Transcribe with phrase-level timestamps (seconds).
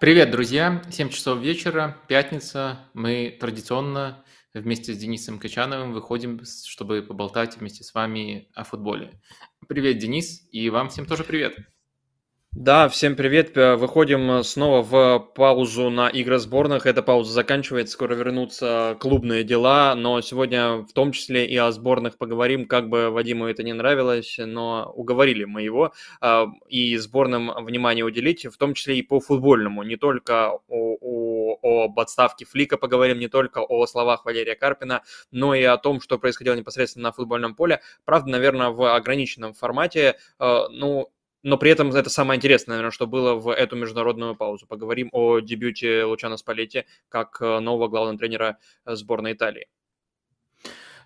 [0.00, 0.82] Привет, друзья!
[0.90, 2.78] 7 часов вечера, пятница.
[2.94, 9.20] Мы традиционно вместе с Денисом Качановым выходим, чтобы поболтать вместе с вами о футболе.
[9.68, 11.54] Привет, Денис, и вам всем тоже привет.
[12.52, 13.52] Да, всем привет.
[13.54, 16.84] П- Выходим э, снова в паузу на игры сборных.
[16.84, 22.18] Эта пауза заканчивается, скоро вернутся клубные дела, но сегодня в том числе и о сборных
[22.18, 28.04] поговорим, как бы Вадиму это не нравилось, но уговорили мы его а, и сборным внимание
[28.04, 33.20] уделить, в том числе и по футбольному, не только о, о- об отставке Флика поговорим,
[33.20, 37.54] не только о словах Валерия Карпина, но и о том, что происходило непосредственно на футбольном
[37.54, 37.80] поле.
[38.04, 41.10] Правда, наверное, в ограниченном формате, э, ну,
[41.42, 44.66] но при этом это самое интересное, наверное, что было в эту международную паузу.
[44.66, 49.68] Поговорим о дебюте Лучано Спалетти как э, нового главного тренера э, сборной Италии.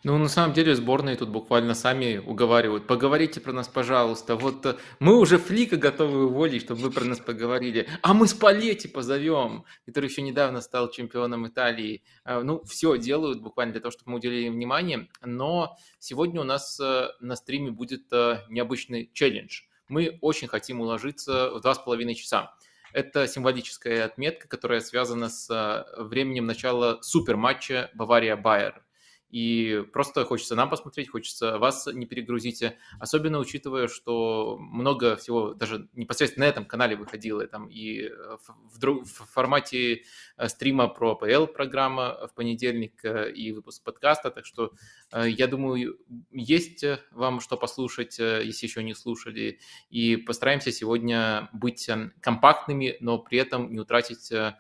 [0.03, 2.87] Ну, на самом деле, сборные тут буквально сами уговаривают.
[2.87, 4.35] Поговорите про нас, пожалуйста.
[4.35, 7.87] Вот э, мы уже Флика готовы уволить, чтобы вы про нас поговорили.
[8.03, 12.03] А мы Спалетти позовем, который еще недавно стал чемпионом Италии.
[12.27, 15.09] Ну, все делают буквально для того, чтобы мы уделили им внимание.
[15.23, 19.63] Но сегодня у нас на стриме будет необычный челлендж.
[19.89, 22.55] Мы очень хотим уложиться в два с половиной часа.
[22.93, 28.84] Это символическая отметка, которая связана с э, временем начала суперматча Бавария-Байер.
[29.31, 32.63] И просто хочется нам посмотреть, хочется вас не перегрузить,
[33.01, 38.79] особенно учитывая, что много всего даже непосредственно на этом канале выходило, там и в, в
[38.79, 40.05] друг- в формате
[40.37, 44.73] э, стрима про АПЛ программа в понедельник э, и выпуск подкаста, так что
[45.13, 45.99] э, я думаю,
[46.31, 49.59] есть э, вам что послушать, э, если еще не слушали,
[49.91, 54.53] и постараемся сегодня быть э, компактными, но при этом не утратить э, э,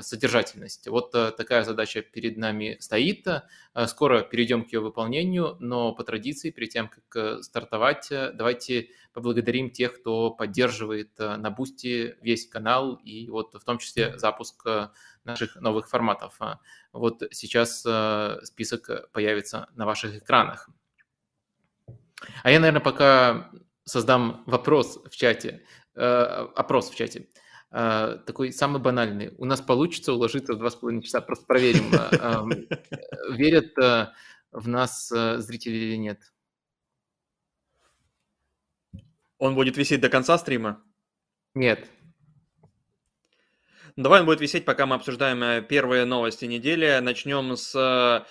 [0.00, 0.88] содержательность.
[0.88, 3.26] Вот э, такая задача перед нами стоит.
[3.26, 8.32] Э, Скоро перейдем к ее выполнению, но по традиции, перед тем, как э, стартовать, э,
[8.32, 14.18] давайте поблагодарим тех, кто поддерживает э, на Boosty весь канал и вот в том числе
[14.18, 14.88] запуск э,
[15.24, 16.38] наших новых форматов.
[16.92, 20.68] Вот сейчас э, список появится на ваших экранах.
[22.42, 23.50] А я, наверное, пока
[23.84, 27.28] создам вопрос в чате, э, опрос в чате.
[27.76, 29.34] Э, Такой самый банальный.
[29.36, 31.20] У нас получится уложиться в два с половиной часа?
[31.20, 34.12] Просто проверим, э, э, верят э,
[34.52, 36.20] в нас зрители или нет.
[39.38, 40.84] Он будет висеть до конца стрима.
[41.54, 41.90] Нет.
[43.96, 46.98] Давай он будет висеть, пока мы обсуждаем э, первые новости недели.
[47.00, 48.24] Начнем с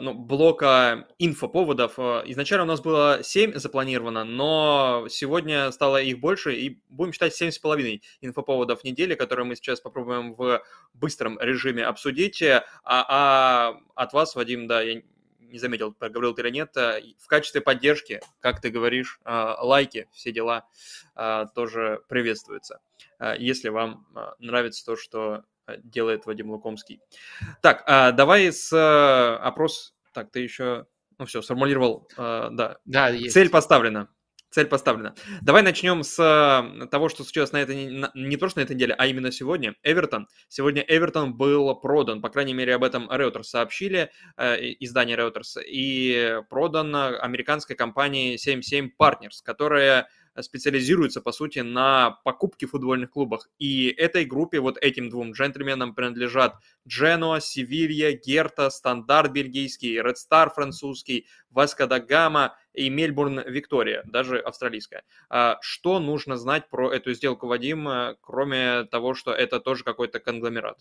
[0.00, 1.98] ну, блока инфоповодов.
[1.98, 7.40] Э, Изначально у нас было 7 запланировано, но сегодня стало их больше, и будем считать
[7.40, 10.62] 7,5 инфоповодов недели, которые мы сейчас попробуем в
[10.94, 12.42] быстром режиме обсудить.
[12.42, 15.02] А, а от вас, Вадим, да, я
[15.48, 20.08] не заметил, проговорил ты или нет, э, в качестве поддержки, как ты говоришь, э, лайки,
[20.12, 20.66] все дела
[21.16, 22.80] э, тоже приветствуются
[23.18, 25.42] э, если вам э, нравится то, что э,
[25.82, 27.00] делает Вадим Лукомский.
[27.62, 29.94] Так, а, давай с э, опрос...
[30.12, 30.86] Так, ты еще...
[31.18, 32.78] Ну все, сформулировал, э, да.
[32.84, 33.34] Да, есть.
[33.34, 34.08] Цель поставлена.
[34.50, 35.14] Цель поставлена.
[35.42, 38.64] Давай начнем с э, того, что случилось на этой не, на- не то что на
[38.64, 39.74] этой неделе, а именно сегодня.
[39.82, 40.26] Эвертон.
[40.48, 46.40] Сегодня Эвертон был продан, по крайней мере об этом Reuters сообщили, э, издание Reuters, и
[46.48, 50.08] продан э, американской компанией 77 Partners, которая
[50.42, 53.48] специализируется, по сути, на покупке футбольных клубах.
[53.58, 56.56] И этой группе, вот этим двум джентльменам принадлежат
[56.86, 64.38] Дженуа, Севилья, Герта, Стандарт бельгийский, Ред Стар французский, Васка да Гама и Мельбурн Виктория, даже
[64.38, 65.04] австралийская.
[65.28, 70.20] А Что нужно знать про эту сделку, Вадим, э, кроме того, что это тоже какой-то
[70.20, 70.78] конгломерат?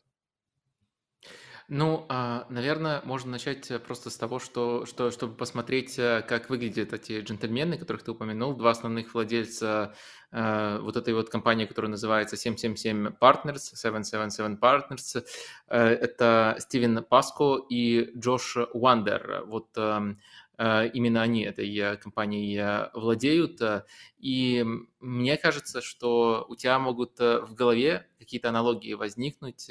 [1.69, 6.49] Ну, а, наверное, можно начать э, просто с того, что, что, чтобы посмотреть, э, как
[6.49, 9.93] выглядят эти джентльмены, которых ты упомянул, два основных владельца
[10.31, 15.25] э, вот этой вот компании, которая называется 777 Partners, 777 Partners.
[15.67, 19.43] Это Стивен Паско и Джош Уандер.
[19.47, 20.21] Вот эм,
[20.59, 23.61] именно они этой э, компанией э, владеют.
[23.61, 23.83] Э,
[24.17, 24.65] И
[24.99, 29.69] мне кажется, что у тебя могут в голове какие-то аналогии возникнуть,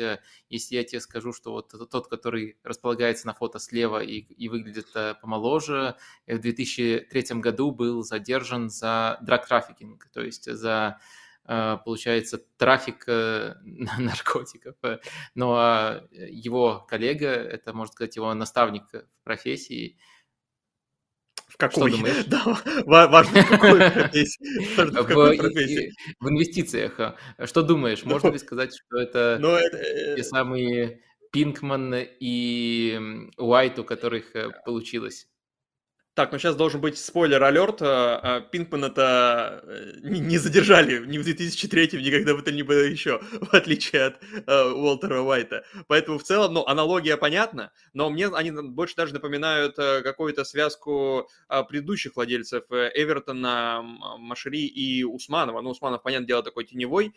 [0.49, 4.87] если я тебе скажу, что вот тот, который располагается на фото слева и, и выглядит
[5.21, 5.97] помоложе,
[6.29, 11.01] в 2003 году был задержан за драг-трафикинг, то есть за,
[11.45, 13.05] получается, трафик
[13.99, 14.77] наркотиков.
[15.35, 19.99] Ну а его коллега, это, можно сказать, его наставник в профессии,
[21.57, 21.91] В какой?
[21.91, 22.25] думаешь?
[22.27, 22.43] Да,
[22.85, 23.79] ва- важно, в какой
[25.39, 25.93] профессии.
[26.21, 27.01] В инвестициях.
[27.01, 31.01] э, Что думаешь, можно ли сказать, что это Ну, э, те самые
[31.33, 33.01] Пинкман и
[33.39, 35.29] Уайт, у которых э, получилось?
[36.17, 37.83] Так, ну сейчас должен быть спойлер-алерт.
[37.83, 42.63] А, а, Пинкман это э, не задержали ни в 2003, ни когда бы то ни
[42.63, 45.67] было еще, в отличие от uh, Уолтера Уайта.
[45.89, 51.29] Поэтому в целом, ну, аналогия понятна, но мне они больше даже напоминают uh, какую-то связку
[51.51, 55.61] uh, предыдущих владельцев Эвертона, Машери и Усманова.
[55.61, 57.15] Ну, Усманов, понятное дело, такой теневой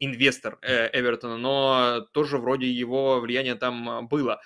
[0.00, 4.40] инвестор Эвертона, но тоже вроде его влияние там было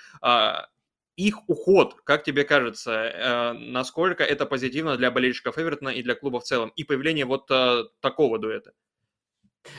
[1.19, 6.39] их уход, как тебе кажется, э, насколько это позитивно для болельщиков Эвертона и для клуба
[6.39, 8.73] в целом, и появление вот э, такого дуэта?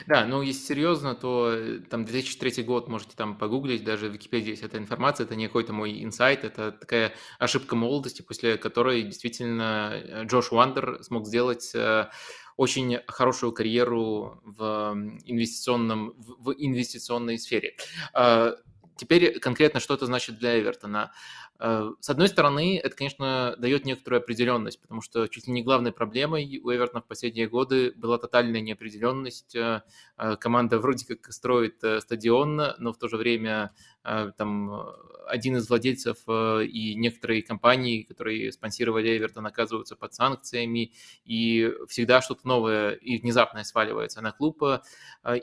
[0.06, 4.50] Да, ну если серьезно, то э, там 2003 год можете там погуглить, даже в Википедии
[4.50, 10.24] есть эта информация, это не какой-то мой инсайт, это такая ошибка молодости, после которой действительно
[10.24, 11.74] Джош Уандер смог сделать
[12.58, 14.92] очень хорошую карьеру в
[15.24, 17.76] инвестиционном в инвестиционной сфере.
[19.00, 21.10] Теперь конкретно что это значит для Эвертона.
[21.60, 25.92] Э, с одной стороны, это, конечно, дает некоторую определенность, потому что чуть ли не главной
[25.92, 29.54] проблемой у Эвертона в последние годы была тотальная неопределенность.
[29.54, 29.82] Э,
[30.16, 33.72] э, команда вроде как строит стадион, но в то же время
[34.02, 34.94] там
[35.26, 40.92] один из владельцев и некоторые компании, которые спонсировали Эвертон, оказываются под санкциями,
[41.26, 44.62] и всегда что-то новое и внезапное сваливается на клуб,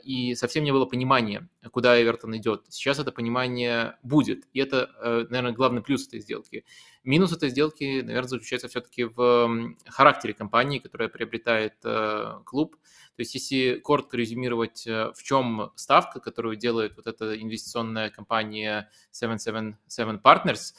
[0.02, 2.64] и совсем не было понимания, куда Эвертон идет.
[2.68, 4.90] Сейчас это понимание будет, и это,
[5.30, 6.64] наверное, главный плюс этой сделки.
[7.04, 12.76] Минус этой сделки, наверное, заключается все-таки в характере компании, которая приобретает э, клуб.
[13.16, 18.90] То есть, если коротко резюмировать, э, в чем ставка, которую делает вот эта инвестиционная компания
[19.10, 20.74] 777 Partners,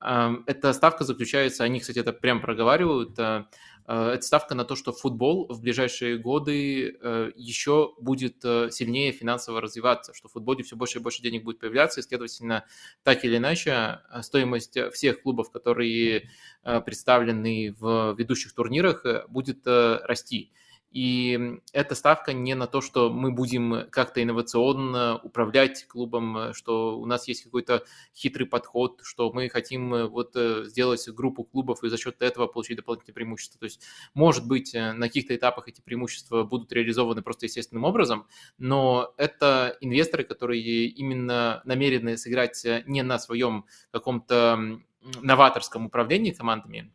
[0.00, 4.76] эм, эта ставка заключается, они, кстати, это прям проговаривают, э, Э, это ставка на то,
[4.76, 10.62] что футбол в ближайшие годы э, еще будет э, сильнее финансово развиваться, что в футболе
[10.62, 12.64] все больше и больше денег будет появляться, и, следовательно,
[13.02, 16.30] так или иначе, стоимость всех клубов, которые
[16.62, 20.52] представлены в ведущих турнирах, будет расти.
[20.90, 27.06] И эта ставка не на то, что мы будем как-то инновационно управлять клубом, что у
[27.06, 27.84] нас есть какой-то
[28.14, 32.48] хитрый подход, что мы хотим э, вот э, сделать группу клубов и за счет этого
[32.48, 33.60] получить дополнительные преимущества.
[33.60, 33.82] То есть,
[34.14, 38.26] может быть, э, на каких-то этапах эти преимущества будут реализованы просто естественным образом,
[38.58, 44.80] но это инвесторы, которые именно намерены сыграть не на своем каком-то
[45.22, 46.92] новаторском управлении командами,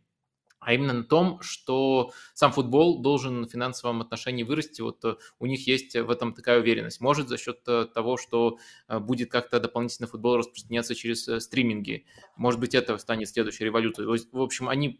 [0.66, 4.80] а именно на том, что сам футбол должен в финансовом отношении вырасти.
[4.82, 7.00] Вот э, у них есть в этом такая уверенность.
[7.00, 8.58] Может, за счет э, того, что
[8.88, 12.04] э, будет как-то дополнительно футбол распространяться через стриминги.
[12.36, 14.08] Может быть, это станет следующей революцией.
[14.32, 14.98] В общем, они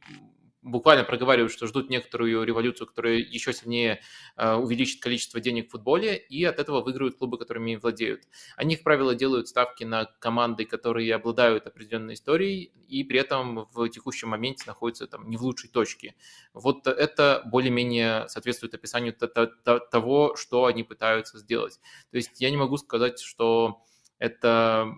[0.67, 4.01] буквально проговаривают, что ждут некоторую революцию, которая еще сильнее
[4.37, 8.25] э, увеличит количество денег в футболе, и от этого выиграют клубы, которыми владеют.
[8.57, 13.89] Они, как правило, делают ставки на команды, которые обладают определенной историей, и при этом в
[13.89, 16.15] текущем моменте находятся там не в лучшей точке.
[16.53, 21.81] Вот это более-менее соответствует описанию того, что они пытаются сделать.
[22.11, 23.83] То есть я не могу сказать, что
[24.19, 24.97] это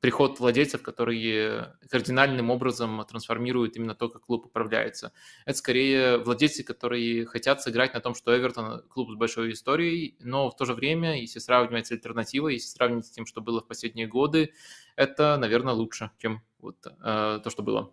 [0.00, 5.12] приход владельцев, которые кардинальным образом трансформируют именно то, как клуб управляется.
[5.46, 10.50] Это скорее владельцы, которые хотят сыграть на том, что Эвертон клуб с большой историей, но
[10.50, 13.66] в то же время, если сравнивать с альтернативой, если сравнивать с тем, что было в
[13.66, 14.52] последние годы,
[14.96, 17.92] это, наверное, лучше, чем вот э, то, что было.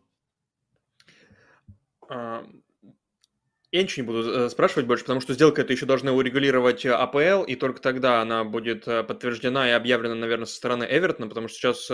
[3.73, 6.91] Я ничего не буду э, спрашивать больше, потому что сделка это еще должны урегулировать э,
[6.91, 11.47] АПЛ, и только тогда она будет э, подтверждена и объявлена, наверное, со стороны Эвертона, потому
[11.47, 11.87] что сейчас,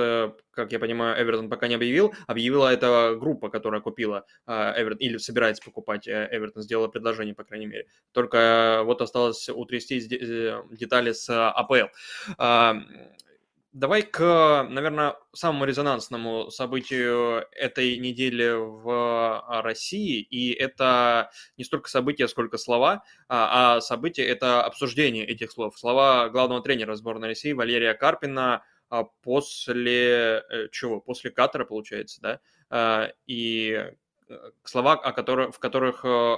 [0.51, 2.13] как я понимаю, Эвертон пока не объявил.
[2.27, 7.87] Объявила эта группа, которая купила Эвертон, или собирается покупать Эвертон, сделала предложение, по крайней мере.
[8.11, 11.87] Только вот осталось утрясти детали с АПЛ.
[13.71, 18.89] Давай к, наверное, самому резонансному событию этой недели в
[19.47, 20.21] а, России.
[20.21, 25.77] И это не столько события, сколько слова, а, а событие– это обсуждение этих слов.
[25.77, 30.99] Слова главного тренера сборной России Валерия Карпина а, после э, чего?
[30.99, 33.11] После Катара, получается, да?
[33.27, 33.91] И
[34.63, 36.35] слова, о которых, в которых э,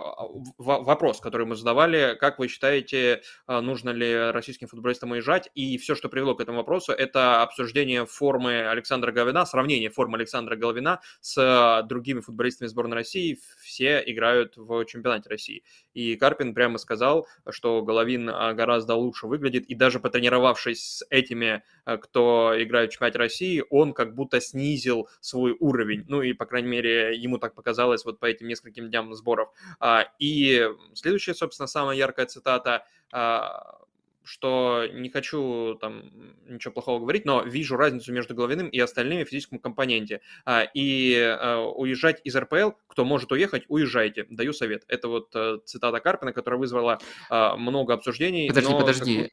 [0.57, 5.49] вопрос, который мы задавали, как вы считаете, э, нужно ли российским футболистам уезжать?
[5.55, 10.55] И все, что привело к этому вопросу, это обсуждение формы Александра Головина, сравнение формы Александра
[10.55, 13.37] Головина с другими футболистами сборной России.
[13.61, 15.63] Все играют в чемпионате России.
[15.93, 21.63] И Карпин прямо сказал, что Головин э, гораздо лучше выглядит, и даже потренировавшись с этими,
[21.85, 26.05] кто играет в чемпионате России, он как будто снизил свой уровень.
[26.07, 29.49] Ну и, по крайней мере, ему так показалось оказалось вот по этим нескольким дням сборов.
[29.79, 33.79] А, и следующая, собственно, самая яркая цитата а,
[34.23, 36.11] что не хочу там
[36.47, 40.21] ничего плохого говорить, но вижу разницу между Головиным и остальными в физическом компоненте.
[40.45, 44.25] А, и а, уезжать из РПЛ, кто может уехать, уезжайте.
[44.29, 44.83] Даю совет.
[44.87, 46.99] Это вот э, цитата Карпина, которая вызвала
[47.29, 48.47] а, много обсуждений.
[48.47, 49.29] Подожди, подожди,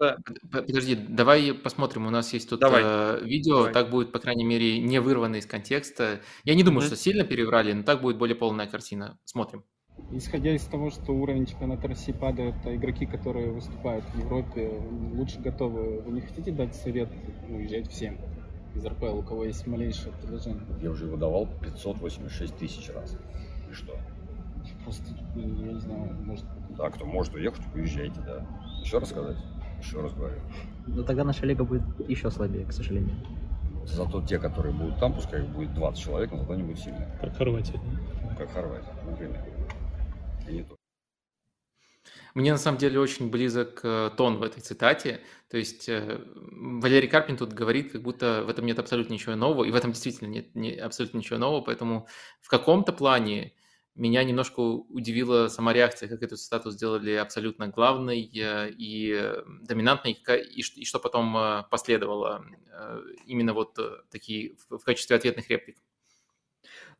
[0.50, 2.06] подожди, давай посмотрим.
[2.06, 2.82] У нас есть тут давай.
[2.84, 3.72] Э, видео, давай.
[3.72, 6.20] так будет, по крайней мере, не вырвано из контекста.
[6.44, 6.86] Я не думаю, mm-hmm.
[6.86, 9.18] что сильно переврали, но так будет более полная картина.
[9.24, 9.64] Смотрим.
[10.10, 14.70] Исходя из того, что уровень чемпионата России падает, а игроки, которые выступают в Европе,
[15.12, 16.00] лучше готовы.
[16.00, 17.10] Вы не хотите дать совет
[17.50, 18.16] уезжать всем
[18.74, 20.62] из РПЛ, у кого есть малейшее предложение?
[20.80, 23.18] Я уже его давал 586 тысяч раз.
[23.70, 23.98] И что?
[24.82, 26.46] Просто, я не знаю, может...
[26.70, 28.46] Да, кто может уехать, уезжайте, да.
[28.82, 29.36] Еще раз сказать?
[29.78, 30.40] Еще раз говорю.
[30.86, 33.14] Но тогда наша лига будет еще слабее, к сожалению.
[33.84, 37.08] Зато те, которые будут там, пускай их будет 20 человек, но зато они будут сильные.
[37.20, 37.78] Как Хорватия.
[38.38, 39.57] Как Хорватия, например
[40.48, 40.78] и не только.
[42.34, 45.20] Мне на самом деле очень близок э, тон в этой цитате.
[45.50, 49.64] То есть э, Валерий Карпин тут говорит, как будто в этом нет абсолютно ничего нового,
[49.64, 52.06] и в этом действительно нет не, абсолютно ничего нового, поэтому
[52.40, 53.54] в каком-то плане
[53.94, 60.60] меня немножко удивила сама реакция, как эту цитату сделали абсолютно главной э, и доминантной, и,
[60.60, 62.44] и что потом последовало
[63.26, 63.76] именно вот
[64.10, 65.78] такие в качестве ответных реплик.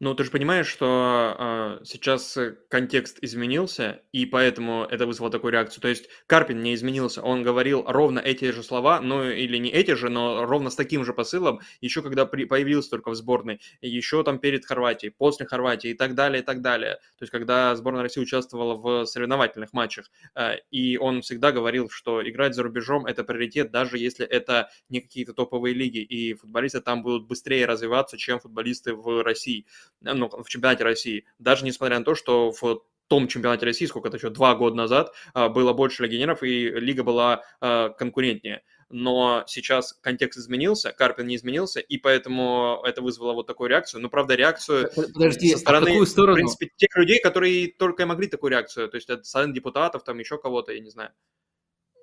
[0.00, 2.38] Ну, ты же понимаешь, что э, сейчас
[2.68, 5.82] контекст изменился, и поэтому это вызвало такую реакцию.
[5.82, 9.96] То есть Карпин не изменился, он говорил ровно эти же слова, ну или не эти
[9.96, 14.22] же, но ровно с таким же посылом, еще когда при, появился только в сборной, еще
[14.22, 16.94] там перед Хорватией, после Хорватии и так далее, и так далее.
[17.18, 22.22] То есть когда сборная России участвовала в соревновательных матчах, э, и он всегда говорил, что
[22.22, 27.02] играть за рубежом– это приоритет, даже если это не какие-то топовые лиги, и футболисты там
[27.02, 29.66] будут быстрее развиваться, чем футболисты в России.
[30.04, 34.08] Э, ну, в чемпионате России, даже несмотря на то, что в том чемпионате России, сколько
[34.08, 38.62] это еще, два года назад, а, было больше легионеров, и лига была а, конкурентнее.
[38.90, 44.00] Но сейчас контекст изменился, Карпин не изменился, и поэтому это вызвало вот такую реакцию.
[44.00, 46.32] Но, правда, реакцию Подожди, со стороны, а в, какую сторону?
[46.32, 48.88] в принципе, тех людей, которые только и могли такую реакцию.
[48.88, 51.10] То есть это стороны депутатов, там еще кого-то, я не знаю.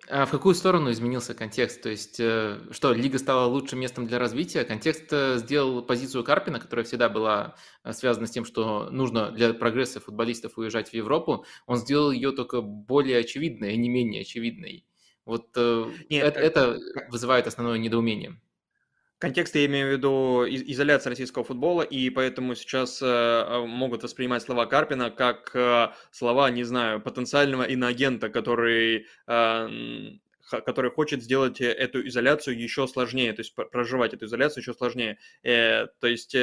[0.07, 1.81] А в какую сторону изменился контекст?
[1.81, 4.63] То есть, э, что, лига стала лучшим местом для развития?
[4.63, 9.53] Контекст э, сделал позицию Карпина, которая всегда была э, связана с тем, что нужно для
[9.53, 14.85] прогресса футболистов уезжать в Европу, он сделал ее только более очевидной, а не менее очевидной.
[15.25, 18.39] Вот Нет, это, это вызывает основное недоумение.
[19.17, 24.43] Контекст я имею в виду изоляция российского футбола, и поэтому сейчас э, э, могут воспринимать
[24.43, 29.07] слова Карпина как э, слова, не знаю, потенциального иноагента, который
[30.47, 35.17] который хочет сделать эту изоляцию еще сложнее, то есть проживать эту изоляцию еще сложнее.
[35.41, 36.35] То есть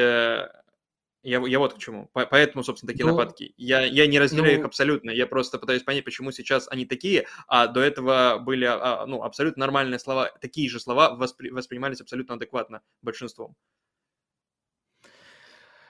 [1.23, 2.11] я, я вот к чему.
[2.12, 3.55] Поэтому, собственно, такие ну, нападки.
[3.57, 5.11] Я, я не разделяю ну, их абсолютно.
[5.11, 9.61] Я просто пытаюсь понять, почему сейчас они такие, а до этого были а, ну, абсолютно
[9.61, 10.31] нормальные слова.
[10.41, 13.57] Такие же слова воспри, воспринимались абсолютно адекватно большинством.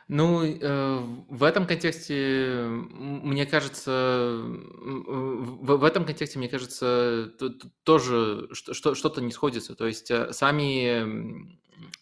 [0.09, 0.99] Ну, э,
[1.29, 7.33] в этом контексте, мне кажется, в, в этом контексте, мне кажется,
[7.85, 9.75] тоже что-то не сходится.
[9.75, 11.57] То есть э, сами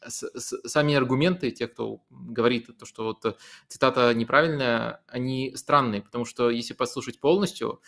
[0.06, 6.75] сами аргументы, те, кто говорит, то, что вот цитата неправильная, они странные, потому что если
[6.75, 7.80] послушать полностью,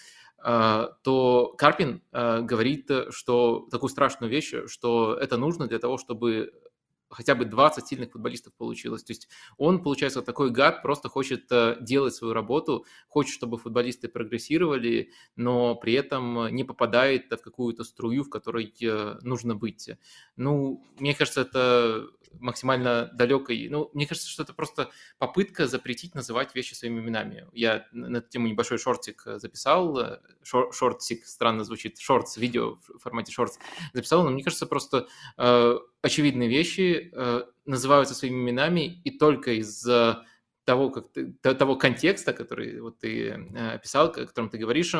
[0.44, 6.52] э, то Карпин э, говорит, что такую страшную вещь, что это нужно для того, чтобы
[7.12, 9.04] хотя бы 20 сильных футболистов получилось.
[9.04, 14.09] То есть он, получается, такой гад, просто хочет э, делать свою работу, хочет, чтобы футболисты
[14.09, 19.90] прогрессировали, но при этом не попадает в какую-то струю, в которой э, нужно быть.
[20.37, 22.09] Ну, мне кажется, это
[22.40, 23.69] максимально далекой.
[23.69, 27.47] Ну, мне кажется, что это просто попытка запретить называть вещи своими именами.
[27.52, 30.19] Я на эту тему небольшой шортик э, записал.
[30.42, 31.99] Шор, шортик странно звучит.
[31.99, 33.59] Шортс, видео в формате шортс
[33.92, 34.25] записал.
[34.25, 40.25] Но мне кажется, просто э, очевидные вещи э, называются своими именами, и только из-за
[40.64, 44.94] того, как ты, того контекста, который вот ты э, описал, о котором ты говоришь,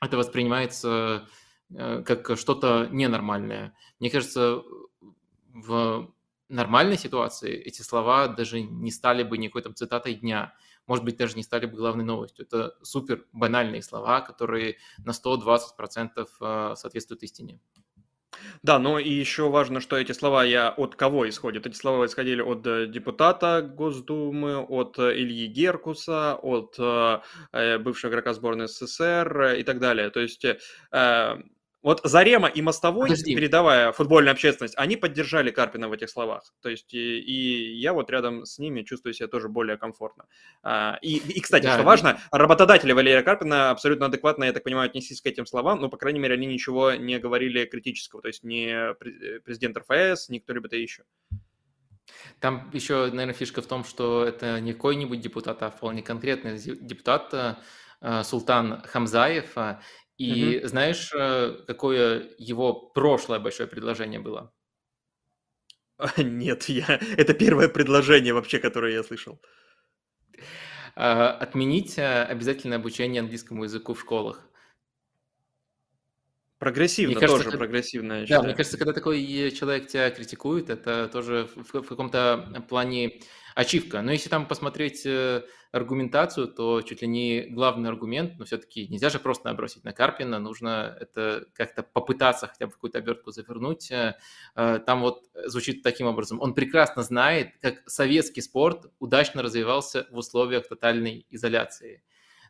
[0.00, 1.28] это воспринимается
[1.70, 3.74] как что-то ненормальное.
[4.00, 4.62] Мне кажется,
[5.52, 6.14] в
[6.48, 10.54] нормальной ситуации эти слова даже не стали бы никакой там цитатой дня,
[10.86, 12.46] может быть, даже не стали бы главной новостью.
[12.46, 17.60] Это супер банальные слова, которые на 120% э, соответствуют истине.
[18.62, 21.66] Да, но и еще важно, что эти слова я от кого исходят.
[21.66, 28.34] Эти слова исходили от э, депутата Госдумы, от э, Ильи Геркуса, от э, бывшего игрока
[28.34, 30.10] сборной СССР и так далее.
[30.10, 30.44] То есть
[31.80, 33.36] Вот Зарема и Мостовой, Подожди.
[33.36, 36.52] передавая футбольную общественность, они поддержали Карпина в этих словах.
[36.60, 40.24] То есть и, и я вот рядом с ними чувствую себя тоже более комфортно.
[40.64, 44.64] А, и, и, кстати, Да, что и- важно, работодатели Валерия Карпина абсолютно адекватно, я так
[44.64, 48.22] понимаю, отнеслись к этим словам, но, по крайней мере, они ничего не говорили критического.
[48.22, 51.04] То есть пре- президент РФС, ни кто-либо-то еще.
[52.40, 57.32] Там еще, наверное, фишка в том, что это не какой-нибудь депутат, а вполне конкретный депутат
[57.32, 57.54] э,
[58.00, 59.54] э, Султан Хамзаев.
[60.18, 64.52] И знаешь, э, какое его прошлое большое предложение было?
[66.16, 67.00] Нет, я...
[67.16, 69.40] это первое предложение вообще, которое я слышал.
[70.96, 74.47] А, Отменить э, обязательное обучение английскому языку в школах.
[76.58, 80.70] Прогрессивно Мне кажется, тоже, это- прогрессивно, Да, мне кажется, когда такой э, человек тебя критикует,
[80.70, 83.20] это тоже в, в каком-то плане
[83.54, 84.02] ачивка.
[84.02, 89.08] Но если там посмотреть э, аргументацию, то чуть ли не главный аргумент, но все-таки нельзя
[89.08, 93.92] же просто набросить на Карпина, нужно это как-то попытаться хотя бы какую-то обертку завернуть.
[93.92, 94.14] Э,
[94.84, 96.40] Там вот звучит таким образом.
[96.40, 102.02] Он прекрасно знает, как советский спорт удачно развивался в условиях тотальной изоляции.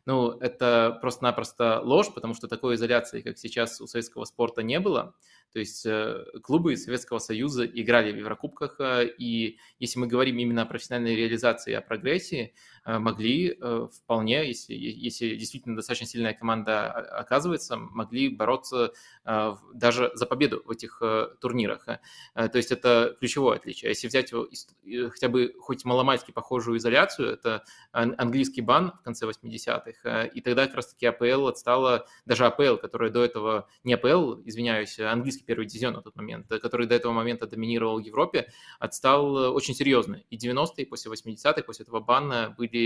[0.09, 5.13] Ну, это просто-напросто ложь, потому что такой изоляции, как сейчас у советского спорта, не было.
[5.53, 10.63] То есть э, клубы Советского Союза играли в Еврокубках, э, и если мы говорим именно
[10.63, 12.55] о профессиональной реализации, о прогрессии,
[12.85, 18.93] могли э, вполне, если, если действительно достаточно сильная команда о- оказывается, могли бороться
[19.25, 21.87] э, даже за победу в этих э, турнирах.
[22.35, 23.89] Э, То есть это ключевое отличие.
[23.89, 29.25] Если взять э, хотя бы хоть маломальски похожую изоляцию, это ан- английский бан в конце
[29.25, 34.99] 80-х, и тогда как раз-таки АПЛ отстала, даже АПЛ, которая до этого, не АПЛ, извиняюсь,
[34.99, 38.51] а английский первый дивизион на тот момент, э, который до этого момента доминировал в Европе,
[38.79, 40.23] отстал э, очень серьезно.
[40.29, 42.78] И 90-е, после 80-х, после этого бана были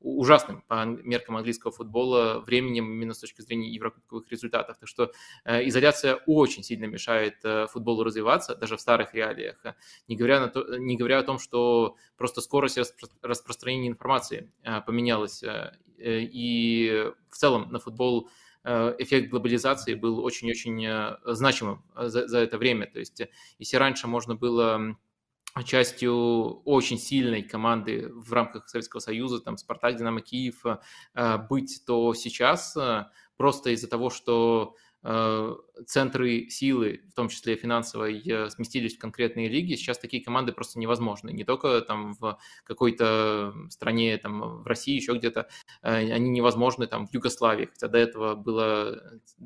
[0.00, 4.76] у- ужасным по меркам английского футбола временем именно с точки зрения еврокубковых результатов.
[4.78, 5.12] Так что
[5.44, 9.64] э, изоляция очень сильно мешает э, футболу развиваться, даже в старых реалиях.
[9.64, 9.74] Э,
[10.08, 14.80] Не говоря, на то, не говоря о том, что просто скорость распро- распространения информации э,
[14.82, 15.42] поменялась.
[15.42, 18.28] э, э, И в целом на футбол
[18.98, 20.88] эффект глобализации был очень-очень
[21.34, 22.86] значимым за, за это время.
[22.86, 23.20] То есть
[23.58, 24.96] если раньше можно было
[25.62, 32.12] частью очень сильной команды в рамках Советского Союза, там Спартак, Динамо Киев, э, быть, то
[32.14, 35.54] сейчас э, просто из-за того, что э,
[35.86, 41.30] центры силы, в том числе финансовой, сместились в конкретные лиги, сейчас такие команды просто невозможны.
[41.30, 45.48] Не только там в какой-то стране, там в России, еще где-то,
[45.82, 48.96] они невозможны там в Югославии, хотя до этого была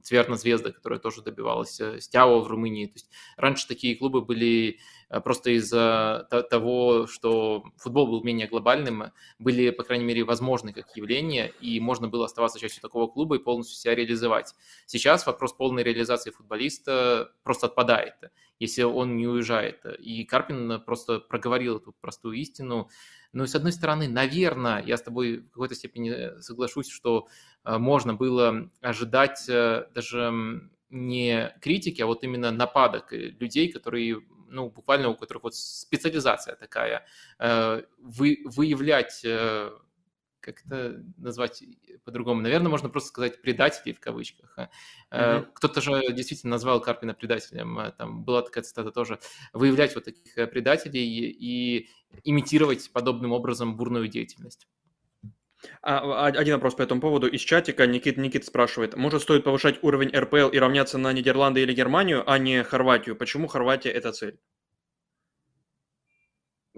[0.03, 2.87] Цверна Звезда, которая тоже добивалась, Стяо в Румынии.
[2.87, 4.79] То есть раньше такие клубы были
[5.25, 10.73] просто из-за то- того, что футбол был менее глобальным, э, были, по крайней мере, возможны
[10.73, 14.55] как явление, и можно было оставаться частью такого клуба и полностью себя реализовать.
[14.87, 18.15] Сейчас вопрос полной реализации футболиста просто отпадает,
[18.59, 19.85] если он не уезжает.
[19.99, 22.89] И Карпин просто проговорил эту простую истину.
[23.33, 27.29] Ну и с одной стороны, наверное, я с тобой в какой-то степени соглашусь, что
[27.65, 30.33] э, можно было ожидать э, даже
[30.91, 36.57] не критики, а вот именно нападок э, людей, которые, ну, буквально у которых вот специализация
[36.57, 37.07] такая,
[37.39, 39.71] э, вы, выявлять э,
[40.41, 41.63] как это назвать
[42.05, 42.41] по-другому?
[42.41, 44.57] Наверное, можно просто сказать предателей в кавычках.
[45.11, 45.47] Мгм.
[45.55, 47.93] Кто-то же действительно назвал Карпина предателем.
[47.99, 49.19] Там была такая цитата тоже.
[49.53, 51.91] Выявлять вот таких предателей и
[52.25, 54.67] имитировать подобным образом бурную деятельность.
[55.83, 57.27] А, а, один вопрос по этому поводу.
[57.27, 61.73] Из чатика Никит, Никит спрашивает, может стоит повышать уровень РПЛ и равняться на Нидерланды или
[61.73, 63.17] Германию, а не Хорватию?
[63.17, 64.39] Почему Хорватия это цель?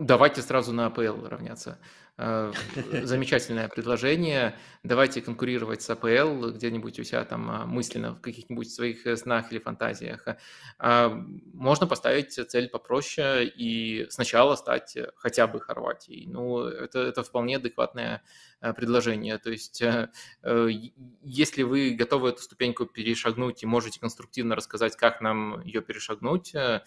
[0.01, 1.79] Давайте сразу на АПЛ равняться.
[2.17, 2.53] Э,
[3.03, 4.57] Замечательное предложение.
[4.83, 9.53] Давайте конкурировать с АПЛ где-нибудь у себя там а, мысленно в каких-нибудь своих э, снах
[9.53, 10.27] или фантазиях.
[10.79, 11.11] А,
[11.53, 16.27] Можно поставить цель попроще и сначала стать э, хотя бы Хорватией.
[16.29, 18.23] Ну, это, это вполне адекватное
[18.63, 19.37] э, предложение.
[19.37, 20.09] То есть, э,
[20.43, 20.69] э,
[21.23, 26.59] если вы готовы эту ступеньку перешагнуть и можете конструктивно рассказать, как нам ее перешагнуть, э,
[26.59, 26.81] э,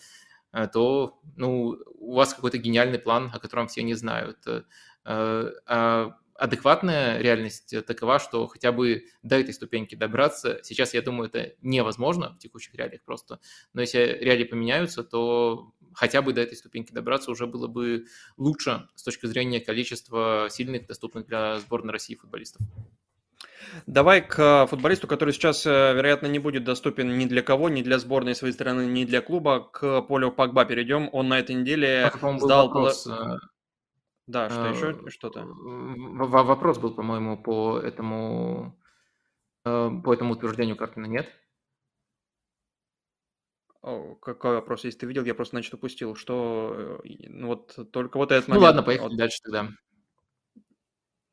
[0.71, 4.37] то ну, у вас какой-то гениальный план, о котором все не знают.
[4.47, 11.29] Э, А адекватная реальность такова, что хотя бы до этой ступеньки добраться, сейчас, я думаю,
[11.29, 13.39] это невозможно в текущих реалиях просто,
[13.73, 18.87] но если реалии поменяются, то хотя бы до этой ступеньки добраться уже было бы лучше
[18.95, 22.61] с точки зрения количества сильных, доступных для сборной России футболистов.
[23.87, 27.99] Давай к футболисту, который сейчас, э, вероятно, не будет доступен ни для кого, ни для
[27.99, 29.59] сборной своей страны, ни для клуба.
[29.71, 31.09] К Полю Погба перейдем.
[31.11, 32.67] Он на этой неделе Это, сдал...
[32.67, 33.07] вопрос.
[33.07, 33.37] э,
[34.27, 34.91] Да, что еще?
[34.91, 35.45] э, Что-то?
[35.45, 38.77] Вопрос был, по-моему, по этому,
[39.63, 41.29] по этому утверждению Карпина, нет?
[44.21, 48.47] какой вопрос, если ты видел, я просто, значит, упустил, что ну, вот только вот этот
[48.47, 48.67] Ну момент.
[48.67, 49.69] ладно, поехали вот, дальше тогда.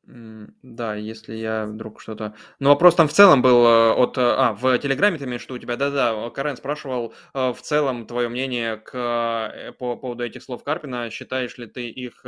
[0.03, 2.33] Да, если я вдруг что-то...
[2.59, 4.17] Ну, вопрос там в целом был э, от...
[4.17, 5.77] Э, а, в Телеграме ты имеешь, что у тебя...
[5.77, 11.09] Да-да, Карен спрашивал в целом твое мнение к, по поводу этих слов Карпина.
[11.11, 12.25] Считаешь ли ты их...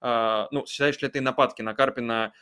[0.00, 2.32] А, ну, считаешь ли ты нападки на Карпина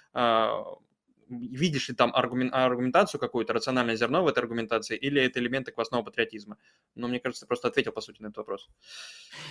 [1.32, 6.02] видишь ли там аргумен, аргументацию какую-то, рациональное зерно в этой аргументации, или это элементы квасного
[6.02, 6.58] патриотизма?
[6.94, 8.68] Но мне кажется, ты просто ответил, по сути, на этот вопрос.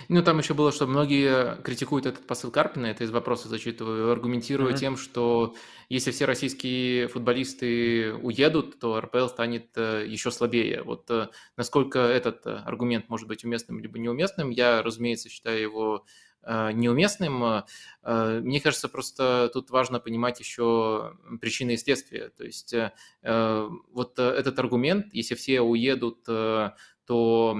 [0.08, 4.72] Ну, там еще было, что многие критикуют этот посыл Карпина, это из вопроса зачитываю, аргументируя
[4.72, 4.78] mm-hmm.
[4.78, 5.54] тем, что
[5.88, 10.82] если все российские футболисты уедут, то РПЛ станет э, еще слабее.
[10.82, 16.06] Вот э, насколько этот э, аргумент может быть уместным либо неуместным, я, разумеется, считаю его
[16.44, 17.44] неуместным.
[17.44, 17.62] Э,
[18.02, 22.30] э, мне кажется, просто тут важно понимать еще причины и следствия.
[22.30, 22.74] То есть
[23.22, 27.56] вот этот аргумент, если все уедут, то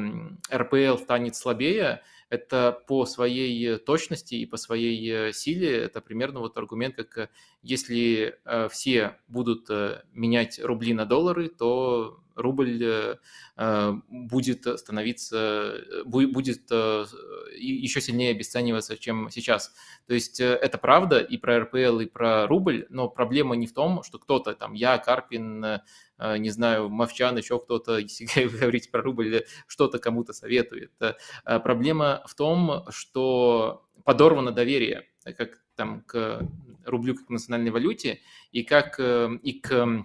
[0.53, 6.97] РПЛ станет слабее, это по своей точности и по своей силе, это примерно вот аргумент,
[6.97, 7.31] как
[7.63, 8.39] если
[8.71, 9.69] все будут
[10.13, 13.17] менять рубли на доллары, то рубль э,
[13.57, 19.73] э, будет становиться, э, будет еще сильнее обесцениваться, чем сейчас.
[20.07, 24.03] То есть это правда и про РПЛ, и про рубль, но проблема не в том,
[24.03, 25.81] что кто-то там, я, Карпин,
[26.39, 30.93] не знаю, Мовчан, еще кто-то, если говорить про рубль, что-то кому-то советует.
[31.45, 36.47] Проблема в том, что подорвано доверие как там к
[36.85, 40.05] рублю как национальной валюте и как и к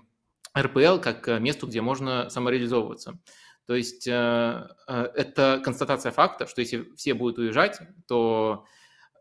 [0.61, 3.19] РПЛ как э, месту, где можно самореализовываться.
[3.65, 8.65] То есть э, э, это констатация факта, что если все будут уезжать, то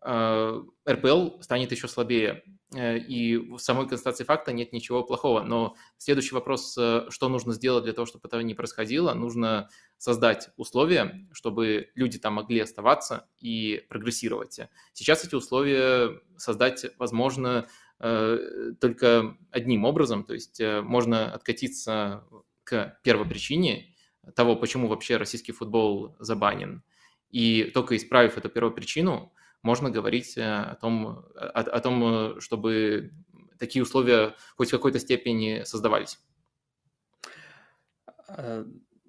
[0.05, 2.45] РПЛ станет еще слабее.
[2.77, 5.43] И в самой констатации факта нет ничего плохого.
[5.43, 9.15] Но следующий вопрос, что нужно сделать для того, чтобы этого не происходило?
[9.15, 14.61] Нужно создать условия, чтобы люди там могли оставаться и прогрессировать.
[14.93, 17.67] Сейчас эти условия создать возможно
[17.99, 22.25] только одним образом, то есть э, можно откатиться
[22.65, 23.95] к первопричине
[24.35, 26.83] того, почему вообще российский футбол забанен.
[27.31, 29.33] И только исправив эту первопричину,
[29.63, 33.13] можно говорить э, о том, о, о том, чтобы
[33.59, 36.19] такие условия хоть в какой-то степени создавались.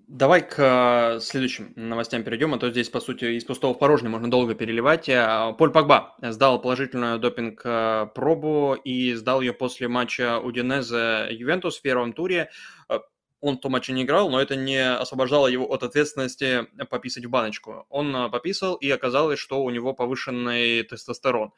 [0.08, 4.10] Давай к э, следующим новостям перейдем, а то здесь, по сути, из пустого в порожнее
[4.10, 5.10] можно долго переливать.
[5.10, 12.14] Э, Поль Погба сдал положительную допинг-пробу и сдал ее после матча Удинезе Ювентус в первом
[12.14, 12.50] туре.
[12.88, 13.00] Э,
[13.42, 17.30] он в том матче не играл, но это не освобождало его от ответственности пописать в
[17.30, 17.86] баночку.
[17.90, 21.52] Он пописал, и оказалось, что у него повышенный тестостерон.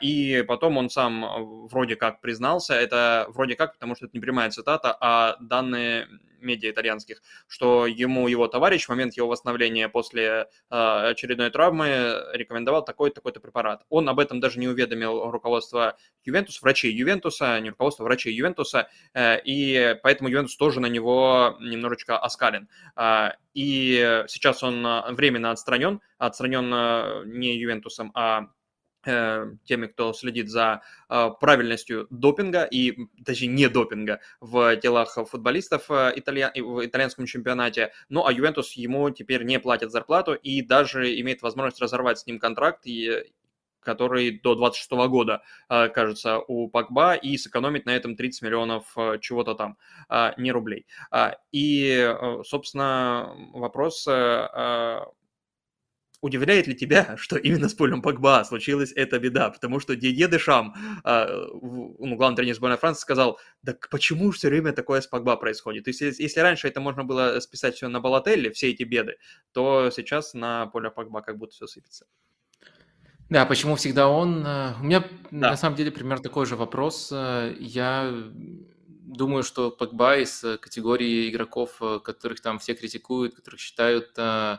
[0.00, 4.50] И потом он сам вроде как признался, это вроде как, потому что это не прямая
[4.50, 6.08] цитата, а данные
[6.40, 12.84] медиа итальянских, что ему его товарищ в момент его восстановления после э, очередной травмы рекомендовал
[12.84, 13.84] такой-то, такой-то препарат.
[13.88, 19.40] Он об этом даже не уведомил руководство Ювентуса, врачей Ювентуса, не руководство, врачей Ювентуса, э,
[19.44, 22.68] и поэтому Ювентус тоже на него немножечко оскален.
[22.96, 28.50] Э, и сейчас он временно отстранен, отстранен не Ювентусом, а
[29.64, 36.12] теми, кто следит за э, правильностью допинга и, точнее, не допинга в делах футболистов э,
[36.16, 36.52] италья...
[36.54, 37.92] в итальянском чемпионате.
[38.08, 42.38] Ну, а Ювентус ему теперь не платит зарплату и даже имеет возможность разорвать с ним
[42.38, 42.84] контракт,
[43.80, 49.78] который до 26 года, кажется, у Пакба, и сэкономить на этом 30 миллионов чего-то там,
[50.36, 50.86] не рублей.
[51.52, 54.06] И, собственно, вопрос
[56.20, 59.50] Удивляет ли тебя, что именно с Полем Погба случилась эта беда?
[59.50, 64.72] Потому что Дидье Дешам, а, ну, главный тренер сборной Франции, сказал, да почему все время
[64.72, 65.84] такое с Погба происходит?
[65.84, 69.18] То есть если, раньше это можно было списать все на Балателли, все эти беды,
[69.52, 72.06] то сейчас на Поля Погба как будто все сыпется.
[73.30, 74.44] Да, почему всегда он?
[74.44, 75.50] Э, у меня да.
[75.50, 77.10] на самом деле примерно такой же вопрос.
[77.12, 78.12] Э, я
[79.08, 84.58] думаю, что Погба из категории игроков, э, которых там все критикуют, которых считают Э,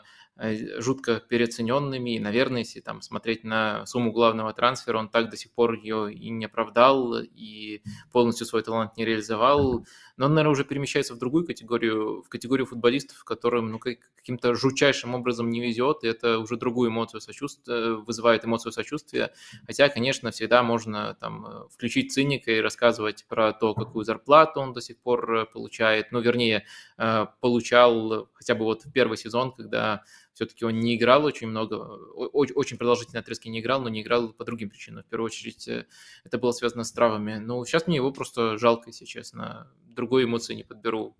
[0.80, 2.16] жутко переоцененными.
[2.16, 6.14] И, наверное, если там смотреть на сумму главного трансфера, он так до сих пор ее
[6.14, 9.86] и не оправдал, и полностью свой талант не реализовал.
[10.18, 15.16] Но он, наверное, уже перемещается в другую категорию, в категорию футболистов, которым ну, каким-то жутчайшим
[15.16, 19.34] образом не везет, и это уже другую эмоцию сочувствия, вызывает эмоцию сочувствия.
[19.66, 24.82] Хотя, конечно, всегда можно там включить циника и рассказывать про то, какую зарплату он до
[24.82, 26.12] сих пор получает.
[26.12, 26.66] Ну, вернее,
[26.98, 30.04] э, получал хотя бы вот в первый сезон, когда
[30.40, 34.46] все-таки он не играл очень много, очень продолжительные отрезки не играл, но не играл по
[34.46, 35.04] другим причинам.
[35.04, 35.86] В первую очередь э,
[36.24, 37.40] это было связано с травами.
[37.40, 39.70] Ну, сейчас мне его просто жалко, если честно.
[39.90, 41.18] Другой эмоции не подберу.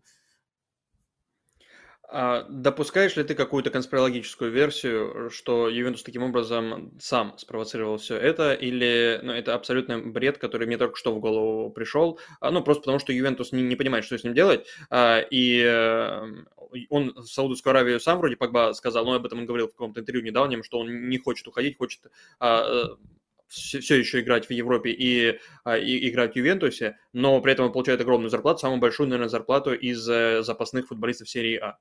[2.12, 8.54] А допускаешь ли ты какую-то конспирологическую версию, что Ювентус таким образом сам спровоцировал все это,
[8.54, 12.82] или ну, это абсолютно бред, который мне только что в голову пришел, а, ну, просто
[12.82, 16.22] потому что Ювентус не, не понимает, что с ним делать, а, и э,
[16.90, 20.02] он в Саудовскую Аравию сам вроде Погба сказал, но об этом он говорил в каком-то
[20.02, 22.02] интервью недавнем, что он не хочет уходить, хочет
[22.40, 22.88] а,
[23.46, 25.40] все, все еще играть в Европе и,
[25.78, 29.76] и играть в Ювентусе, но при этом он получает огромную зарплату, самую большую, наверное, зарплату
[29.76, 31.78] из э, запасных футболистов серии А.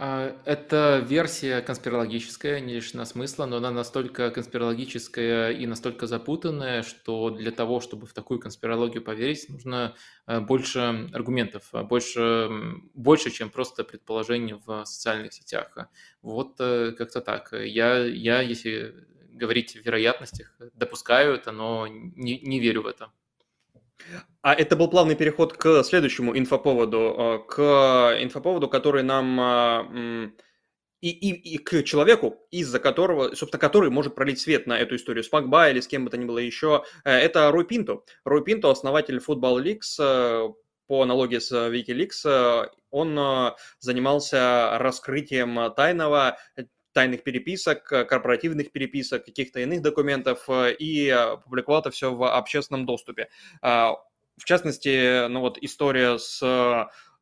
[0.00, 7.30] А, это версия конспирологическая, не лишена смысла, но она настолько конспирологическая и настолько запутанная, что
[7.30, 9.96] для того, чтобы в такую конспирологию поверить, нужно
[10.28, 12.48] э, больше аргументов, а больше,
[12.94, 15.76] больше чем просто предположений в социальных сетях.
[16.22, 17.52] Вот э, как-то так.
[17.52, 18.94] Я, я, если
[19.32, 23.10] говорить в вероятностях, допускаю это, но не, не верю в это.
[24.42, 30.30] А это был плавный переход к следующему инфоповоду, а, к инфоповоду, который нам а,
[31.00, 35.22] и, и, и к человеку, из-за которого, собственно, который может пролить свет на эту историю
[35.22, 38.02] с Пакба или с кем бы то ни было еще, э, это Рой Пинто.
[38.24, 40.48] Рой Пинто, основатель Football Leaks, э,
[40.86, 46.38] по аналогии с Wikileaks, он э, занимался раскрытием тайного
[46.98, 53.28] тайных переписок, корпоративных переписок, каких-то иных документов и публиковал это все в общественном доступе.
[53.62, 56.42] В частности, ну вот история с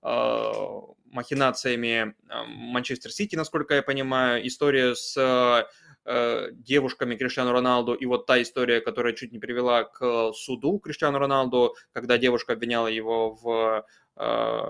[0.02, 2.14] э, махинациями
[2.46, 5.68] Манчестер Сити, насколько я понимаю, история с
[6.04, 11.18] э, девушками Криштиану Роналду, и вот та история, которая чуть не привела к суду Криштиану
[11.18, 13.86] Роналду, когда девушка обвиняла его в
[14.16, 14.62] э,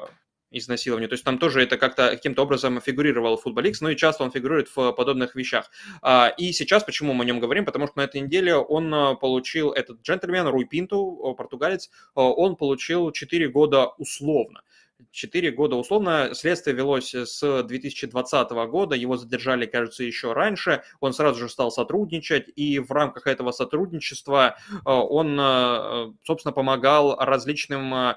[0.58, 1.08] изнасилования.
[1.08, 4.68] То есть там тоже это как-то каким-то образом фигурировал футболист, ну и часто он фигурирует
[4.74, 5.70] в подобных вещах.
[6.02, 7.64] А, и сейчас почему мы о нем говорим?
[7.64, 12.56] Потому что на этой неделе он а, получил, этот джентльмен, Руй Пинту, португалец, а, он
[12.56, 14.62] получил 4 года условно.
[15.10, 16.30] 4 года условно.
[16.32, 20.82] Следствие велось с 2020 года, его задержали, кажется, еще раньше.
[21.00, 28.16] Он сразу же стал сотрудничать, и в рамках этого сотрудничества он, собственно, помогал различным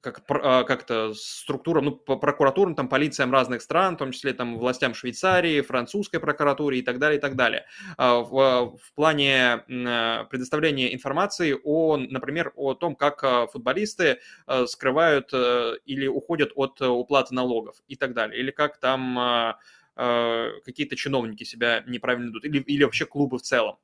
[0.00, 4.58] как, а, как-то структурам, ну, по прокуратурам, там, полициям разных стран, в том числе там
[4.58, 7.66] властям Швейцарии, французской прокуратуре и так далее, и так далее.
[7.96, 14.20] А, в, в плане а, предоставления информации о, например, о том, как футболисты
[14.66, 19.54] скрывают э, или уходят от уплаты налогов и так далее, или как там
[19.96, 23.76] какие-то чиновники себя неправильно ведут, или, или вообще клубы в целом.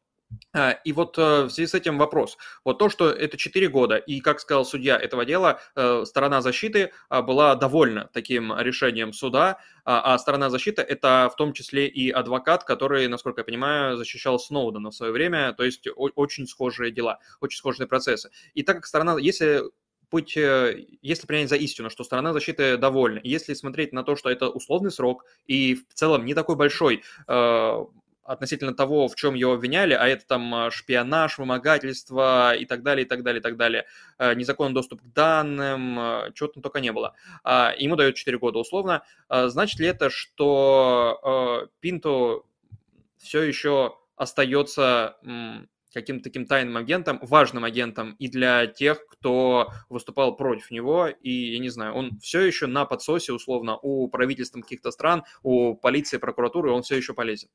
[0.52, 2.36] А, и вот э, в связи с этим вопрос.
[2.64, 6.92] Вот то, что это 4 года, и, как сказал судья этого дела, э, сторона защиты
[7.08, 12.10] а, была довольна таким решением суда, а, а сторона защиты– это в том числе и
[12.10, 17.18] адвокат, который, насколько я понимаю, защищал Сноудена в свое время, то есть очень схожие дела,
[17.40, 18.30] очень схожие процессы.
[18.54, 19.62] И так как сторона, если
[20.10, 24.30] быть, э, если принять за истину, что сторона защиты довольна, если смотреть на то, что
[24.30, 27.02] это условный срок и в целом не такой большой,
[28.26, 33.06] относительно того, в чем его обвиняли, а это там а, шпионаж, вымогательство и так далее,
[33.06, 33.86] и так далее, и так далее,
[34.18, 37.14] э, незаконный доступ к данным, э, чего там только не было.
[37.44, 39.02] А, ему дают 4 года условно.
[39.28, 42.42] А, значит ли это, что Пинто
[43.18, 45.16] все еще остается
[45.96, 51.58] каким-то таким тайным агентом, важным агентом и для тех, кто выступал против него, и, я
[51.58, 56.70] не знаю, он все еще на подсосе, условно, у правительств каких-то стран, у полиции, прокуратуры,
[56.70, 57.48] он все еще полезен.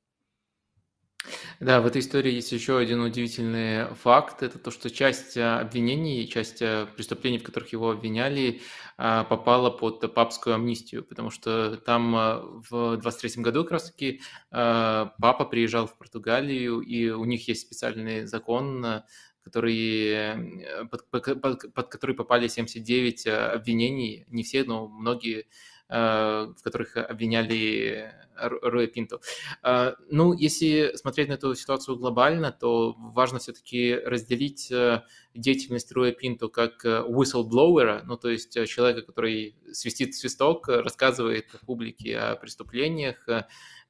[1.59, 4.41] Да, в этой истории есть еще один удивительный факт.
[4.41, 8.61] Это то, что часть а, обвинений, часть а, преступлений, в которых его обвиняли,
[8.97, 15.87] а, попала под папскую амнистию, потому что там в 23 году как раз-таки папа приезжал
[15.87, 19.03] в Португалию, и у них есть специальный закон,
[19.43, 26.95] который, под, под, под который попали 79 обвинений, не все, но многие Э, в которых
[26.95, 29.19] обвиняли Роя Пинто.
[29.63, 36.11] Э, ну, если смотреть на эту ситуацию глобально, то важно все-таки разделить э, деятельность Роя
[36.11, 43.27] Пинто как whistleblower, ну, то есть человека, который свистит свисток, рассказывает публике о преступлениях,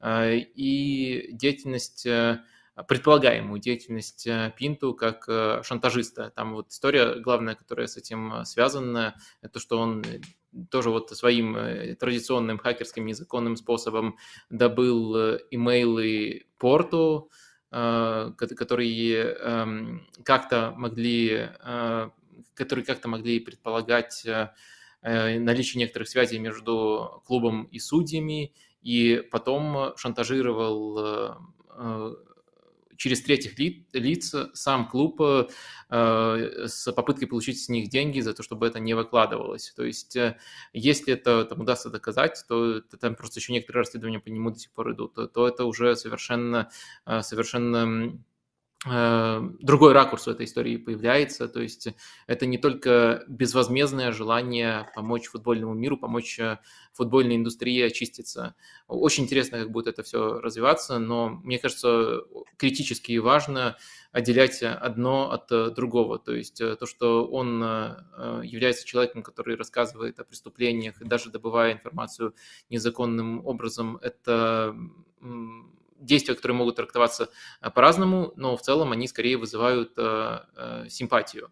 [0.04, 2.08] и деятельность
[2.88, 5.26] предполагаемую деятельность Пинту как
[5.64, 6.32] шантажиста.
[6.36, 10.04] Там вот история главная, которая с этим связана, это что он
[10.70, 14.18] тоже вот своим э, традиционным хакерским незаконным способом
[14.50, 17.30] добыл э, имейлы порту,
[17.72, 21.50] э, которые эм, как-то могли,
[22.54, 24.26] которые как-то могли предполагать
[25.04, 31.40] наличие некоторых связей между клубом и судьями, и потом шантажировал
[33.02, 33.58] через третьих
[33.94, 35.22] лиц сам клуб
[35.90, 39.74] с попыткой получить с них деньги за то, чтобы это не выкладывалось.
[39.76, 40.16] То есть,
[40.72, 44.72] если это там, удастся доказать, то там просто еще некоторые расследования по нему до сих
[44.72, 46.70] пор идут, то это уже совершенно,
[47.06, 48.31] совершенно Э,
[48.84, 51.48] другой ракурс у этой истории появляется.
[51.48, 51.90] То есть
[52.26, 56.58] это не только безвозмездное желание помочь футбольному миру, помочь э,
[56.92, 58.56] футбольной индустрии очиститься.
[58.88, 62.22] Очень интересно, как будет это все развиваться, но мне кажется,
[62.58, 63.78] критически важно
[64.12, 66.18] отделять одно от э, другого.
[66.18, 67.62] То есть то, что он
[68.44, 72.34] является человеком, который рассказывает о преступлениях и даже добывая информацию
[72.72, 74.76] незаконным образом, это
[76.02, 77.30] действия, которые могут трактоваться
[77.62, 81.52] э, по-разному, но в целом они скорее вызывают э, э, симпатию.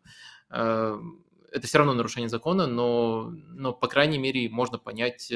[1.52, 5.32] Это все равно нарушение закона, но, но по крайней мере можно понять,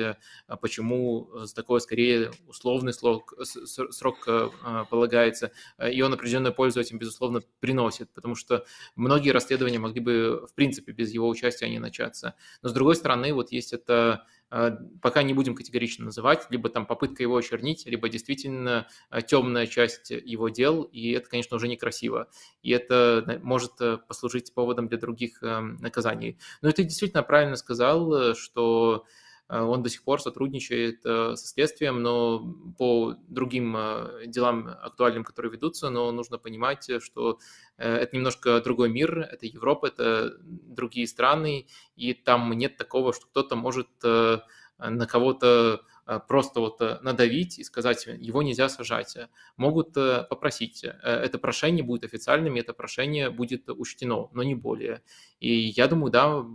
[0.62, 4.28] почему за такое скорее условный срок, срок
[4.92, 5.52] полагается,
[5.84, 10.92] и он определенную пользу этим, безусловно, приносит, потому что многие расследования могли бы, в принципе,
[10.92, 12.36] без его участия не начаться.
[12.62, 14.26] Но, с другой стороны, вот есть это
[15.02, 20.12] пока не будем категорично называть, либо там попытка его очернить, либо действительно а, темная часть
[20.12, 22.30] его дел, и это, конечно, уже некрасиво,
[22.62, 26.38] и это может э, послужить поводом для других эм, наказаний.
[26.62, 29.06] Но ты действительно правильно сказал, э, что
[29.50, 32.40] он до сих пор сотрудничает со следствием, но
[32.78, 33.78] по другим
[34.26, 37.40] делам актуальным, которые ведутся, но нужно понимать, что
[37.78, 43.56] это немножко другой мир, это Европа, это другие страны, и там нет такого, что кто-то
[43.56, 45.82] может на кого-то
[46.28, 49.18] просто вот надавить и сказать, его нельзя сажать.
[49.58, 50.84] Могут попросить.
[50.84, 55.02] Это прошение будет официальным, и это прошение будет учтено, но не более.
[55.40, 56.46] И я думаю, да,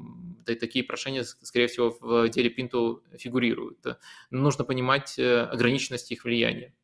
[0.45, 3.85] такие прошения, скорее всего, в деле Пинту фигурируют.
[4.31, 6.75] Но нужно понимать ограниченность их влияния.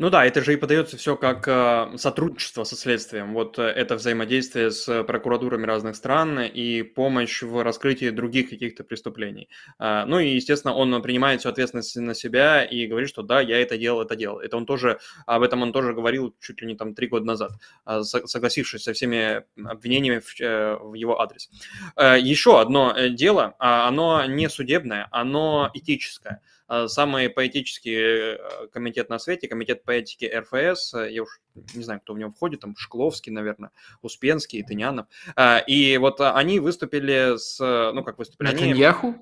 [0.00, 3.34] Ну да, это же и подается все как э, сотрудничество со следствием.
[3.34, 9.50] Вот э, это взаимодействие с прокуратурами разных стран и помощь в раскрытии других каких-то преступлений.
[9.78, 13.60] Э, ну и, естественно, он принимает всю ответственность на себя и говорит, что да, я
[13.60, 14.40] это делал, это делал.
[14.40, 17.50] Это он тоже, об этом он тоже говорил чуть ли не там три года назад,
[17.84, 21.50] э, согласившись со всеми обвинениями в, э, его адрес.
[21.96, 26.40] Э, еще одно э, дело, э, оно не судебное, оно этическое.
[26.70, 31.40] А, самый поэтический э, комитет на свете, комитет по этике РФС, э, я уж
[31.74, 35.06] не знаю, кто в него входит, там Шкловский, наверное, Успенский, Тынянов.
[35.34, 38.52] А, и вот они выступили с, ну как выступили?
[38.52, 39.16] Натаньяху?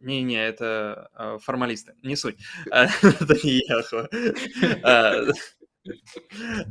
[0.00, 2.38] Не-не, это а, формалисты, не суть.
[2.66, 4.08] Это не Яху.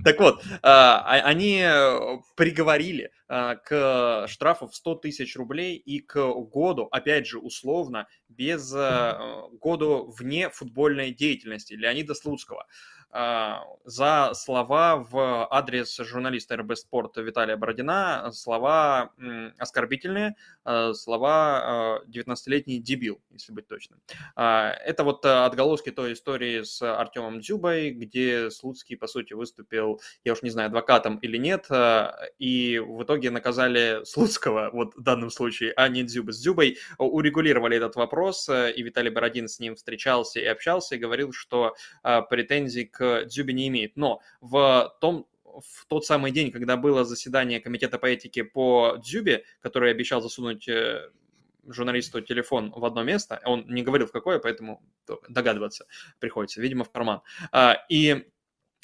[0.04, 5.99] Так вот, а, а, они э, приговорили а, к штрафу в 100 тысяч рублей и
[5.99, 12.65] к году, опять же, условно, без году вне футбольной деятельности Леонида Слуцкого.
[13.17, 19.13] А, за слова в адрес журналиста РБ Спорт Виталия Бородина, слова
[19.58, 24.01] оскорбительные, а, слова 19-летний а, дебил, если быть точным.
[24.36, 30.41] Это вот отголоски той истории с Артемом Дзюбой, где Слуцкий, по сути, выступил, я уж
[30.41, 31.67] не знаю, адвокатом или нет,
[32.38, 36.34] и в итоге наказали Слуцкого, вот в данном случае, а не Дзюбы.
[36.34, 41.32] С Дзюбой урегулировали этот вопрос, и Виталий Бородин с ним встречался и общался, и говорил,
[41.32, 43.95] что претензий к Дзюбе не имеет.
[43.95, 49.43] Но в том, в тот самый день, когда было заседание комитета по этике по Дзюбе,
[49.61, 51.09] который обещал засунуть э,
[51.67, 54.81] журналисту телефон в одно место, он не говорил в какое, поэтому
[55.29, 55.85] догадываться
[56.19, 57.21] приходится, видимо, в карман.
[57.51, 58.25] А, и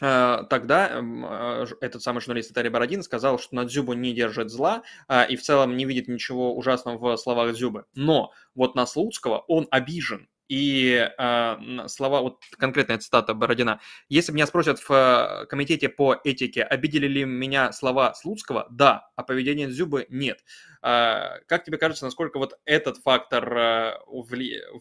[0.02, 4.84] а, тогда а, этот самый журналист Виталий Бородин сказал, что на Дзюбу не держит зла
[5.30, 7.86] и в целом не видит ничего ужасного в словах Дзюбы.
[7.94, 13.80] Но вот на Слуцкого он обижен и э, слова, вот конкретная цитата Бородина.
[14.10, 19.24] Если меня спросят в э, комитете по этике, обидели ли меня слова Слуцкого, да, а
[19.24, 20.44] поведение Зюбы нет.
[20.84, 23.94] Э, как тебе кажется, насколько вот этот фактор э,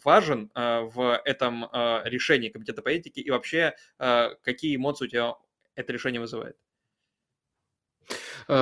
[0.03, 5.09] важен э, в этом э, решении комитета по этике и вообще э, какие эмоции у
[5.09, 5.35] тебя
[5.77, 6.57] это решение вызывает?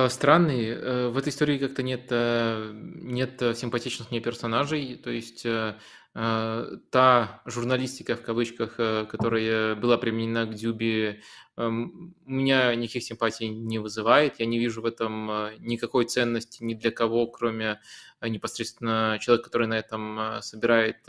[0.09, 1.09] Странный.
[1.09, 4.95] В этой истории как-то нет, нет симпатичных мне персонажей.
[4.97, 5.73] То есть Э,
[6.13, 11.21] та журналистика, в кавычках, э, которая была применена к Дюбе,
[11.55, 14.39] эм, у меня никаких симпатий не вызывает.
[14.39, 17.79] Я не вижу в этом э, никакой ценности ни для кого, кроме
[18.21, 21.05] непосредственно человека, который на этом собирает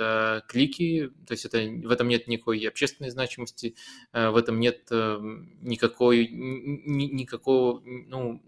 [0.47, 1.11] клики.
[1.27, 3.75] То есть это, в этом нет никакой общественной значимости,
[4.13, 8.41] в этом нет никакой, никакого, ну,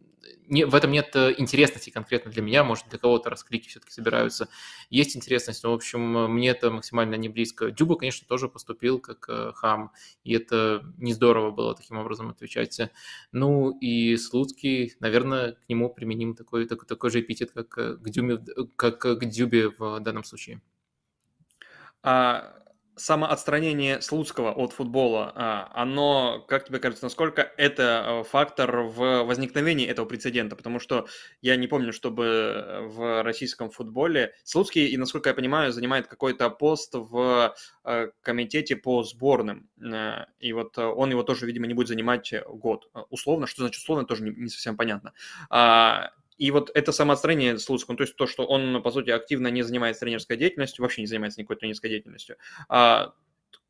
[0.47, 4.49] не, в этом нет э, интересности конкретно для меня, может, для кого-то расклики все-таки собираются.
[4.91, 7.71] Есть интересность, но, в общем, мне это максимально не близко.
[7.71, 9.93] Дюба, конечно, тоже поступил как э, хам,
[10.25, 12.81] и это не здорово было таким образом отвечать.
[13.33, 18.39] Ну и Слуцкий, наверное, к нему применим такой, такой, такой же эпитет, как к, Дюме,
[18.77, 20.61] как к Дюбе в данном случае.
[22.03, 22.62] А
[22.97, 29.87] самоотстранение Слуцкого от футбола, а, оно, как тебе кажется, насколько это э, фактор в возникновении
[29.87, 30.57] этого прецедента?
[30.57, 31.07] Потому что
[31.41, 36.95] я не помню, чтобы в российском футболе Слуцкий, и насколько я понимаю, занимает какой-то пост
[36.95, 39.69] в э, комитете по сборным.
[39.83, 42.91] Э, и вот он его тоже, видимо, не будет занимать год.
[43.11, 45.13] Условно, что значит условно, тоже не совсем понятно.
[46.43, 50.01] И вот это самоотстранение Слуцкого, то есть то, что он, по сути, активно не занимается
[50.01, 52.37] тренерской деятельностью, вообще не занимается никакой тренерской деятельностью,
[52.69, 53.15] а,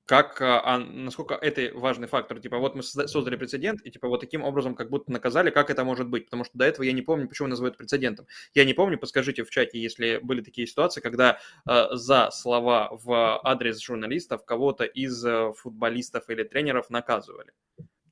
[0.07, 4.21] как, а, а насколько это важный фактор, типа, вот мы создали прецедент, и, типа, вот
[4.21, 7.03] таким образом как будто наказали, как это может быть, потому что до этого я не
[7.03, 8.27] помню, почему называют прецедентом.
[8.55, 13.39] Я не помню, подскажите в чате, если были такие ситуации, когда э, за слова в
[13.45, 17.53] адрес журналистов кого-то из э, футболистов или тренеров наказывали.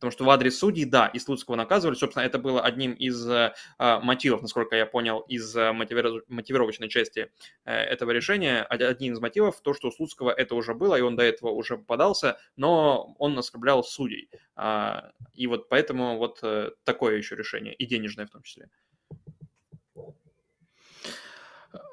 [0.00, 1.94] Потому что в адрес судей, да, и Слуцкого наказывали.
[1.94, 6.22] Собственно, это было одним из э, а, мотивов, насколько я понял, из э, мотивиров...
[6.28, 7.30] мотивировочной части
[7.66, 8.62] э, этого решения.
[8.62, 11.76] Один из мотивов то, что у Слуцкого это уже было, и он до этого уже
[11.76, 14.30] попадался, но он оскорблял судей.
[14.56, 18.70] А, и вот поэтому вот э, такое еще решение, и денежное в том числе.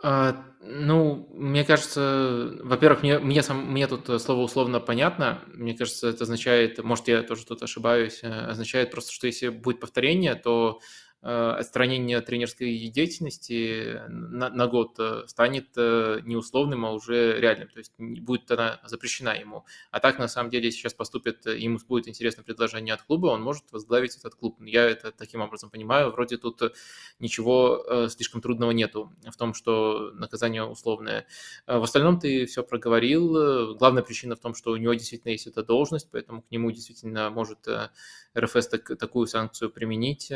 [0.03, 5.41] А, ну, мне кажется, во-первых, мне, мне, сам, мне тут слово условно понятно.
[5.53, 9.80] Мне кажется, это означает, может, я тоже тут ошибаюсь, э, означает просто, что если будет
[9.80, 10.80] повторение, то
[11.30, 17.80] отстранение тренерской деятельности на, на год э, станет э, не условным, а уже реальным, то
[17.80, 19.65] есть будет она запрещена ему.
[19.91, 23.65] А так, на самом деле, сейчас поступит, ему будет интересное предложение от клуба, он может
[23.71, 24.61] возглавить этот клуб.
[24.61, 26.11] Я это таким образом понимаю.
[26.11, 26.61] Вроде тут
[27.19, 31.28] ничего слишком трудного нету в том, что наказание условное.
[31.65, 33.75] В остальном ты все проговорил.
[33.75, 37.30] Главная причина в том, что у него действительно есть эта должность, поэтому к нему действительно
[37.30, 37.67] может
[38.38, 40.32] РФС так, такую санкцию применить.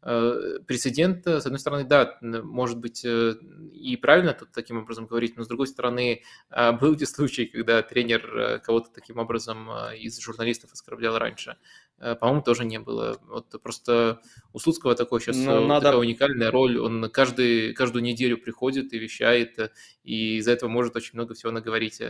[0.00, 3.34] Э, прецедент, с одной стороны, да, может быть э,
[3.72, 7.82] и правильно тут таким образом говорить, но с другой стороны, а, был ли случай, когда
[7.82, 11.56] тренер э, кого-то таким образом из журналистов оскорблял раньше?
[11.98, 13.18] По-моему, тоже не было.
[13.26, 14.20] Вот просто
[14.52, 15.86] у Слуцкого такой сейчас ну, надо...
[15.86, 16.78] такая уникальная роль.
[16.78, 19.72] Он каждый, каждую неделю приходит и вещает,
[20.04, 22.00] и из-за этого может очень много всего наговорить.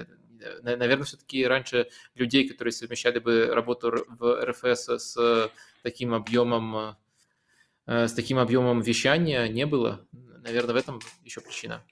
[0.62, 5.50] Наверное, все-таки раньше людей, которые совмещали бы работу в РФС с
[5.82, 7.07] таким объемом Э,
[7.88, 10.06] с таким объемом вещания не было.
[10.42, 11.82] Наверное, в этом еще причина.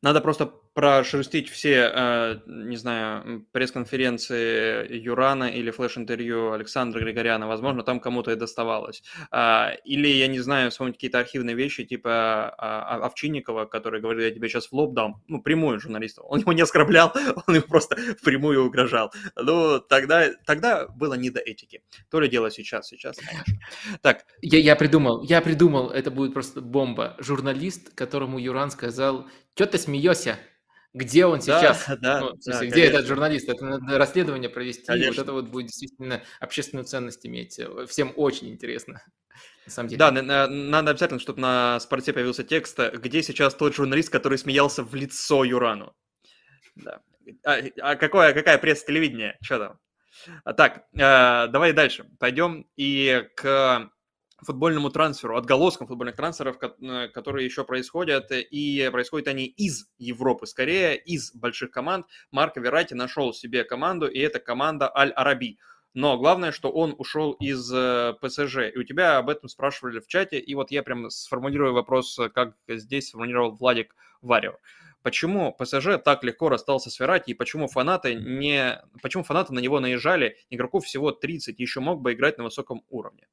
[0.00, 8.00] Надо просто прошерстить все, э, не знаю, пресс-конференции Юрана или флеш-интервью Александра Григоряна, возможно, там
[8.00, 9.02] кому-то и доставалось.
[9.30, 14.30] А, или, я не знаю, вспомнить какие-то архивные вещи, типа а, Овчинникова, который говорит, я
[14.30, 16.22] тебе сейчас в лоб дам, ну, прямую журналисту.
[16.22, 17.12] Он его не оскорблял,
[17.46, 19.12] он ему просто прямую угрожал.
[19.36, 21.82] Ну, тогда, тогда было не до этики.
[22.10, 23.58] То ли дело сейчас, сейчас, конечно.
[24.00, 24.24] Так.
[24.40, 27.16] Я, я придумал, я придумал, это будет просто бомба.
[27.18, 30.38] Журналист, которому Юран сказал, что ты смеешься?
[30.94, 34.84] Где он сейчас, да, да, ну, смысле, да, где этот журналист, это надо расследование провести,
[34.84, 35.10] конечно.
[35.10, 37.58] вот это вот будет действительно общественную ценность иметь.
[37.88, 39.02] Всем очень интересно.
[39.66, 39.98] На самом деле.
[39.98, 44.94] Да, надо обязательно, чтобы на спорте появился текст, где сейчас тот журналист, который смеялся в
[44.94, 45.94] лицо Юрану.
[46.74, 47.00] Да.
[47.44, 49.38] А, а какое, какая пресс-телевидение?
[49.40, 49.78] Что там?
[50.44, 52.06] А, так, э, давай дальше.
[52.18, 53.90] Пойдем и к
[54.44, 60.96] футбольному трансферу, отголоскам футбольных трансферов, э, которые еще происходят, и происходят они из Европы, скорее
[60.96, 62.06] из больших команд.
[62.30, 65.58] Марко Верати нашел себе команду, и это команда Аль-Араби.
[65.94, 68.72] Но главное, что он ушел из э, ПСЖ.
[68.74, 70.38] И у тебя об этом спрашивали в чате.
[70.38, 74.56] И вот я прям сформулирую вопрос, как здесь сформулировал Владик Варио.
[75.02, 78.80] Почему ПСЖ так легко расстался с Верати и почему фанаты, не...
[79.02, 80.36] почему фанаты на него наезжали?
[80.48, 83.26] Игроков всего 30, еще мог бы играть на высоком уровне.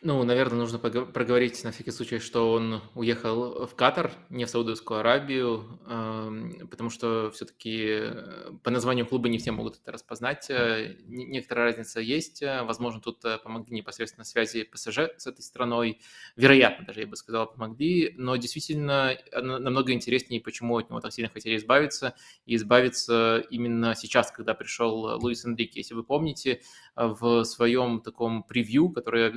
[0.00, 5.00] Ну, наверное, нужно проговорить на всякий случай, что он уехал в Катар, не в Саудовскую
[5.00, 10.48] Аравию, эм, потому что все-таки э, по названию клуба не все могут это распознать.
[10.50, 12.42] Э, некоторая разница есть.
[12.42, 16.00] Э, возможно, тут помогли непосредственно связи ПСЖ с этой страной.
[16.36, 18.14] Вероятно, даже я бы сказал, помогли.
[18.16, 22.14] Но действительно намного интереснее, почему от него так сильно хотели избавиться.
[22.46, 25.80] И избавиться именно сейчас, когда пришел Луис Энрике.
[25.80, 26.60] Если вы помните,
[26.94, 29.30] в своем таком превью, которое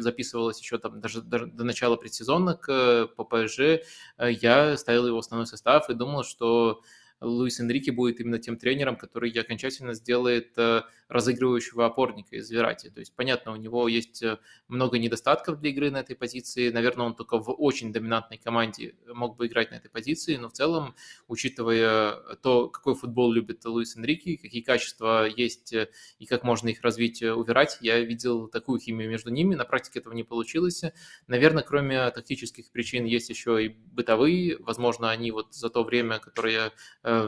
[0.51, 2.67] записывалось еще там даже, даже до начала предсезонок
[3.15, 3.81] по ПСЖ, э,
[4.29, 6.81] я ставил его в основной состав и думал, что
[7.21, 12.89] Луис Энрике будет именно тем тренером, который окончательно сделает э, разыгрывающего опорника из Верати.
[12.89, 16.71] То есть, понятно, у него есть э, много недостатков для игры на этой позиции.
[16.71, 20.53] Наверное, он только в очень доминантной команде мог бы играть на этой позиции, но в
[20.53, 20.95] целом,
[21.27, 26.81] учитывая то, какой футбол любит Луис Энрике, какие качества есть э, и как можно их
[26.81, 29.53] развить у Верати, я видел такую химию между ними.
[29.53, 30.83] На практике этого не получилось.
[31.27, 34.57] Наверное, кроме тактических причин есть еще и бытовые.
[34.57, 36.71] Возможно, они вот за то время, которое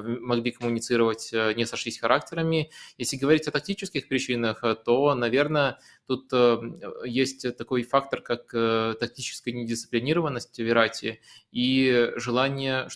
[0.04, 2.70] могли коммуницировать, э, не сошлись характерами.
[2.98, 6.32] Если говорить о тактических причинах, э, то, наверное, тут
[7.06, 8.48] есть такой фактор, как
[9.00, 11.22] тактическая недисциплинированность Верати
[11.52, 12.90] и желание,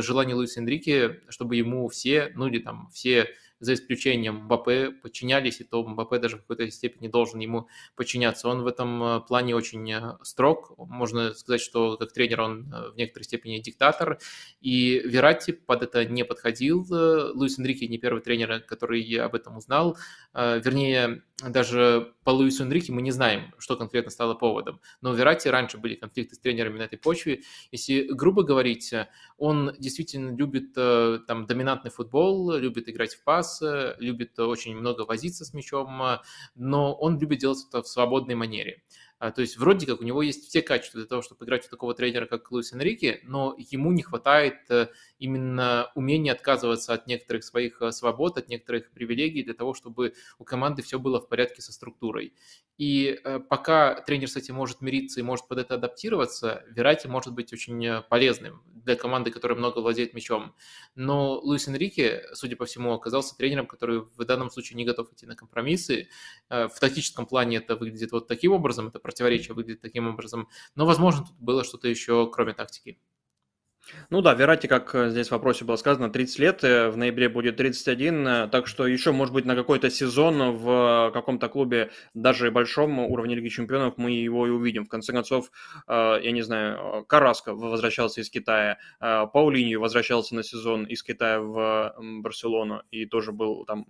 [0.00, 3.28] желание Луиса Энрике, чтобы ему все, ну или там все
[3.64, 8.48] за исключением Мбаппе, подчинялись, и то Мбаппе даже в какой-то степени должен ему подчиняться.
[8.48, 10.74] Он в этом э, плане очень э, строг.
[10.78, 14.18] Можно сказать, что как тренер он э, в некоторой степени диктатор.
[14.60, 16.86] И Вератти под это не подходил.
[16.88, 19.96] Луис Энрике не первый тренер, который об этом узнал.
[20.34, 24.80] Вернее, даже по Луису Энрике мы не знаем, что конкретно стало поводом.
[25.00, 27.42] Но у Верати раньше были конфликты с тренерами на этой почве.
[27.72, 28.94] Если грубо говорить,
[29.36, 33.60] он действительно любит там доминантный футбол, любит играть в пас,
[33.98, 36.20] любит очень много возиться с мячом,
[36.54, 38.82] но он любит делать это в свободной манере.
[39.18, 41.70] А, то есть вроде как у него есть все качества для того, чтобы играть у
[41.70, 44.88] такого тренера, как Луис Энрике, но ему не хватает э,
[45.18, 50.44] именно умения отказываться от некоторых своих э, свобод, от некоторых привилегий для того, чтобы у
[50.44, 52.34] команды все было в порядке со структурой.
[52.76, 57.32] И э, пока тренер с этим может мириться и может под это адаптироваться, Верати может
[57.32, 60.54] быть очень полезным для команды, которая много владеет мячом.
[60.94, 65.26] Но Луис Энрике, судя по всему, оказался тренером, который в данном случае не готов идти
[65.26, 66.08] на компромиссы.
[66.48, 70.48] В тактическом плане это выглядит вот таким образом, это противоречие выглядит таким образом.
[70.74, 72.98] Но, возможно, тут было что-то еще, кроме тактики.
[74.10, 77.28] Ну да, Верати, как э, здесь в вопросе было сказано, 30 лет, э, в ноябре
[77.28, 82.50] будет 31, э, так что еще, может быть, на какой-то сезон в каком-то клубе, даже
[82.50, 84.86] большом уровне Лиги Чемпионов, мы его и увидим.
[84.86, 85.50] В конце концов,
[85.88, 92.82] я не знаю, Караско возвращался из Китая, Паулинью возвращался на сезон из Китая в Барселону
[92.90, 93.86] и тоже был там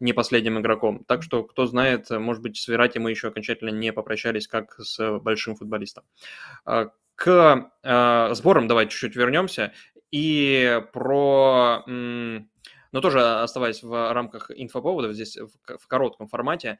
[0.00, 1.04] не последним игроком.
[1.04, 5.18] Так что, кто знает, может быть, с Верати мы еще окончательно не попрощались, как с
[5.18, 6.04] большим футболистом.
[7.20, 9.74] К э, сборам давай чуть-чуть вернемся.
[10.10, 11.84] И про...
[11.86, 16.78] но тоже оставаясь в рамках инфоповодов, здесь в, в коротком формате.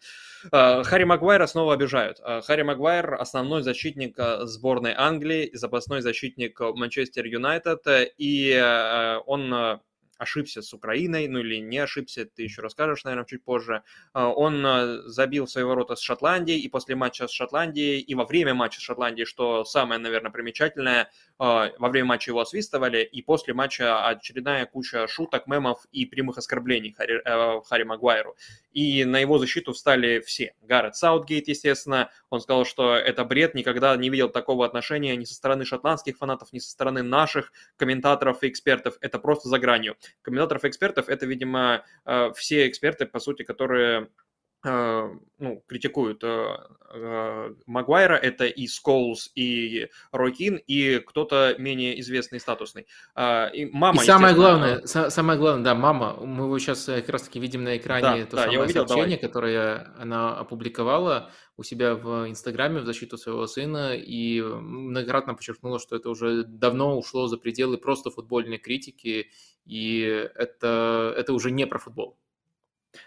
[0.51, 2.21] Э, Харри Магуайра снова обижают.
[2.25, 4.17] Э, Харри Магуайр– основной защитник
[4.47, 7.83] сборной Англии, запасной защитник Манчестер Юнайтед,
[8.17, 9.81] и он
[10.21, 13.83] ошибся с Украиной, ну или не ошибся, ты еще расскажешь, наверное, чуть позже.
[14.13, 18.27] А, он а, забил свои ворота с Шотландией, и после матча с Шотландией, и во
[18.27, 23.23] время матча с Шотландией, что самое, наверное, примечательное, а, во время матча его освистывали, и
[23.23, 28.37] после матча очередная куча шуток, мемов и прямых оскорблений Харри, э, Харри Магуайру.
[28.73, 30.55] И на его защиту встали все.
[30.63, 35.35] Гаррет Саутгейт, естественно, он сказал, что это бред, никогда не видел такого отношения ни со
[35.35, 38.97] стороны шотландских фанатов, ни со стороны наших комментаторов и экспертов.
[39.01, 39.97] Это просто за гранью.
[40.23, 44.09] Комментаторов и экспертов– это, видимо, э, все эксперты, по сути, которые
[44.63, 46.57] ну, критикуют э,
[46.93, 52.87] э, Магуайра, это и Сколс, и Рокин, и кто-то менее известный, статусный.
[53.15, 57.41] А, и мама, и самое главное, самое главное, да, мама, мы его сейчас как раз-таки
[57.41, 59.29] видим на экране, да, то да, самое увидел, сообщение, давай.
[59.29, 65.97] которое она опубликовала у себя в Инстаграме в защиту своего сына, и многократно подчеркнула, что
[65.97, 69.31] это уже давно ушло за пределы просто футбольной критики,
[69.65, 70.01] и
[70.35, 72.19] это, это уже не про футбол.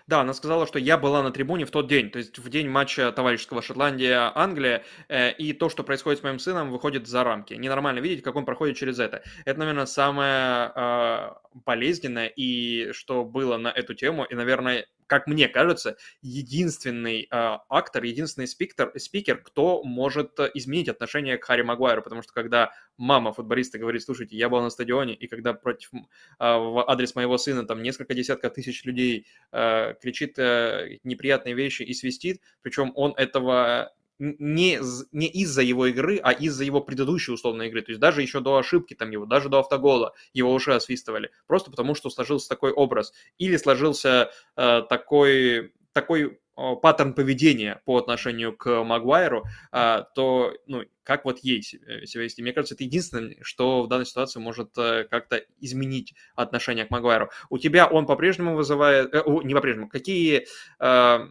[0.08, 2.70] Да, она сказала, что я была на трибуне в тот день, то есть в день
[2.70, 7.54] матча товарищеского Шотландия-Англия, э, и то, что происходит с моим сыном, выходит за рамки.
[7.54, 9.24] Ненормально видеть, как он проходит через это.
[9.46, 11.30] Это, наверное, самое э,
[11.66, 18.04] болезненное, и что было на эту тему, и, наверное, как мне кажется, единственный э, актор,
[18.04, 23.80] единственный спикер, спикер, кто может изменить отношение к Харри Магуайру, потому что когда мама футболиста
[23.80, 26.00] говорит, слушайте, я был на стадионе, и когда против э,
[26.40, 31.94] в адрес моего сына там несколько десятков тысяч людей э, кричит э, неприятные вещи и
[31.94, 34.80] свистит, причем он этого не,
[35.12, 37.82] не из-за его игры, а из-за его предыдущей условной игры.
[37.82, 41.32] То есть даже еще до ошибки там его, даже до автогола его уже освистывали.
[41.48, 43.14] Просто потому, что сложился такой образ.
[43.38, 51.26] Или сложился э, такой, такой паттерн поведения по отношению к Магуайру, э, то, ну, как
[51.26, 52.42] вот ей себя вести.
[52.42, 57.30] Мне кажется, это единственное, что в данной ситуации может э, как-то изменить отношение к Магуайру.
[57.50, 59.14] У тебя он по-прежнему вызывает...
[59.14, 59.90] Э, не по-прежнему.
[59.90, 60.46] Какие...
[60.80, 61.28] Э,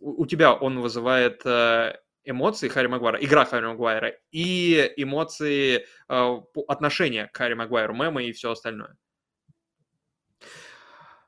[0.00, 1.94] у тебя он вызывает э,
[2.24, 8.32] эмоции Харри Магуайра, игра Харри Магуайра и эмоции, э, отношения к Харри Магуайру, мемы и
[8.32, 8.96] все остальное.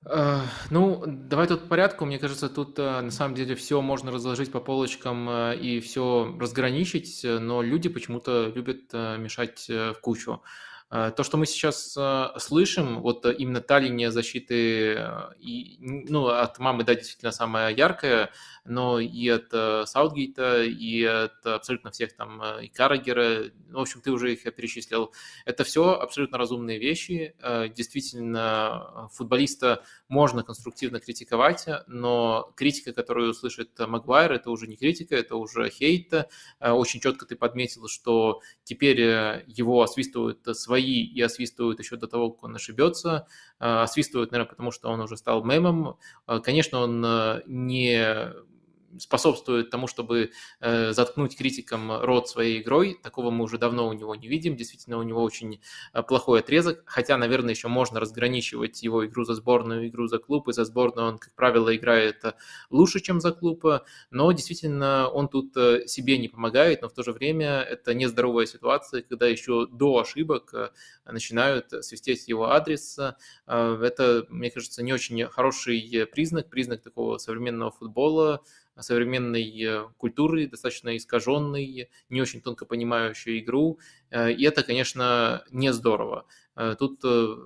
[0.04, 2.04] Э, ну, давай тут по порядку.
[2.06, 7.62] Мне кажется, тут на самом деле все можно разложить по полочкам и все разграничить, но
[7.62, 10.42] люди почему-то любят мешать в кучу.
[10.93, 11.97] То, что мы сейчас
[12.36, 18.30] слышим, вот именно та линия защиты, и, ну, от мамы, да, действительно самая яркая,
[18.66, 24.34] но и от Саутгейта, и от абсолютно всех там, и Каррагера, в общем, ты уже
[24.34, 25.12] их перечислил.
[25.47, 27.34] Это все абсолютно разумные вещи.
[27.74, 35.36] Действительно, футболиста можно конструктивно критиковать, но критика, которую услышит Магуайр, это уже не критика, это
[35.36, 36.12] уже хейт.
[36.61, 42.06] Э, очень четко ты подметил, что теперь э, его освистывают свои и освистывают еще до
[42.06, 43.26] того, как он ошибется.
[43.60, 45.98] Э, освистывают, наверное, потому что он уже стал мемом.
[46.42, 47.00] Конечно, он
[47.46, 48.32] не
[48.99, 50.30] способствует тому, чтобы
[50.61, 52.99] э, заткнуть критикам рот своей игрой.
[53.03, 54.57] Такого мы уже давно у него не видим.
[54.57, 55.61] Действительно, у него очень
[55.93, 56.82] э, плохой отрезок.
[56.86, 60.49] Хотя, наверное, еще можно разграничивать его игру за сборную, игру за клуб.
[60.49, 62.34] И за сборную он, как правило, играет э,
[62.70, 63.64] лучше, чем за клуб.
[64.11, 66.82] Но действительно, он тут э, себе не помогает.
[66.82, 70.55] Но в то же время это нездоровая ситуация, когда еще до ошибок
[71.05, 72.99] начинают свистеть его адрес.
[73.47, 78.43] Это, мне кажется, не очень хороший признак, признак такого современного футбола,
[78.82, 83.78] современной э, культуры, достаточно искаженной, не очень тонко понимающей игру.
[84.10, 86.26] Э, и это, конечно, не здорово.
[86.57, 87.05] Э, тут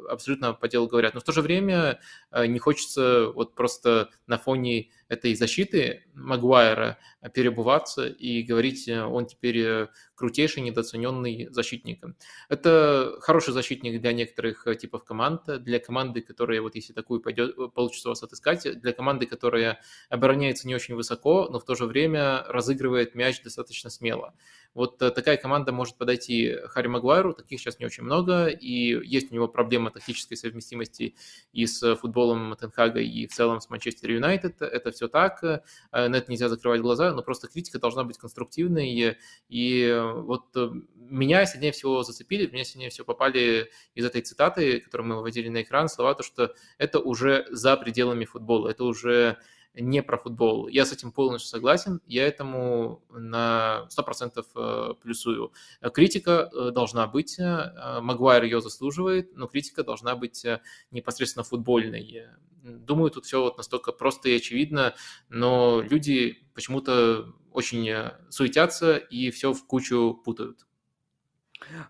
[0.08, 1.14] абсолютно по делу говорят.
[1.14, 2.00] Но в то же время
[2.32, 6.98] не хочется вот просто на фоне этой защиты Магуайра
[7.32, 12.02] перебываться и говорить, он теперь крутейший, недооцененный защитник.
[12.48, 18.08] Это хороший защитник для некоторых типов команд, для команды, которая, вот если такую пойдет, получится
[18.08, 23.14] вас отыскать, для команды, которая обороняется не очень высоко, но в то же время разыгрывает
[23.14, 24.34] мяч достаточно смело.
[24.76, 29.32] Вот э, такая команда может подойти Харри Магуайру, таких сейчас не очень много, и есть
[29.32, 31.14] у него проблема тактической совместимости
[31.54, 34.60] и с футболом Тенхага, и в целом с Манчестер Юнайтед.
[34.60, 35.62] Это все так, э,
[35.92, 39.16] на это нельзя закрывать глаза, но просто критика должна быть конструктивной,
[39.48, 45.08] и вот э, меня сильнее всего зацепили, меня сильнее всего попали из этой цитаты, которую
[45.08, 49.38] мы выводили на экран, слова, то, что это уже за пределами футбола, это уже
[49.80, 50.68] не про футбол.
[50.68, 55.52] Я с этим полностью согласен, я этому на 100% э, плюсую.
[55.92, 60.44] Критика э, должна быть, э, Магуайр ее заслуживает, но критика должна быть
[60.90, 62.24] непосредственно футбольной.
[62.62, 64.94] Думаю, тут все вот настолько просто и очевидно,
[65.28, 67.88] но люди почему-то очень
[68.28, 70.65] суетятся и все в кучу путают.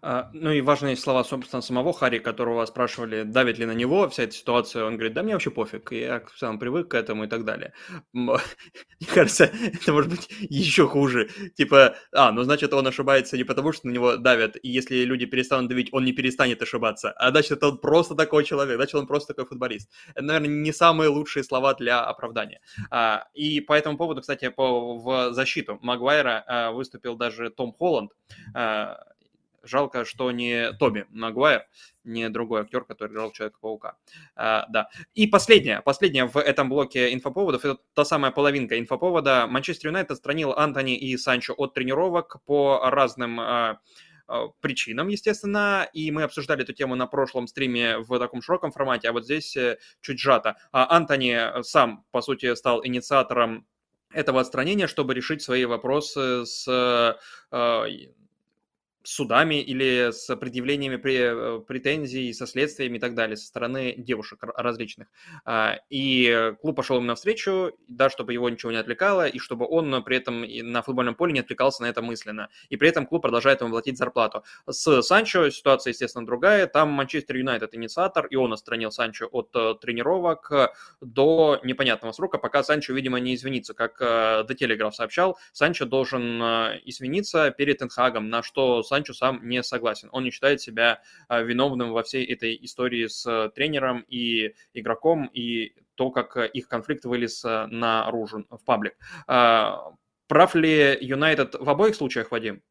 [0.02, 4.24] А, ну и важные слова, собственно, самого Хари, которого спрашивали, давит ли на него вся
[4.24, 4.84] эта ситуация.
[4.84, 7.72] Он говорит, да мне вообще пофиг, я сам привык к этому и так далее.
[8.12, 8.38] Мне
[9.12, 11.28] кажется, это может быть еще хуже.
[11.56, 15.26] Типа, а, ну значит, он ошибается не потому, что на него давят, и если люди
[15.26, 19.34] перестанут давить, он не перестанет ошибаться, а значит, он просто такой человек, значит, он просто
[19.34, 19.90] такой футболист.
[20.14, 22.60] Это, наверное, не самые лучшие слова для оправдания.
[22.90, 28.12] А, и по этому поводу, кстати, по, в защиту Магуайра а, выступил даже Том Холланд,
[29.66, 31.64] Жалко, что не Тоби Магуайр,
[32.04, 33.96] не другой актер, который играл Человека-паука.
[34.34, 34.88] А, да.
[35.14, 39.46] И последнее, последнее в этом блоке инфоповодов, это та самая половинка инфоповода.
[39.46, 43.80] Манчестер Юнайтед отстранил Антони и Санчо от тренировок по разным а,
[44.28, 49.08] а, причинам, естественно, и мы обсуждали эту тему на прошлом стриме в таком широком формате,
[49.08, 50.56] а вот здесь э, чуть сжато.
[50.72, 53.66] А Антони сам, по сути, стал инициатором
[54.10, 57.86] этого отстранения, чтобы решить свои вопросы с э,
[59.06, 65.08] судами или с предъявлениями э, претензий, со следствиями и так далее со стороны девушек различных.
[65.44, 70.02] А, и клуб пошел им навстречу, да, чтобы его ничего не отвлекало, и чтобы он
[70.02, 72.48] при этом на футбольном поле не отвлекался на это мысленно.
[72.68, 74.42] И при этом клуб продолжает ему платить зарплату.
[74.68, 76.66] С Санчо ситуация, естественно, другая.
[76.66, 80.50] Там Манчестер Юнайтед инициатор, и он отстранил Санчо от э, тренировок
[81.00, 83.72] до непонятного срока, пока Санчо, видимо, не извинится.
[83.72, 86.42] Как The э, Telegraph сообщал, Санчо должен
[86.84, 90.08] извиниться перед Энхагом, на что Санчо Санчо сам не согласен.
[90.12, 95.74] Он не считает себя а, виновным во всей этой истории с тренером и игроком, и
[95.96, 98.96] то, как их конфликт вылез а, наружу, в паблик.
[99.26, 99.92] А,
[100.28, 102.62] прав ли Юнайтед в обоих случаях, Вадим?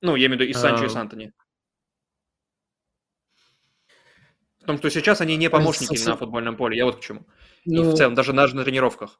[0.00, 1.32] Ну, я имею в виду и Санчо, и с Антони.
[4.62, 6.76] В том, что сейчас они не помощники на футбольном поле.
[6.76, 7.26] Я вот к чему.
[7.64, 9.18] И в ну целом, даже даже на тренировках.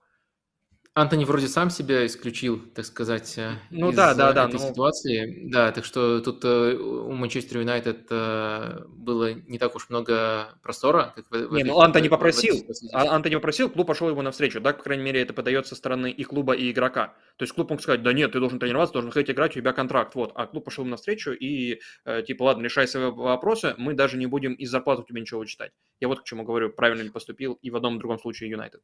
[1.00, 4.48] Антони вроде сам себя исключил, так сказать, э, Ну из да, да, да.
[4.48, 5.48] этой Ну, ситуации.
[5.50, 11.12] Да, так что тут э, у Манчестер Юнайтед э, было не так уж много простора,
[11.14, 12.56] как в, в не, этой, ну Антони в- в попросил.
[12.92, 14.60] А Антони попросил, клуб пошел ему навстречу.
[14.60, 17.14] Так, по крайней мере, это подается со стороны и клуба, и игрока.
[17.36, 19.72] То есть клуб мог сказать, да нет, ты должен тренироваться, должен ходить играть, у тебя
[19.72, 20.32] контракт, вот.
[20.34, 24.26] А клуб пошел ему навстречу и, э, типа, ладно, решай свои вопросы, мы даже не
[24.26, 25.72] будем из зарплаты у тебя ничего вычитать.
[26.00, 28.50] Я вот к чему говорю, правильно ли поступил и в одном и в другом случае
[28.50, 28.80] Юнайтед.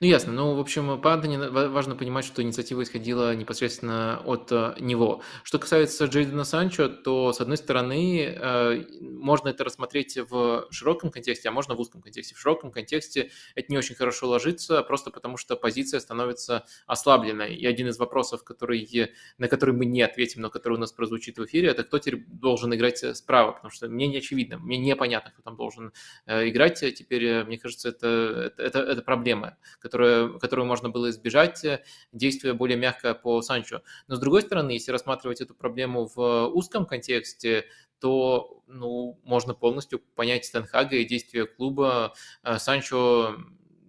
[0.00, 0.32] Ну, ясно.
[0.32, 5.22] Ну, в общем, по важно понимать, что инициатива исходила непосредственно от э, него.
[5.42, 11.48] Что касается Джейдена Санчо, то, с одной стороны, э, можно это рассмотреть в широком контексте,
[11.48, 12.34] а можно в узком контексте.
[12.34, 17.54] В широком контексте это не очень хорошо ложится, просто потому что позиция становится ослабленной.
[17.54, 21.38] И один из вопросов, который, на который мы не ответим, но который у нас прозвучит
[21.38, 25.30] в эфире, это кто теперь должен играть справа, потому что мне не очевидно, мне непонятно,
[25.30, 25.92] кто там должен
[26.26, 26.80] э, играть.
[26.94, 32.54] Теперь, мне кажется, это, это, это, это проблема которая, которую можно было избежать, э, действуя
[32.54, 33.82] более мягко по Санчо.
[34.08, 37.66] Но с другой стороны, если рассматривать эту проблему в узком контексте,
[38.00, 42.14] то ну, можно полностью понять Стенхага и действия клуба.
[42.42, 43.36] Э, Санчо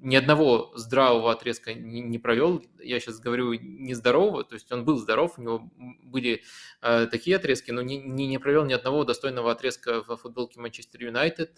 [0.01, 2.63] ни одного здравого отрезка не, не провел.
[2.79, 5.71] Я сейчас говорю нездорового, то есть он был здоров, у него
[6.03, 6.43] были
[6.81, 11.03] э, такие отрезки, но не, не, не провел ни одного достойного отрезка в футболке Манчестер
[11.03, 11.55] Юнайтед.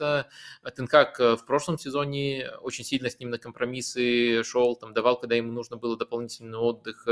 [0.76, 5.52] Тенкак в прошлом сезоне очень сильно с ним на компромиссы шел, там давал, когда ему
[5.52, 7.08] нужно было дополнительный отдых.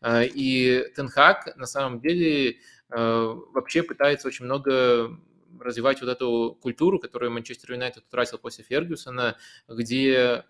[0.00, 2.58] Э, и Тенхак на самом деле
[2.90, 5.18] э, вообще пытается очень много
[5.60, 9.36] развивать вот эту культуру, которую Манчестер Юнайтед утратил после Фергюсона,
[9.68, 10.42] где э,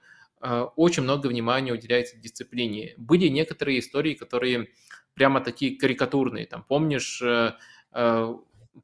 [0.76, 2.95] очень много внимания уделяется дисциплине.
[2.97, 4.68] Были некоторые истории, которые
[5.14, 6.47] прямо такие карикатурные.
[6.47, 7.53] Там, помнишь, э,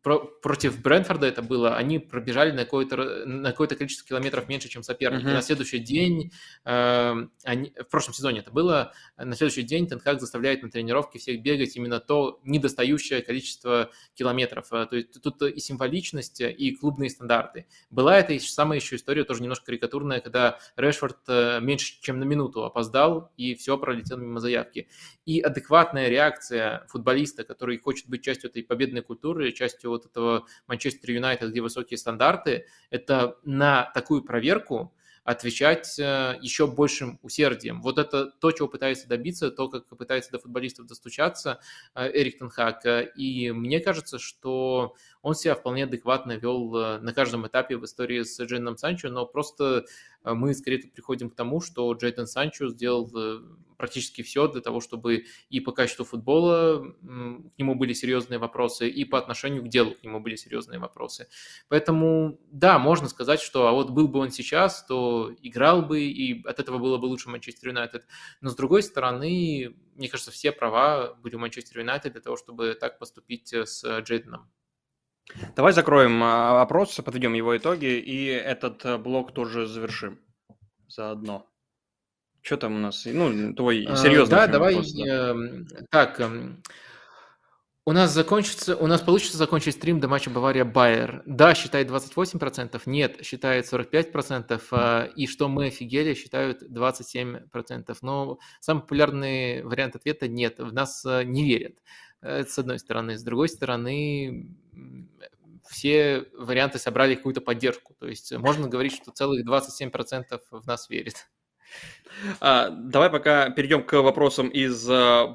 [0.02, 4.82] про, против Брэнфорда это было, они пробежали на какое-то, на какое-то количество километров меньше, чем
[4.82, 5.24] соперники.
[5.24, 5.34] Uh-huh.
[5.34, 6.32] На следующий день,
[6.64, 7.14] э,
[7.44, 11.76] они, в прошлом сезоне это было, на следующий день Тенхак заставляет на тренировке всех бегать
[11.76, 14.68] именно то недостающее количество километров.
[14.68, 17.66] То есть тут и символичность, и клубные стандарты.
[17.90, 21.26] Была эта самая еще история, тоже немножко карикатурная, когда Решфорд
[21.60, 24.88] меньше, чем на минуту опоздал, и все пролетел мимо заявки.
[25.26, 30.46] И адекватная реакция футболиста, который хочет быть частью этой победной культуры, частью частью вот этого
[30.66, 34.92] Манчестер Юнайтед, где высокие стандарты, это на такую проверку
[35.24, 37.82] отвечать еще большим усердием.
[37.82, 41.60] Вот это то, чего пытается добиться, то, как пытается до футболистов достучаться
[41.94, 42.84] Эрик Тенхак.
[43.16, 48.40] И мне кажется, что он себя вполне адекватно вел на каждом этапе в истории с
[48.40, 49.84] Джейденом Санчо, но просто
[50.24, 53.10] мы скорее приходим к тому, что Джейден Санчо сделал
[53.76, 59.06] практически все для того, чтобы и по качеству футбола к нему были серьезные вопросы, и
[59.06, 61.28] по отношению к делу к нему были серьезные вопросы.
[61.68, 66.46] Поэтому, да, можно сказать, что а вот был бы он сейчас, то играл бы, и
[66.46, 68.06] от этого было бы лучше Манчестер Юнайтед.
[68.42, 72.76] Но с другой стороны, мне кажется, все права были у Манчестер Юнайтед для того, чтобы
[72.78, 74.50] так поступить с Джейденом.
[75.56, 80.18] Давай закроем опрос, подведем его итоги, и этот блок тоже завершим
[80.88, 81.50] заодно.
[82.42, 83.04] Что там у нас?
[83.04, 84.74] Ну, твой серьезный Да, давай.
[84.74, 85.34] Вопрос, да.
[85.34, 85.34] Э,
[85.90, 86.56] так, э,
[87.84, 91.22] у нас закончится, у нас получится закончить стрим до матча Бавария-Байер.
[91.26, 97.98] Да, считает 28%, нет, считает 45%, э, и что мы офигели, считают 27%.
[98.00, 101.76] Но самый популярный вариант ответа– нет, в нас не верят.
[102.22, 103.16] Это с одной стороны.
[103.16, 104.48] С другой стороны,
[105.68, 107.94] все варианты собрали какую-то поддержку.
[107.98, 111.28] То есть можно говорить, что целых 27% в нас верит.
[112.40, 114.84] А, давай пока перейдем к вопросам из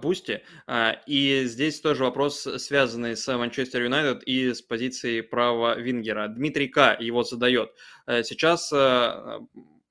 [0.02, 0.44] Boosty.
[0.68, 6.28] А, и здесь тоже вопрос, связанный с Манчестер Юнайтед и с позицией правого вингера.
[6.28, 6.98] Дмитрий К.
[7.00, 7.72] его задает.
[8.06, 8.70] Сейчас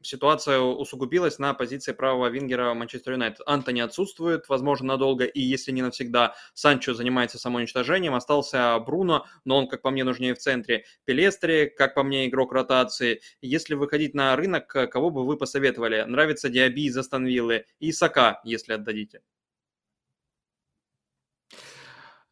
[0.04, 3.40] ситуация усугубилась на позиции правого вингера Манчестер Юнайтед.
[3.46, 9.68] Антони отсутствует, возможно, надолго, и если не навсегда, Санчо занимается самоуничтожением, остался Бруно, но он,
[9.68, 10.84] как по мне, нужнее в центре.
[11.04, 13.20] Пелестри, как по мне, игрок ротации.
[13.40, 16.02] Если выходить на рынок, кого бы вы посоветовали?
[16.02, 19.22] Нравится Диаби из Астон Виллы и Сака, если отдадите.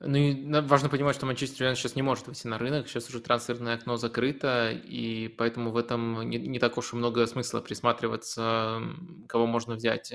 [0.05, 3.21] Ну и важно понимать, что Манчестер Юнайтед сейчас не может выйти на рынок, сейчас уже
[3.21, 8.83] трансферное окно закрыто, и поэтому в этом не, не так уж и много смысла присматриваться,
[9.29, 10.13] кого можно взять.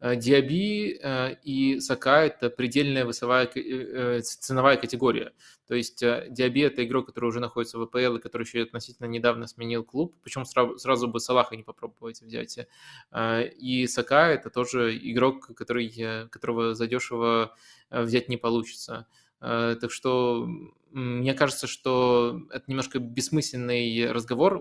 [0.00, 0.98] Диаби
[1.44, 3.46] и Сака– это предельная весовая
[4.22, 5.32] ценовая категория.
[5.68, 9.46] То есть Диаби– это игрок, который уже находится в ВПЛ и который еще относительно недавно
[9.46, 12.58] сменил клуб, причем сразу, сразу бы Салаха не попробовать взять.
[13.16, 17.54] И Сака– это тоже игрок, который, которого задешево
[17.90, 19.06] взять не получится.
[19.40, 20.48] Так что
[20.90, 24.58] мне кажется, что это немножко бессмысленный разговор,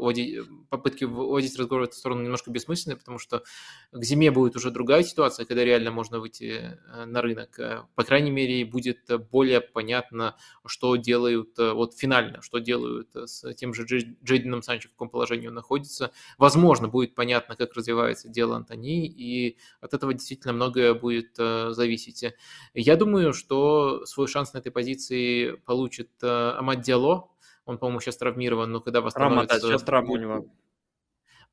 [0.70, 3.44] попытки вводить разговор в эту сторону немножко бессмысленные, потому что
[3.92, 7.58] к зиме будет уже другая ситуация, когда реально можно выйти э, на рынок.
[7.60, 13.54] Э, по крайней мере, будет более понятно, что делают, э, вот финально, что делают с
[13.54, 16.12] тем же Джейденом Санчо, в каком положении он находится.
[16.38, 22.26] Возможно, будет понятно, как развивается дело Антони, и от этого действительно многое будет зависеть.
[22.74, 27.30] Я думаю, что свой шанс на этой позиции получит Амад Диало.
[27.66, 29.48] Он, по-моему, сейчас травмирован, но когда восстановится...
[29.48, 30.46] Травма, да, сейчас травма у него.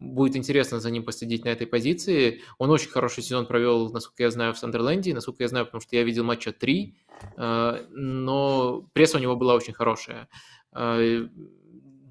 [0.01, 2.43] Будет интересно за ним последить на этой позиции.
[2.59, 5.15] Он очень хороший сезон провел, насколько я знаю, в Сандерленде.
[5.15, 6.97] Насколько я знаю, потому что я видел матча 3.
[7.37, 10.29] Э, но пресса у него была очень хорошая.
[10.73, 11.27] Э,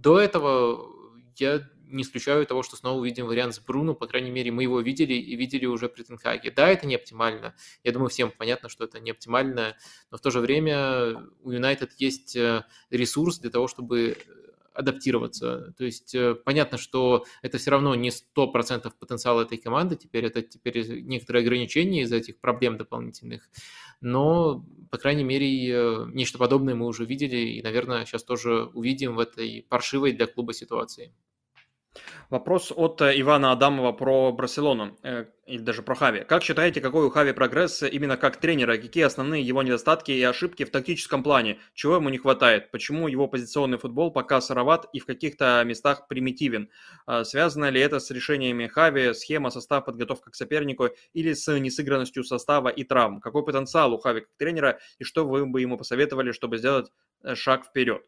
[0.01, 0.87] до этого
[1.35, 1.61] я
[1.93, 5.13] не исключаю того, что снова увидим вариант с Бруно, по крайней мере, мы его видели
[5.13, 6.51] и видели уже при Тенхаге.
[6.51, 9.77] Да, это не оптимально, я думаю, всем понятно, что это не оптимально,
[10.11, 14.17] но в то же время у Юнайтед есть э, ресурс для того, чтобы
[14.73, 15.73] адаптироваться.
[15.77, 20.41] То есть э, понятно, что это все равно не 100% потенциал этой команды, теперь это
[20.41, 23.49] теперь некоторые ограничения из-за этих проблем дополнительных,
[24.01, 29.15] но, по крайней мере, э, нечто подобное мы уже видели и, наверное, сейчас тоже увидим
[29.15, 31.13] в этой паршивой для клуба ситуации.
[32.29, 36.23] Вопрос от э, Ивана Адамова про Барселону, э, или даже про Хави.
[36.23, 38.77] Как считаете, какой у Хави прогресс именно как тренера?
[38.77, 41.59] Какие основные его недостатки и ошибки в тактическом плане?
[41.75, 42.71] Чего ему не хватает?
[42.71, 46.69] Почему его позиционный футбол пока сыроват и в каких-то местах примитивен?
[47.05, 52.23] Э, связано ли это с решениями Хави, схема, состав, подготовка к сопернику или с несыгранностью
[52.23, 53.21] состава и травм?
[53.21, 56.91] Какой потенциал у Хави как тренера и что вы бы ему посоветовали, чтобы сделать
[57.21, 58.01] э, шаг вперед?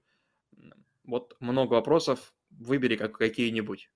[1.03, 3.89] Вот много вопросов выбери как какие-нибудь.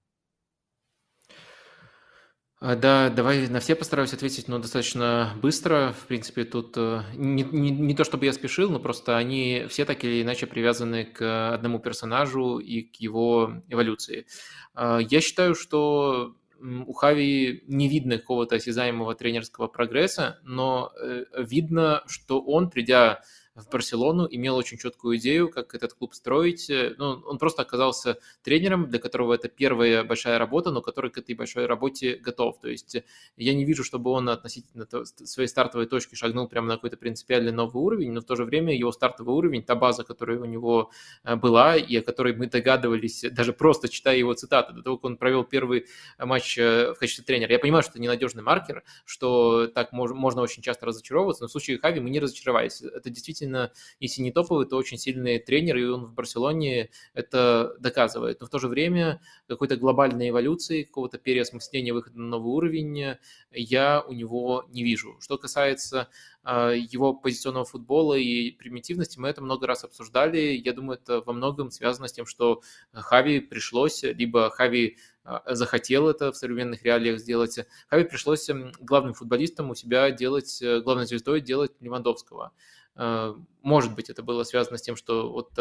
[2.61, 5.95] А, да, давай на все постараюсь ответить, но достаточно быстро.
[5.97, 9.85] В принципе, тут э, не, не, не то чтобы я спешил, но просто они все
[9.85, 14.25] так или иначе привязаны к одному персонажу и к его эволюции.
[14.73, 22.03] А, я считаю, что у Хави не видно какого-то осязаемого тренерского прогресса, но э, видно,
[22.07, 23.21] что он, придя
[23.55, 26.69] в Барселону, имел очень четкую идею, как этот клуб строить.
[26.69, 31.17] Э, ну, он просто оказался тренером, для которого это первая большая работа, но который к
[31.17, 32.59] этой большой работе готов.
[32.59, 33.03] То есть э,
[33.37, 37.83] я не вижу, чтобы он относительно своей стартовой точки шагнул прямо на какой-то принципиальный новый
[37.83, 40.91] уровень, но в то же время его стартовый уровень, та база, которая у него
[41.23, 45.05] э, была и о которой мы догадывались, даже просто читая его цитаты, до того, как
[45.05, 45.85] он провел первый
[46.17, 47.51] матч в качестве тренера.
[47.51, 51.79] Я понимаю, что это ненадежный маркер, что так можно очень часто разочаровываться, но в случае
[51.79, 52.81] Хави мы не разочаровались.
[52.81, 57.75] Это действительно действительно, если не топовый, то очень сильный тренер, и он в Барселоне это
[57.79, 58.39] доказывает.
[58.41, 63.17] Но в то же время какой-то глобальной эволюции, какого-то переосмысления выхода на новый уровень
[63.51, 65.17] я у него не вижу.
[65.19, 66.09] Что касается
[66.43, 70.61] а, его позиционного футбола и примитивности, мы это много раз обсуждали.
[70.63, 72.61] Я думаю, это во многом связано с тем, что
[72.93, 77.59] Хави пришлось, либо Хави а, захотел это в современных реалиях сделать.
[77.87, 82.51] Хави пришлось главным футболистом у себя делать, э, главной звездой делать Левандовского.
[82.99, 85.51] Э, может быть, это было связано с тем, что вот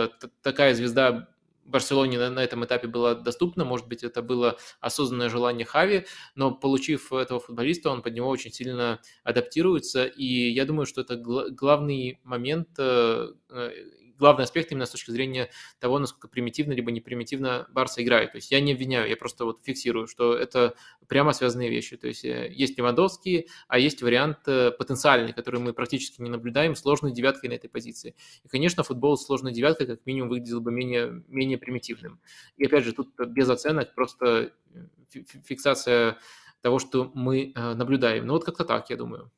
[0.43, 1.29] такая звезда
[1.69, 6.51] Барселоне на, на этом этапе была доступна, может быть, это было осознанное желание Хави, но
[6.51, 12.21] получив этого футболиста, он под него очень сильно адаптируется, и я думаю, что это главный
[12.25, 13.71] момент э, э,
[14.19, 18.33] главный аспект именно с точки зрения того, насколько примитивно либо не примитивно Барса играет.
[18.33, 20.75] То есть я не обвиняю, я просто вот фиксирую, что это
[21.07, 21.97] прямо связанные вещи.
[21.97, 26.75] То есть э, есть Левандовский, а есть вариант э, потенциальный, который мы практически не наблюдаем,
[26.75, 28.15] сложной девяткой на этой позиции.
[28.45, 32.21] И, конечно, футбол с сложной девяткой как минимум выглядел бы менее, менее примитивным.
[32.57, 36.19] И опять же, тут без оценок, просто э, фиксация
[36.61, 38.27] того, что мы наблюдаем.
[38.27, 39.31] Ну вот как-то так, я думаю.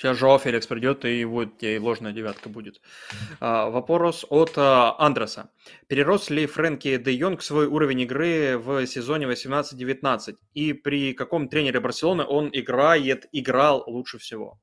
[0.00, 2.80] Сейчас Жоа Феликс придет, и вот тебе ложная девятка будет.
[3.38, 5.50] А, вопрос от а, Андреса.
[5.88, 10.36] Перерос ли Фрэнки де Йонг свой уровень игры в сезоне 18-19?
[10.54, 14.58] И при каком тренере Барселоны он играет, играл лучше всего?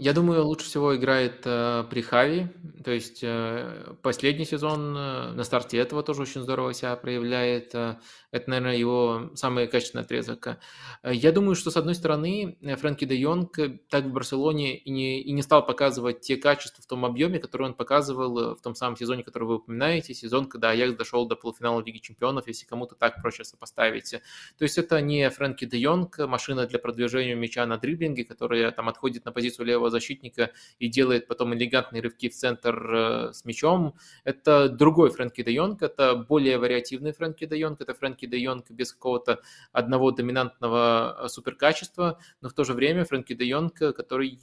[0.00, 2.46] Я думаю, лучше всего играет э, при Хави.
[2.84, 7.74] То есть э, последний сезон э, на старте этого тоже очень здорово себя проявляет.
[7.74, 7.96] Э,
[8.30, 10.46] это, наверное, его самый качественный отрезок.
[10.46, 13.58] Э, я думаю, что, с одной стороны, э, Фрэнки де Йонг
[13.90, 17.70] так в Барселоне и не, и не стал показывать те качества в том объеме, которые
[17.70, 21.82] он показывал в том самом сезоне, который вы упоминаете, сезон, когда Аякс дошел до полуфинала
[21.82, 24.12] Лиги Чемпионов, если кому-то так проще сопоставить.
[24.12, 28.88] То есть это не Фрэнки де Йонг, машина для продвижения мяча на дриблинге, которая там
[28.88, 33.94] отходит на позицию левого правого защитника и делает потом элегантные рывки в центр с мячом.
[34.24, 38.70] Это другой Фрэнки де Йонг, это более вариативный Фрэнки де Йонг, это Фрэнки де Йонг
[38.70, 39.40] без какого-то
[39.72, 44.38] одного доминантного суперкачества, но в то же время Фрэнки де Йонг, который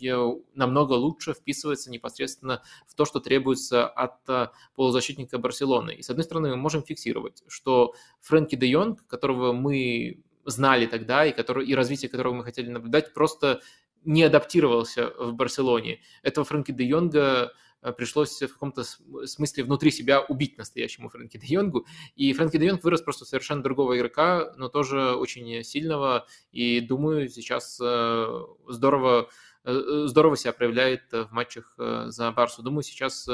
[0.55, 5.93] намного лучше вписывается непосредственно в то, что требуется от полузащитника Барселоны.
[5.95, 11.25] И с одной стороны мы можем фиксировать, что Фрэнки де Йонг, которого мы знали тогда
[11.25, 13.61] и, который, и развитие которого мы хотели наблюдать, просто
[14.05, 16.01] не адаптировался в Барселоне.
[16.23, 21.47] Этого Фрэнки де Йонга э, пришлось в каком-то смысле внутри себя убить настоящему Фрэнки де
[21.47, 21.85] Йонгу.
[22.15, 26.27] И Фрэнки де Йонг вырос просто совершенно другого игрока, но тоже очень сильного.
[26.51, 29.29] И думаю, сейчас э, здорово,
[29.63, 32.63] э, здорово себя проявляет в матчах за Барсу.
[32.63, 33.27] Думаю, сейчас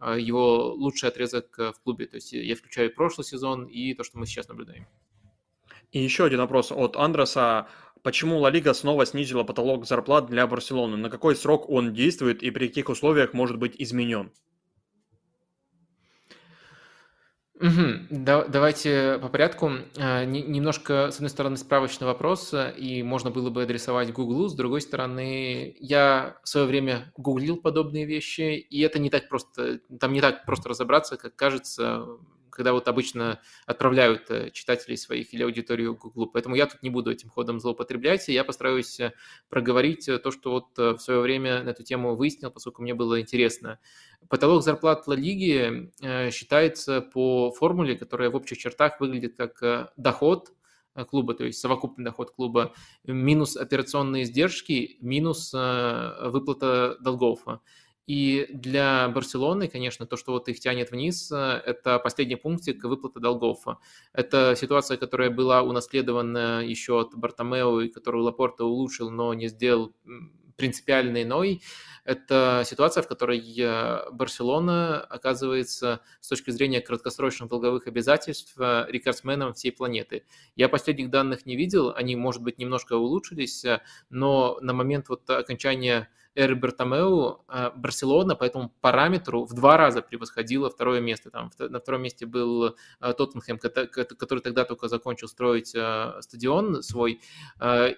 [0.00, 2.06] его лучший отрезок в клубе.
[2.06, 4.86] То есть я включаю прошлый сезон и то, что мы сейчас наблюдаем.
[5.92, 7.68] И еще один вопрос от Андреса.
[8.02, 10.96] Почему Ла Лига снова снизила потолок зарплат для Барселоны?
[10.96, 14.32] На какой срок он действует и при каких условиях может быть изменен?
[17.60, 18.06] Угу.
[18.10, 19.72] Да, давайте по порядку.
[19.96, 24.80] А, немножко, с одной стороны, справочный вопрос, и можно было бы адресовать Гуглу, с другой
[24.80, 30.20] стороны, я в свое время гуглил подобные вещи, и это не так просто, там не
[30.20, 32.06] так просто разобраться, как кажется,
[32.58, 36.26] когда вот обычно отправляют э, читателей своих или аудиторию к Google.
[36.26, 39.12] Поэтому я тут не буду этим ходом злоупотреблять, и я постараюсь э,
[39.48, 43.20] проговорить э, то, что вот в свое время на эту тему выяснил, поскольку мне было
[43.20, 43.78] интересно.
[44.28, 45.92] Потолок зарплат Ла Лиги
[46.32, 50.48] считается по формуле, которая в общих чертах выглядит как доход
[51.08, 52.72] клуба, то есть совокупный доход клуба,
[53.04, 57.44] минус операционные издержки, минус выплата долгов.
[58.08, 63.20] И для Барселоны, конечно, то, что вот их тянет вниз, э, это последний пунктик выплаты
[63.20, 63.66] долгов.
[64.14, 69.94] Это ситуация, которая была унаследована еще от Бартомео, и которую Лапорта улучшил, но не сделал
[70.56, 71.60] принципиально иной.
[72.06, 79.52] Это ситуация, в которой э, Барселона оказывается с точки зрения краткосрочных долговых обязательств э, рекордсменом
[79.52, 80.24] всей планеты.
[80.56, 83.66] Я последних данных не видел, они, может быть, немножко улучшились,
[84.08, 90.02] но на момент вот окончания эры Бертомеу а, Барселона по этому параметру в два раза
[90.02, 91.30] превосходила второе место.
[91.30, 97.20] Там, на втором месте был а, Тоттенхэм, который тогда только закончил строить а, стадион свой.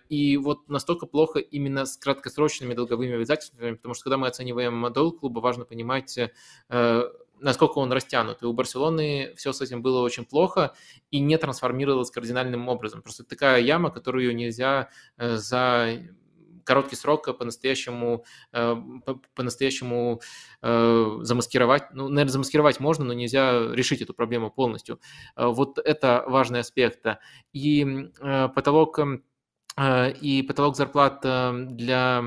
[0.08, 5.20] И вот настолько плохо именно с краткосрочными долговыми обязательствами, потому что когда мы оцениваем долг
[5.20, 6.18] клуба, важно понимать,
[7.38, 8.42] насколько он растянут.
[8.42, 10.74] И у Барселоны все с этим было очень плохо
[11.10, 13.02] и не трансформировалось кардинальным образом.
[13.02, 14.88] Просто такая яма, которую нельзя
[15.18, 15.98] за
[16.64, 18.76] короткий срок по-настоящему, э,
[19.34, 20.20] по-настоящему
[20.62, 21.84] э, замаскировать.
[21.92, 25.00] Ну, наверное, замаскировать можно, но нельзя решить эту проблему полностью.
[25.36, 27.04] Э, вот это важный аспект.
[27.52, 28.10] И
[28.54, 28.98] потолок
[29.78, 32.22] и потолок зарплат для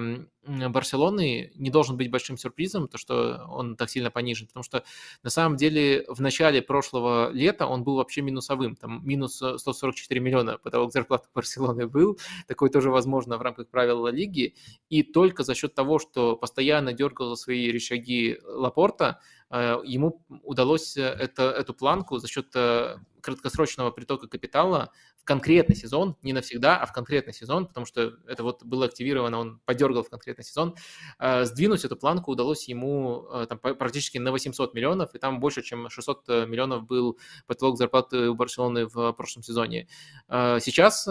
[0.45, 4.83] Барселоны не должен быть большим сюрпризом, то, что он так сильно понижен, потому что
[5.23, 10.57] на самом деле в начале прошлого лета он был вообще минусовым, там минус 144 миллиона
[10.57, 14.55] потолок зарплаты Барселоны был, такое тоже возможно в рамках правил Лиги,
[14.89, 20.97] и только за счет того, что постоянно дергал за свои рычаги Лапорта, э, ему удалось
[20.97, 24.91] это, эту планку за счет э, краткосрочного притока капитала
[25.23, 29.59] конкретный сезон, не навсегда, а в конкретный сезон, потому что это вот было активировано, он
[29.65, 30.75] подергал в конкретный сезон,
[31.19, 35.61] э, сдвинуть эту планку удалось ему э, там, практически на 800 миллионов, и там больше,
[35.61, 37.17] чем 600 э, миллионов был
[37.47, 39.87] потолок зарплаты у Барселоны в прошлом сезоне.
[40.27, 41.07] Сейчас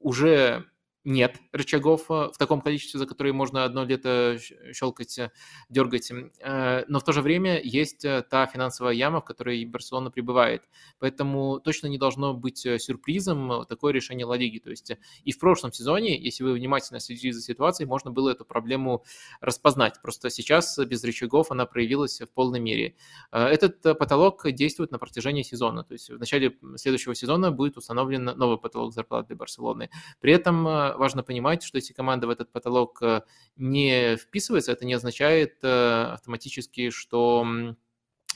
[0.00, 0.64] уже
[1.08, 4.38] нет рычагов э, в таком количестве, за которые можно одно лето
[4.72, 5.30] щелкать, э,
[5.70, 6.12] дергать.
[6.40, 10.68] Э, но в то же время есть та финансовая яма, в которой Барселона пребывает.
[10.98, 14.58] Поэтому точно не должно быть сюрпризом такое решение Ла Лиги.
[14.58, 14.92] То есть
[15.24, 19.04] и в прошлом сезоне, если вы внимательно следили за ситуацией, можно было эту проблему
[19.40, 20.00] распознать.
[20.02, 22.94] Просто сейчас без рычагов она проявилась в полной мере.
[23.30, 25.84] Этот потолок действует на протяжении сезона.
[25.84, 29.90] То есть в начале следующего сезона будет установлен новый потолок зарплаты для Барселоны.
[30.20, 30.66] При этом
[30.98, 33.22] важно понимать, что если команда в этот потолок э,
[33.56, 37.46] не вписывается, это не означает э, автоматически, что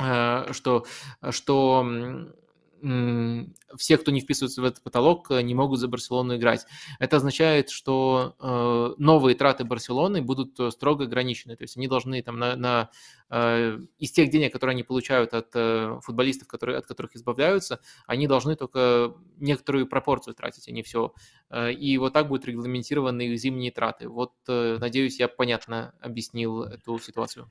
[0.01, 0.87] э, что,
[1.31, 2.33] что
[3.77, 6.67] все, кто не вписывается в этот потолок, э, не могут за Барселону играть.
[6.99, 11.57] Это означает, что э, новые траты Барселоны будут э, строго ограничены.
[11.57, 12.91] То есть они должны там на, на
[13.99, 15.55] из тех денег, которые они получают от
[16.05, 21.15] футболистов, которые, от которых избавляются, они должны только некоторую пропорцию тратить, а не все.
[21.51, 24.07] И вот так будут регламентированы их зимние траты.
[24.07, 27.51] Вот, надеюсь, я понятно объяснил эту ситуацию.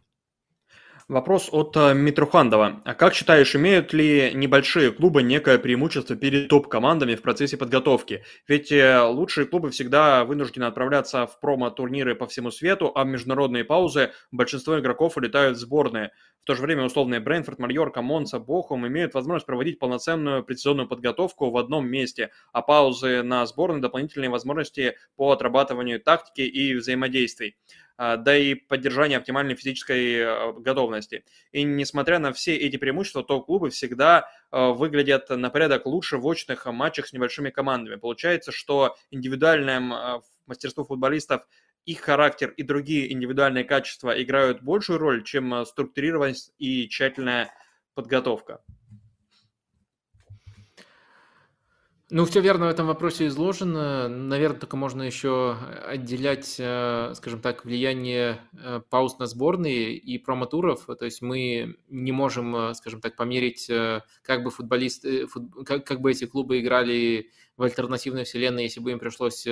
[1.07, 2.81] Вопрос от э, Митрухандова.
[2.85, 8.23] А как считаешь, имеют ли небольшие клубы некое преимущество перед топ-командами в процессе подготовки?
[8.47, 13.63] Ведь э, лучшие клубы всегда вынуждены отправляться в промо-турниры по всему свету, а в международные
[13.63, 16.11] паузы большинство игроков улетают в сборные.
[16.41, 21.51] В то же время условные Брэнфорд, Мальорка, Монса, Бохум имеют возможность проводить полноценную предсезонную подготовку
[21.51, 27.57] в одном месте, а паузы на сборные– дополнительные возможности по отрабатыванию тактики и взаимодействий.
[28.03, 31.23] А, да и поддержание оптимальной физической э, готовности.
[31.51, 36.25] И несмотря на все эти преимущества, то клубы всегда э, выглядят на порядок лучше в
[36.25, 37.97] очных матчах с небольшими командами.
[37.97, 41.47] Получается, что индивидуальное мастерство футболистов
[41.85, 47.53] их характер и другие индивидуальные качества играют большую роль, чем структурированность и тщательная
[47.93, 48.63] подготовка.
[52.13, 54.09] Ну, все верно в этом вопросе изложено.
[54.09, 55.55] Наверное, только можно еще
[55.87, 60.87] отделять, э, скажем так, влияние э, пауз на сборные и промотуров.
[60.87, 63.71] То есть мы не можем, э, скажем так, померить,
[64.23, 65.25] как бы футболисты,
[65.65, 69.47] как, бы эти клубы играли в альтернативной вселенной, если бы им пришлось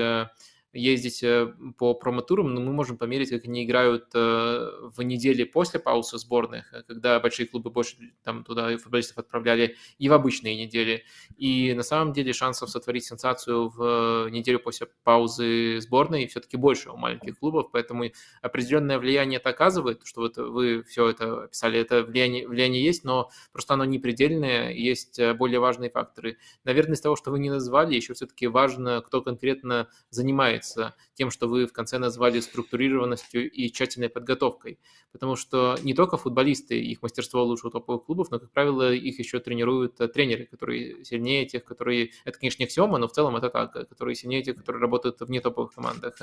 [0.74, 5.80] ездить э, по промотурам, но мы можем померить, как они играют э, в неделе после
[5.80, 11.06] паузы сборных, э, когда большие клубы больше там туда футболистов отправляли, и в обычные недели.
[11.38, 16.98] И на самом деле шансов сотворить сенсацию в неделю после паузы сборной все-таки больше у
[16.98, 18.06] маленьких клубов, поэтому
[18.42, 23.32] определенное влияние это оказывает, что вот вы все это описали, это влияние, влияние есть, но
[23.52, 26.38] просто оно не предельное, есть более важные факторы.
[26.64, 31.32] Наверное, из того, что вы не назвали, еще все-таки важно, кто конкретно занимает отличается тем,
[31.32, 34.80] что вы в конце назвали структурированностью и тщательной подготовкой.
[35.12, 39.20] Потому что не только футболисты, их мастерство лучше у топовых клубов, но, как правило, их
[39.20, 42.12] еще тренируют э, тренеры, которые сильнее тех, которые...
[42.26, 45.30] Это, конечно, не аксиома, но в целом это так, которые сильнее тех, которые работают в
[45.30, 46.16] нетоповых командах.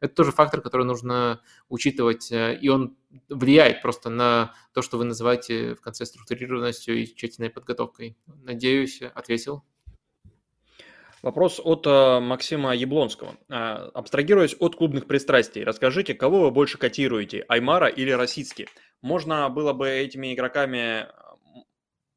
[0.00, 2.96] Это тоже фактор, который нужно учитывать, э, и он
[3.28, 8.16] влияет просто на то, что вы называете в конце структурированностью и тщательной подготовкой.
[8.26, 9.64] Надеюсь, ответил.
[11.22, 13.36] Вопрос от э, Максима Яблонского.
[13.48, 18.68] Э, абстрагируясь от клубных пристрастий, расскажите, кого вы больше котируете, Аймара или Росицки?
[19.02, 21.08] Можно было бы этими игроками,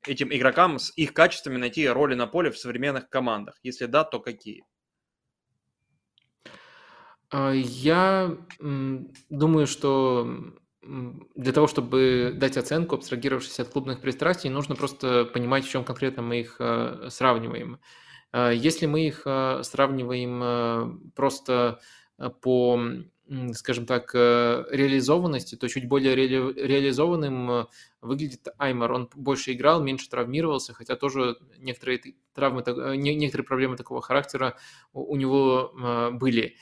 [0.06, 3.60] этим игрокам с их качествами найти роли на поле в современных командах?
[3.64, 4.64] Если да, то какие?
[7.32, 8.38] А, я
[9.30, 10.28] думаю, что
[10.84, 16.24] для того, чтобы дать оценку, абстрагировавшись от клубных пристрастий, нужно просто понимать, в чем конкретно
[16.24, 17.80] мы их э, сравниваем.
[18.32, 21.80] А, если мы их а, сравниваем а, просто
[22.42, 22.80] по,
[23.54, 27.68] скажем так, э, реализованности, то чуть более ре- реализованным
[28.00, 28.92] выглядит Аймар.
[28.92, 32.00] Он больше играл, меньше травмировался, хотя тоже некоторые
[32.36, 34.58] травмы, э, некоторые проблемы такого характера
[34.94, 35.74] у него
[36.14, 36.58] были.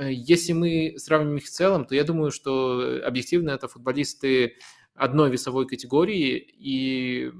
[0.00, 4.58] Если мы сравним их в целом, то я думаю, что объективно это футболисты
[4.94, 7.32] одной весовой категории, и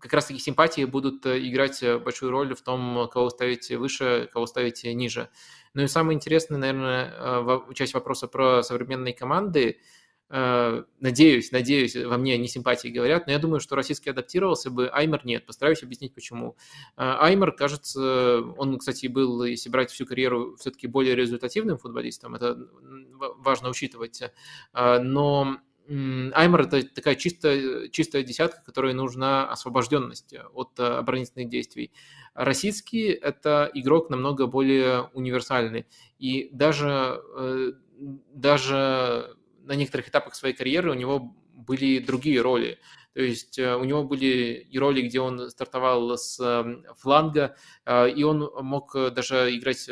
[0.00, 4.46] как раз-таки симпатии будут э, играть э, большую роль в том, кого ставить выше, кого
[4.46, 5.28] ставить ниже.
[5.74, 9.78] Ну и самое интересное, наверное, э, часть вопроса про современные команды.
[10.32, 15.26] Надеюсь, надеюсь, во мне не симпатии говорят, но я думаю, что российский адаптировался бы, Аймер
[15.26, 15.44] нет.
[15.44, 16.56] Постараюсь объяснить, почему.
[16.94, 22.56] Аймер, кажется, он, кстати, был, если брать всю карьеру, все-таки более результативным футболистом, это
[23.38, 24.22] важно учитывать,
[24.72, 25.58] но
[25.90, 31.90] Аймер– это такая чистая, чистая десятка, которой нужна освобожденность от э, оборонительных действий.
[32.32, 35.86] Российский– это игрок намного более универсальный.
[36.20, 37.72] И даже, э,
[38.32, 42.78] даже на некоторых этапах своей карьеры у него были другие роли.
[43.14, 48.10] То есть э, у него были и роли, где он стартовал с эм, фланга, э,
[48.10, 49.88] и он мог э, даже играть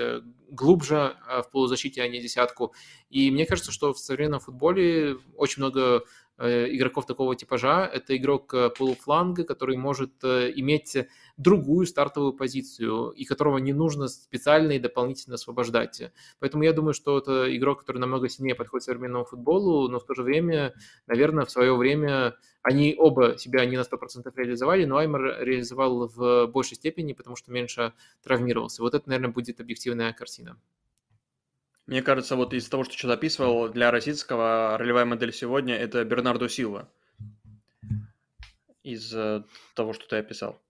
[0.51, 2.75] глубже в полузащите, а не десятку.
[3.11, 6.05] И мне кажется, что в современном футболе очень много
[6.47, 7.85] игроков такого типажа.
[7.85, 10.97] Это игрок э, полуфланга, который может э, иметь
[11.37, 16.13] другую стартовую позицию, и которого не нужно специально и дополнительно освобождать.
[16.39, 20.15] Поэтому я думаю, что это игрок, который намного сильнее подходит современному футболу, но в то
[20.15, 20.75] же время,
[21.07, 26.47] наверное, в свое время они оба себя не на 100% реализовали, но Аймер реализовал в
[26.47, 28.83] большей степени, потому что меньше травмировался.
[28.83, 30.57] Вот это, наверное, будет объективная картина.
[31.89, 36.47] Мне кажется, вот из того, что что описывал, для российского ролевая модель сегодня– это Бернардо
[36.47, 36.87] Силва.
[38.83, 39.43] Из э,
[39.75, 40.61] того, что ты описал.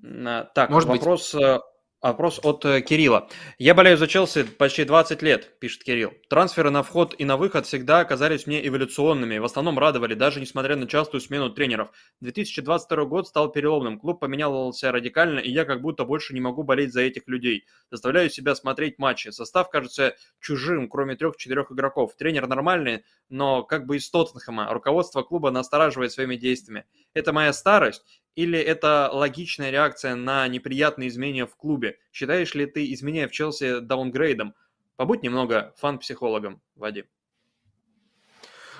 [0.00, 1.34] Так, Может вопрос...
[1.34, 1.60] Быть.
[2.02, 3.28] Вопрос от э, Кирилла.
[3.58, 6.14] Я болею за Челси почти 20 лет, пишет Кирилл.
[6.30, 9.36] Трансферы на вход и на выход всегда оказались мне эволюционными.
[9.36, 11.90] В основном радовали, даже несмотря на частую смену тренеров.
[12.22, 14.00] 2022 год стал переломным.
[14.00, 17.66] Клуб поменялся радикально, и я как будто больше не могу болеть за этих людей.
[17.90, 19.28] Заставляю себя смотреть матчи.
[19.28, 22.16] Состав кажется чужим, кроме трех-четырех игроков.
[22.16, 24.72] Тренер нормальный, но как бы из Тоттенхэма.
[24.72, 26.86] Руководство клуба настораживает своими действиями.
[27.12, 28.06] Это моя старость
[28.40, 31.98] или это логичная реакция на неприятные изменения в клубе?
[32.10, 34.54] Считаешь ли ты изменения в Челси даунгрейдом?
[34.96, 37.04] Побудь немного фан-психологом, Вадим.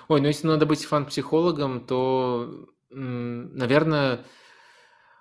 [0.08, 4.24] Ой, ну если надо быть фан-психологом, то, наверное,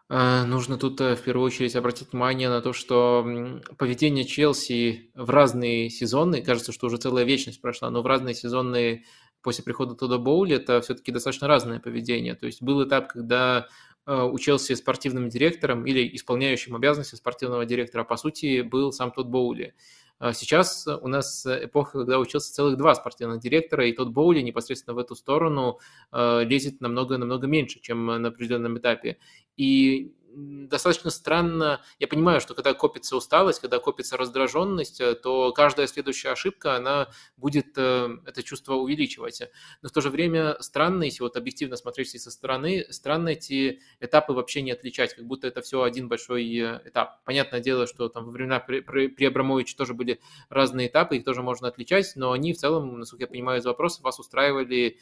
[0.10, 5.30] э, нужно тут э, в первую очередь обратить внимание на то, что поведение Челси в
[5.30, 9.04] разные сезоны, кажется, что уже целая вечность прошла, но в разные сезоны
[9.42, 12.36] после прихода туда Боули это все-таки достаточно разное поведение.
[12.36, 13.68] То есть был этап, когда
[14.06, 19.28] Э, у Челси спортивным директором или исполняющим обязанности спортивного директора, по сути, был сам тот
[19.28, 19.76] Боули.
[20.18, 24.96] А сейчас у нас эпоха, когда учился целых два спортивных директора, и тот Боули непосредственно
[24.96, 25.80] в эту сторону
[26.12, 29.18] э, лезет намного-намного меньше, чем на определенном этапе.
[29.56, 31.82] И достаточно странно.
[32.00, 37.10] Я понимаю, что когда копится усталость, когда копится раздраженность, э, то каждая следующая ошибка, она
[37.38, 39.42] будет э, это чувство увеличивать.
[39.82, 44.34] Но в то же время странно, если вот объективно смотреть со стороны, странно эти этапы
[44.34, 47.24] вообще не отличать, как будто это все один большой э, этап.
[47.24, 50.20] Понятное дело, что там во времена при, при, Абрамовиче тоже были
[50.50, 54.02] разные этапы, их тоже можно отличать, но они в целом, насколько я понимаю из вопроса,
[54.02, 55.00] вас устраивали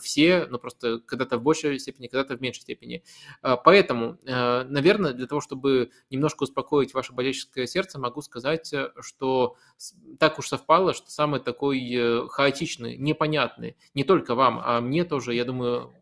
[0.00, 3.02] все, но просто когда-то в большей степени, когда-то в меньшей степени.
[3.42, 4.18] Поэтому
[4.66, 9.56] наверное, для того, чтобы немножко успокоить ваше болельческое сердце, могу сказать, э, что
[10.18, 15.34] так уж совпало, что самый такой э, хаотичный, непонятный, не только вам, а мне тоже,
[15.34, 15.92] я думаю,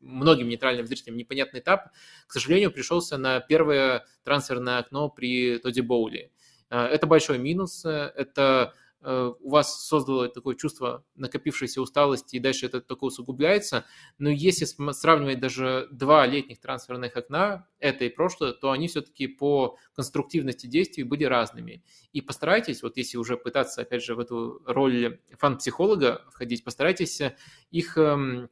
[0.00, 1.90] многим нейтральным зрителям непонятный этап,
[2.26, 6.32] к сожалению, пришелся на первое трансферное окно при Тоди Боули.
[6.70, 8.74] Э, это большой минус, это
[9.04, 13.84] у вас создало такое чувство накопившейся усталости, и дальше это только усугубляется.
[14.18, 19.76] Но если сравнивать даже два летних трансферных окна, это и прошлое, то они все-таки по
[19.94, 21.82] конструктивности действий были разными.
[22.12, 27.20] И постарайтесь, вот если уже пытаться, опять же, в эту роль фан-психолога входить, постарайтесь
[27.70, 28.48] их эм,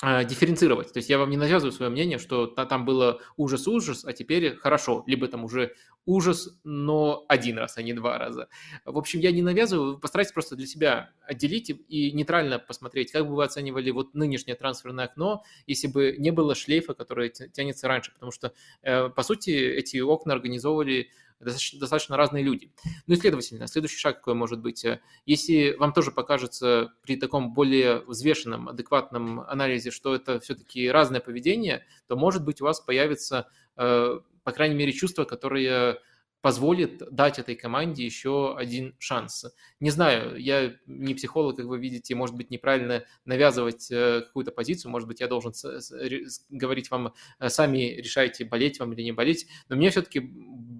[0.00, 0.92] дифференцировать.
[0.92, 5.02] То есть я вам не навязываю свое мнение, что там было ужас-ужас, а теперь хорошо.
[5.06, 5.74] Либо там уже
[6.06, 8.48] ужас, но один раз, а не два раза.
[8.84, 13.34] В общем, я не навязываю, постарайтесь просто для себя отделить и нейтрально посмотреть, как бы
[13.34, 18.12] вы оценивали вот нынешнее трансферное окно, если бы не было шлейфа, который тянется раньше.
[18.12, 21.10] Потому что, э, по сути, эти окна организовывали
[21.40, 22.72] достаточно, достаточно разные люди.
[23.06, 24.84] Ну и, следовательно, следующий шаг какой может быть?
[24.84, 31.20] Э, если вам тоже покажется при таком более взвешенном, адекватном анализе, что это все-таки разное
[31.20, 36.00] поведение, то, может быть, у вас появится, э, по крайней мере, чувство, которое
[36.40, 39.46] позволит дать этой команде еще один шанс.
[39.80, 44.92] Не знаю, я не психолог, как вы видите, может быть, неправильно навязывать э, какую-то позицию,
[44.92, 45.52] может быть, я должен
[46.48, 47.12] говорить вам,
[47.48, 50.20] сами решайте, болеть вам или не болеть, но мне все-таки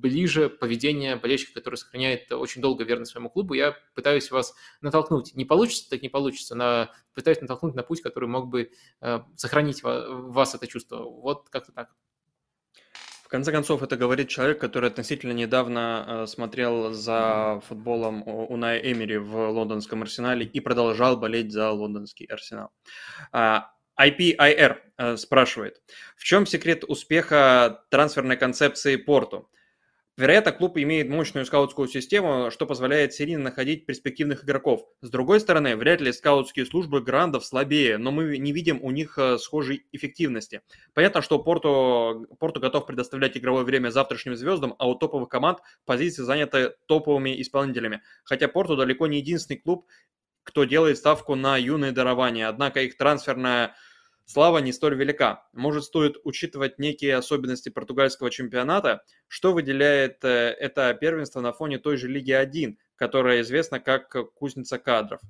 [0.01, 3.55] ближе поведение болельщика, который сохраняет очень долго верность своему клубу.
[3.55, 5.35] Я пытаюсь вас натолкнуть.
[5.35, 6.55] Не получится, так не получится.
[6.55, 8.71] На, пытаюсь натолкнуть на путь, который мог бы
[9.01, 10.99] э, сохранить в вас это чувство.
[10.99, 11.91] Вот как-то так.
[13.29, 19.19] В конце концов, это говорит человек, который относительно недавно э, смотрел за футболом Унай Эмери
[19.19, 22.71] в лондонском арсенале и продолжал болеть за лондонский арсенал.
[23.31, 23.71] А,
[24.01, 25.83] IPIR э, спрашивает,
[26.17, 29.51] в чем секрет успеха трансферной концепции Порту?
[30.19, 34.85] Вероятно, клуб имеет мощную скаутскую систему, что позволяет серийно находить перспективных игроков.
[35.01, 39.17] С другой стороны, вряд ли скаутские службы грандов слабее, но мы не видим у них
[39.17, 40.63] э, схожей эффективности.
[40.93, 46.25] Понятно, что Порту, Порту готов предоставлять игровое время завтрашним звездам, а у топовых команд позиции
[46.25, 48.03] заняты топовыми исполнителями.
[48.25, 49.87] Хотя Порту далеко не единственный клуб,
[50.43, 52.49] кто делает ставку на юные дарования.
[52.49, 53.77] Однако их трансферная
[54.29, 55.49] слава не столь велика.
[55.55, 61.97] Может, стоит учитывать некие особенности португальского чемпионата, что выделяет э, это первенство на фоне той
[61.97, 65.21] же Лиги 1, которая известна как кузница кадров.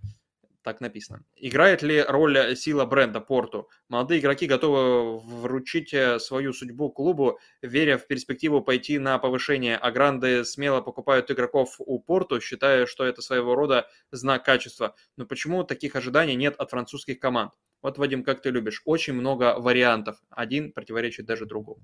[0.69, 1.25] Так написано.
[1.35, 3.71] Играет ли роль сила бренда Порту?
[3.89, 9.91] Молодые игроки готовы вручить э, свою судьбу клубу, веря в перспективу пойти на повышение, а
[9.91, 14.95] гранды смело покупают игроков у Порту, считая, что это своего рода знак качества.
[15.17, 17.53] Но почему таких ожиданий нет от французских команд?
[17.81, 20.19] Вот, Вадим, как ты любишь, очень много вариантов.
[20.29, 21.81] Один противоречит даже другому.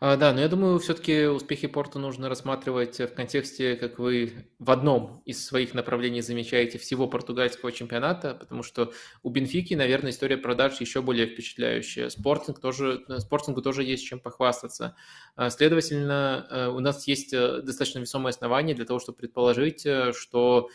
[0.00, 4.70] А, да, но я думаю, все-таки успехи Порту нужно рассматривать в контексте, как вы в
[4.70, 8.92] одном из своих направлений замечаете всего португальского чемпионата, потому что
[9.22, 12.08] у Бенфики, наверное, история продаж еще более впечатляющая.
[12.08, 14.96] Спортинг тоже, э, спортингу тоже есть чем похвастаться.
[15.36, 20.68] А, следовательно, э, у нас есть э, достаточно весомые основания для того, чтобы предположить, что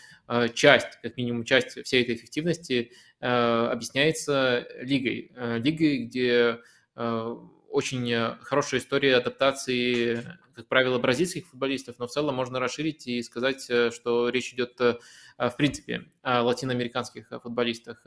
[0.54, 5.32] часть, как минимум часть всей этой эффективности объясняется лигой.
[5.36, 6.60] Лигой, где
[7.72, 13.22] очень э, хорошая история адаптации, как правило, бразильских футболистов, но в целом можно расширить и
[13.22, 14.98] сказать, э, что речь идет э,
[15.38, 18.04] в принципе о латиноамериканских футболистах.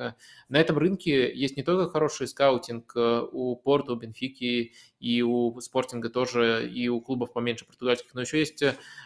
[0.48, 6.68] На этом рынке есть не только хороший скаутинг у Порту, Бенфики и у Спортинга тоже,
[6.68, 8.62] и у клубов поменьше португальских, но еще есть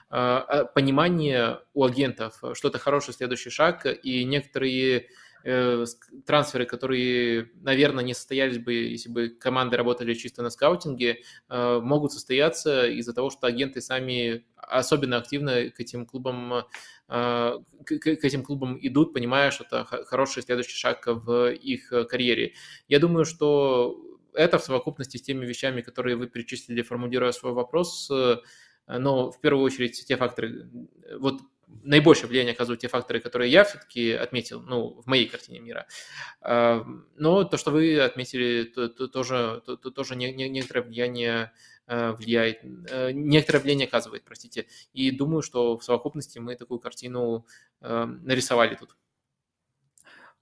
[0.08, 5.06] понимание у агентов, что это хороший следующий шаг, и некоторые
[5.48, 5.84] Э,
[6.26, 12.10] трансферы, которые, наверное, не состоялись бы, если бы команды работали чисто на скаутинге, э, могут
[12.10, 16.64] состояться из-за того, что агенты сами особенно активно к этим клубам
[17.08, 22.54] э, к этим клубам идут, понимая, что это хороший следующий шаг в их карьере.
[22.88, 23.96] Я думаю, что
[24.34, 28.10] это в совокупности с теми вещами, которые вы перечислили, формулируя свой вопрос,
[28.88, 30.68] но в первую очередь те факторы,
[31.20, 35.86] вот наибольшее влияние оказывают те факторы, которые я все-таки отметил, ну, в моей картине мира.
[36.42, 41.52] Но то, что вы отметили, то, то, тоже, то, то, тоже не, не, некоторое влияние
[41.86, 44.66] э, влияет, э, некоторое влияние оказывает, простите.
[44.92, 47.46] И думаю, что в совокупности мы такую картину
[47.80, 48.96] нарисовали тут.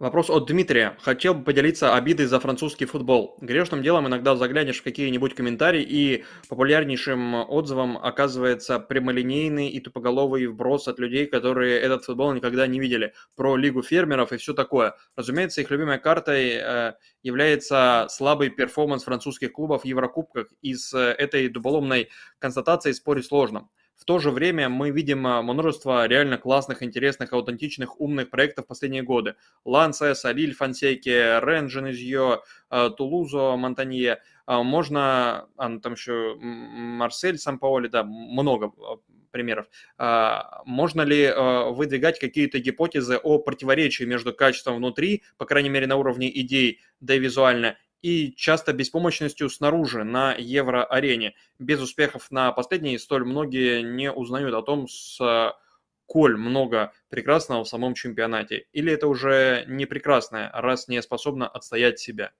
[0.01, 0.97] Вопрос от Дмитрия.
[1.03, 3.39] Хотел бы поделиться обидой за французский футбол.
[3.41, 10.89] Грешным делом иногда заглянешь в какие-нибудь комментарии, и популярнейшим отзывом оказывается прямолинейный и тупоголовый вброс
[10.89, 13.15] от людей, которые этот футбол никогда не видели.
[13.37, 14.97] Про Лигу фермеров и все такое.
[15.15, 20.49] Разумеется, их любимой картой э, является слабый перформанс французских клубов в Еврокубках.
[20.61, 22.09] И с этой дуболомной
[22.41, 23.69] констатацией спорить сложно.
[23.97, 29.03] В то же время мы видим а, множество реально классных, интересных, аутентичных, умных проектов последние
[29.03, 29.37] годы.
[29.65, 34.21] Лансес, Алиль, Фансеки, Рен, Женезье, а, Тулузо, Монтанье.
[34.47, 38.73] А, можно, а, ну, там еще Марсель, Сан-Паоли, да, много
[39.31, 39.66] примеров.
[39.99, 41.29] Можно ли
[41.73, 47.16] выдвигать какие-то гипотезы о противоречии между качеством внутри, по крайней мере на уровне идей, да
[47.16, 51.35] и визуально, и часто беспомощностью снаружи на евроарене.
[51.59, 55.18] Без успехов на последней столь многие не узнают о том, с
[56.06, 58.66] коль много прекрасного в самом чемпионате.
[58.72, 62.32] Или это уже не прекрасное, раз не способна отстоять себя?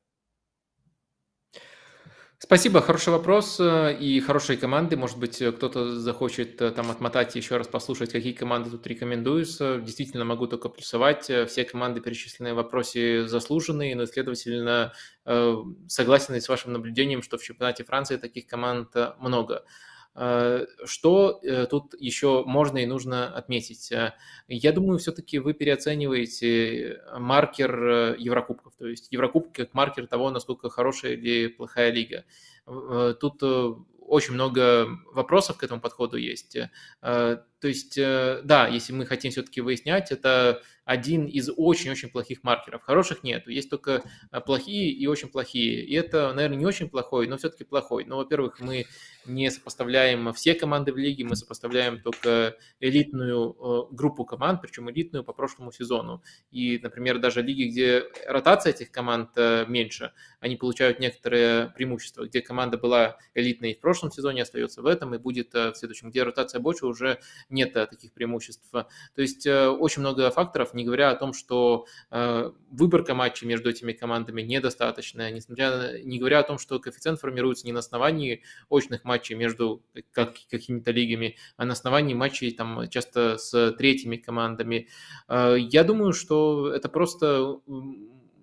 [2.45, 4.99] Спасибо, хороший вопрос э, и хорошие команды.
[4.99, 9.79] Может быть, э, кто-то захочет э, там отмотать еще раз послушать, какие команды тут рекомендуются.
[9.79, 11.23] Действительно, могу только плюсовать.
[11.49, 14.93] Все команды, перечисленные в вопросе, заслуженные, но, следовательно,
[15.89, 18.91] согласен с вашим наблюдением, что в чемпионате Франции таких команд
[19.21, 19.65] много.
[20.17, 23.91] Э, что э, тут еще можно и нужно отметить?
[23.91, 24.15] Э,
[24.49, 31.13] я думаю, все-таки вы переоцениваете маркер Еврокубков, то есть Еврокубки как маркер того, насколько хорошая
[31.13, 32.25] или плохая лига.
[33.21, 36.57] Тут очень много вопросов к этому подходу есть.
[37.65, 42.83] То есть, да, если мы хотим все-таки выяснять, это один из очень-очень плохих маркеров.
[42.83, 44.03] Хороших нету, есть только
[44.45, 45.83] плохие и очень плохие.
[45.83, 48.05] И это, наверное, не очень плохой, но все-таки плохой.
[48.05, 48.85] Но, во-первых, мы
[49.27, 55.25] не сопоставляем все команды в лиге, мы сопоставляем только элитную э, группу команд, причем элитную
[55.25, 56.23] по прошлому сезону.
[56.51, 62.27] И, например, даже лиги, где ротация этих команд э, меньше, они получают некоторые преимущества.
[62.27, 66.11] Где команда была элитной в прошлом сезоне, остается в этом и будет э, в следующем.
[66.11, 67.21] Где ротация больше, уже
[67.55, 68.71] нет таких преимуществ.
[68.71, 68.85] То
[69.17, 71.87] есть очень много факторов, не говоря о том, что
[72.71, 77.73] выборка матчей между этими командами недостаточная, несмотря, не говоря о том, что коэффициент формируется не
[77.73, 83.73] на основании очных матчей, между как, какими-то лигами, а на основании матчей там часто с
[83.79, 84.89] третьими командами.
[85.29, 87.61] Я думаю, что это просто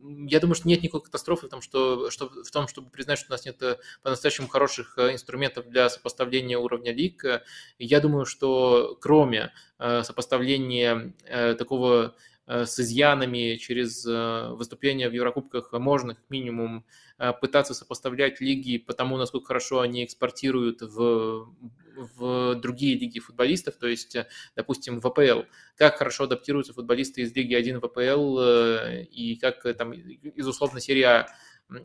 [0.03, 3.27] я думаю, что нет никакой катастрофы в том, что, что, в том, чтобы признать, что
[3.29, 7.23] у нас нет э, по-настоящему хороших э, инструментов для сопоставления уровня лиг.
[7.77, 11.13] Я думаю, что кроме э, сопоставления
[11.57, 12.15] такого
[12.51, 16.83] с изъянами через выступления в Еврокубках можно как минимум
[17.21, 21.53] Э, пытаться сопоставлять лиги по тому, насколько хорошо они экспортируют в,
[21.95, 25.43] в другие лиги футболистов, то есть, э, допустим, в АПЛ.
[25.77, 30.79] Как хорошо адаптируются футболисты из Лиги 1 в АПЛ э, и как там из условно
[30.79, 31.27] серии А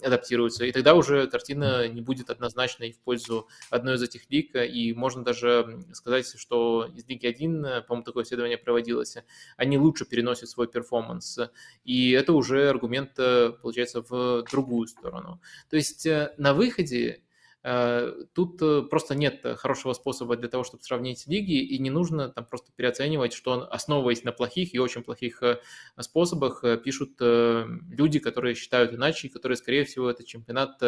[0.03, 0.65] адаптируются.
[0.65, 4.55] И тогда уже картина не будет однозначной в пользу одной из этих лиг.
[4.55, 9.17] И можно даже сказать, что из Лиги 1, по-моему, такое исследование проводилось,
[9.57, 11.39] они лучше переносят свой перформанс.
[11.85, 15.41] И это уже аргумент, получается, в другую сторону.
[15.71, 17.26] То есть э, на выходе Э,
[18.35, 22.45] тут э, просто нет хорошего способа для того, чтобы сравнить лиги, и не нужно там
[22.45, 25.43] просто переоценивать, что основываясь на плохих и очень плохих
[25.99, 30.81] способах, пишут люди, которые считают иначе, и которые, скорее всего, этот чемпионат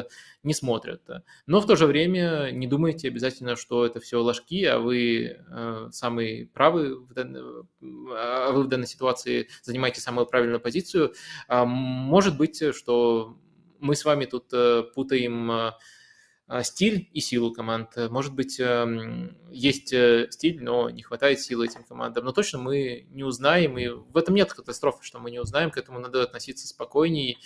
[0.43, 1.03] не смотрят.
[1.47, 7.15] Но в то же время не думайте обязательно, что это все ложки, а вы в
[7.15, 7.43] данной,
[7.83, 11.15] а вы в данной ситуации занимаете самую правильную позицию.
[11.49, 13.37] А может быть, что
[13.81, 15.73] мы с вами тут э, путаем э,
[16.63, 17.97] стиль и силу команд.
[18.11, 22.25] Может быть, эм, есть э, стиль, но не хватает силы этим командам.
[22.25, 25.77] Но точно мы не узнаем, и в этом нет катастрофы, что мы не узнаем, к
[25.77, 27.37] этому надо относиться спокойнее.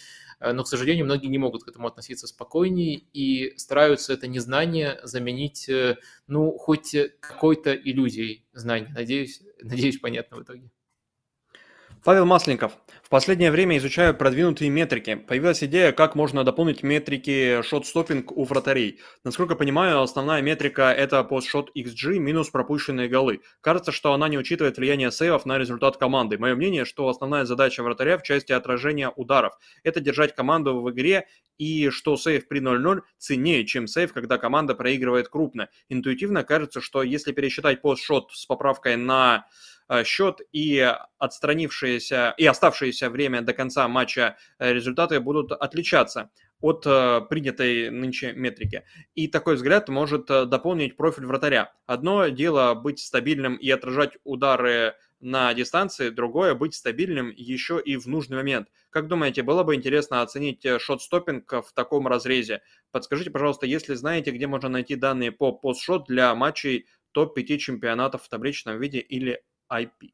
[0.40, 5.70] Но, к сожалению, многие не могут к этому относиться спокойнее и стараются это незнание заменить,
[6.26, 8.90] ну, хоть какой-то иллюзией знания.
[8.92, 10.70] Надеюсь, надеюсь, понятно в итоге.
[12.04, 12.72] Павел Масленников.
[13.04, 15.14] В последнее время изучаю продвинутые метрики.
[15.14, 18.98] Появилась идея, как можно дополнить метрики шот-стоппинг у вратарей.
[19.22, 23.42] Насколько понимаю, основная метрика– это пост-шот XG минус пропущенные голы.
[23.60, 26.38] Кажется, что она не учитывает влияние сейвов на результат команды.
[26.38, 29.52] Мое мнение, что основная задача вратаря в части отражения ударов–
[29.84, 34.74] это держать команду в игре и что сейв при 0-0 ценнее, чем сейв, когда команда
[34.74, 35.68] проигрывает крупно.
[35.88, 39.46] Интуитивно кажется, что если пересчитать пост-шот с поправкой на
[40.04, 47.20] счет и отстранившиеся и оставшееся время до конца матча э, результаты будут отличаться от э,
[47.28, 48.84] принятой нынче метрики.
[49.14, 51.72] И такой взгляд может дополнить профиль вратаря.
[51.86, 58.06] Одно дело быть стабильным и отражать удары на дистанции, другое быть стабильным еще и в
[58.06, 58.68] нужный момент.
[58.90, 62.62] Как думаете, было бы интересно оценить шот-стоппинг в таком разрезе?
[62.90, 68.28] Подскажите, пожалуйста, если знаете, где можно найти данные по постшот для матчей топ-5 чемпионатов в
[68.28, 69.42] табличном виде или
[69.72, 70.10] IP.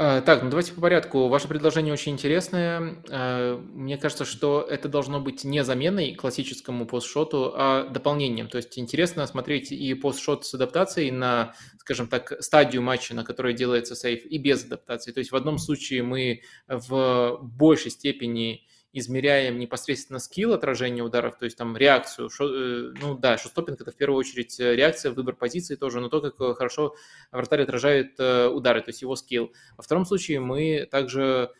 [0.00, 1.26] А, так, ну давайте по порядку.
[1.26, 3.02] Ваше предложение очень интересное.
[3.10, 8.46] А, мне кажется, что это должно быть не заменой классическому постшоту, а дополнением.
[8.48, 13.54] То есть интересно смотреть и постшот с адаптацией на, скажем так, стадию матча, на которой
[13.54, 15.10] делается сейф, и без адаптации.
[15.10, 18.68] То есть в одном случае мы в большей степени
[18.98, 22.30] измеряем непосредственно скилл отражения ударов, то есть там реакцию.
[22.30, 26.08] Шо, э, ну да, шостопинг это в первую очередь э, реакция, выбор позиции тоже, но
[26.08, 26.94] то, как э, хорошо
[27.32, 29.52] вратарь отражает удары, то есть его скилл.
[29.76, 31.50] Во втором случае мы также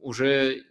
[0.00, 0.64] уже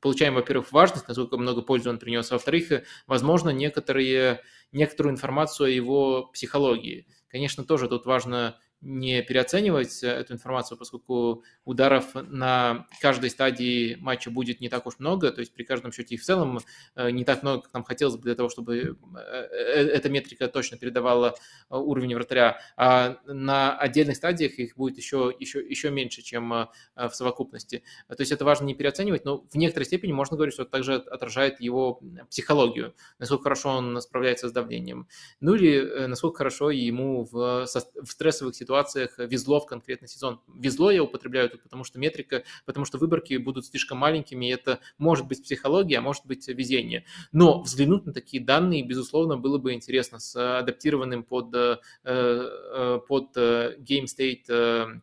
[0.00, 5.70] получаем, во-первых, важность, насколько много пользы он принес, а во-вторых, возможно, некоторые, некоторую информацию о
[5.70, 7.06] его психологии.
[7.28, 14.30] Конечно, тоже тут важно не переоценивать э, эту информацию, поскольку ударов на каждой стадии матча
[14.30, 16.60] будет не так уж много, то есть при каждом счете их в целом
[16.94, 20.76] э, не так много, как нам хотелось бы для того, чтобы э, эта метрика точно
[20.76, 21.34] передавала
[21.70, 27.82] уровень вратаря, а на отдельных стадиях их будет еще, еще, еще меньше, чем в совокупности.
[28.08, 30.94] То есть это важно не переоценивать, но в некоторой степени можно говорить, что это также
[30.94, 35.08] отражает его психологию, насколько хорошо он справляется с давлением,
[35.40, 40.40] ну или насколько хорошо ему в, в стрессовых ситуациях ситуациях везло в конкретный сезон.
[40.48, 44.80] Везло я употребляю тут, потому что метрика, потому что выборки будут слишком маленькими, и это
[44.98, 47.04] может быть психология, а может быть везение.
[47.32, 53.36] Но взглянуть на такие данные, безусловно, было бы интересно с адаптированным под, э, э, под
[53.36, 55.00] э, Game State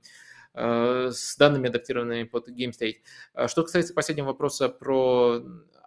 [0.53, 3.47] с данными адаптированными под Game State.
[3.47, 5.41] Что касается последнего вопроса про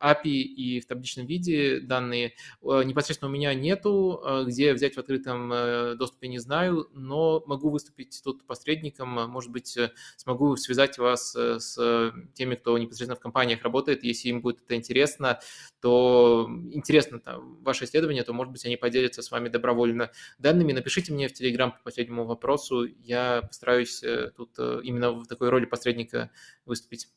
[0.04, 4.98] API и в табличном виде данные э, непосредственно у меня нету, э, где взять в
[4.98, 9.78] открытом э, доступе не знаю, но могу выступить тут посредником, может быть,
[10.16, 15.40] смогу связать вас с теми, кто непосредственно в компаниях работает, если им будет это интересно,
[15.80, 20.72] то интересно там, ваше исследование, то, может быть, они поделятся с вами добровольно данными.
[20.72, 24.02] Напишите мне в Телеграм по последнему вопросу, я постараюсь
[24.36, 26.30] тут именно в такой роли посредника
[26.66, 27.08] выступить.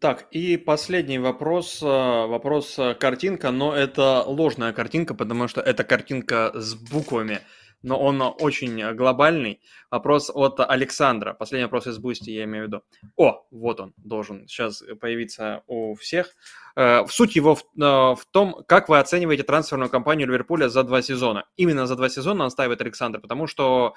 [0.00, 5.84] Так, и последний вопрос, э, вопрос э, картинка, но это ложная картинка, потому что это
[5.84, 7.40] картинка с буквами,
[7.82, 9.60] но он очень глобальный.
[9.90, 12.82] Вопрос от Александра, последний вопрос из Boosty, я имею в виду.
[13.16, 16.34] О, вот он должен сейчас появиться у всех.
[16.76, 21.02] Э, суть его в, э, в том, как вы оцениваете трансферную кампанию Ливерпуля за два
[21.02, 21.44] сезона.
[21.56, 23.94] Именно за два сезона настаивает Александр, потому что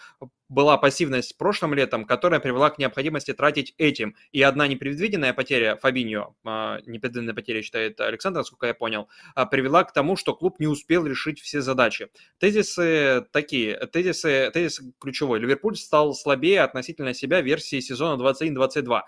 [0.48, 4.16] была пассивность прошлым летом, которая привела к необходимости тратить этим.
[4.32, 9.10] И одна непредвиденная потеря Фабиньо, э, непредвиденная потеря, считает Александр, насколько я понял,
[9.50, 12.10] привела к тому, что клуб не успел решить все задачи.
[12.38, 15.40] Тезисы такие, тезисы, тезис ключевой.
[15.40, 19.02] Ливерпуль стал слабее относительно себя версии сезона 21-22.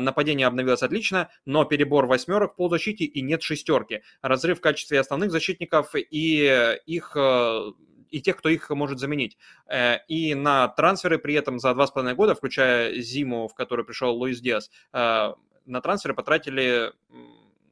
[0.00, 4.02] Нападение обновилось отлично, но перебор восьмерок в полузащите и нет шестерки.
[4.22, 7.72] Разрыв в качестве основных защитников и их э,
[8.10, 9.36] и тех, кто их может заменить.
[9.68, 13.84] Э, и на трансферы при этом за два с половиной года, включая зиму, в которую
[13.84, 15.34] пришел Луис Диас, э,
[15.66, 16.92] на трансферы потратили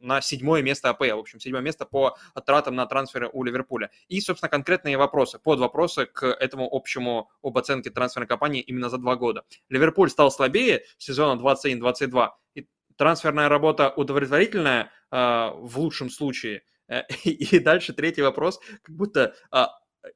[0.00, 3.90] на седьмое место АПЛ, в общем, седьмое место по тратам на трансферы у Ливерпуля.
[4.08, 8.98] И, собственно, конкретные вопросы, под вопросы к этому общему об оценке трансферной кампании именно за
[8.98, 9.44] два года.
[9.70, 16.62] Ливерпуль стал слабее сезона 21-22, и трансферная работа удовлетворительная э, в лучшем случае.
[16.88, 19.64] Э, и дальше третий вопрос, как будто э,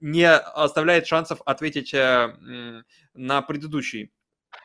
[0.01, 2.83] не оставляет шансов ответить э,
[3.15, 4.13] на предыдущий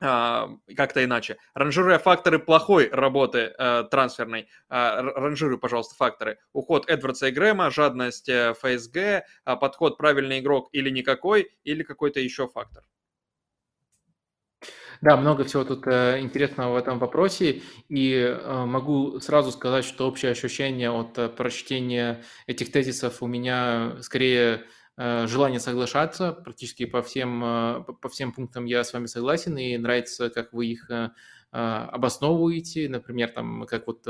[0.02, 1.38] а, как-то иначе.
[1.54, 6.40] Ранжируя факторы плохой работы э, трансферной, э, ранжируй, пожалуйста, факторы.
[6.54, 12.20] Уход Эдвардса и Грэма, жадность э, ФСГ, э, подход правильный игрок или никакой, или какой-то
[12.20, 12.84] еще фактор.
[15.02, 20.08] Да, много всего тут э, интересного в этом вопросе, и э, могу сразу сказать, что
[20.08, 24.66] общее ощущение от э, прочтения этих тезисов у меня скорее
[24.96, 26.34] Э, желание соглашаться.
[26.34, 30.68] Практически по всем, э, по всем пунктам я с вами согласен, и нравится, как вы
[30.68, 31.10] их э,
[31.54, 34.02] обосновываете, например, там, как вот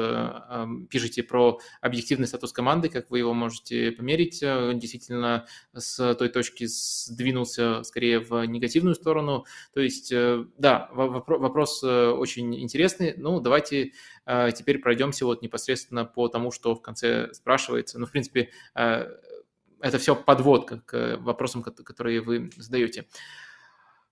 [0.90, 7.84] пишете про объективный статус команды, как вы его можете померить, действительно с той точки сдвинулся
[7.84, 9.46] скорее в негативную сторону.
[9.74, 13.14] То есть, да, вопрос очень интересный.
[13.18, 13.92] Ну, давайте
[14.26, 18.00] теперь пройдемся вот непосредственно по тому, что в конце спрашивается.
[18.00, 23.06] Ну, в принципе, это все подводка к вопросам, которые вы задаете.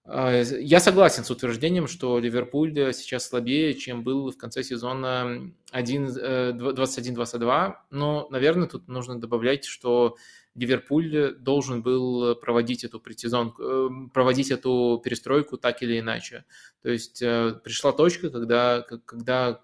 [0.04, 7.70] А, я согласен с утверждением, что Ливерпуль сейчас слабее, чем был в конце сезона 21-22,
[7.70, 10.16] э, но, наверное, тут нужно добавлять, что
[10.56, 16.46] Ливерпуль должен был проводить эту предсезонку, э, проводить эту перестройку так или иначе.
[16.82, 19.62] То есть э, пришла точка, когда, когда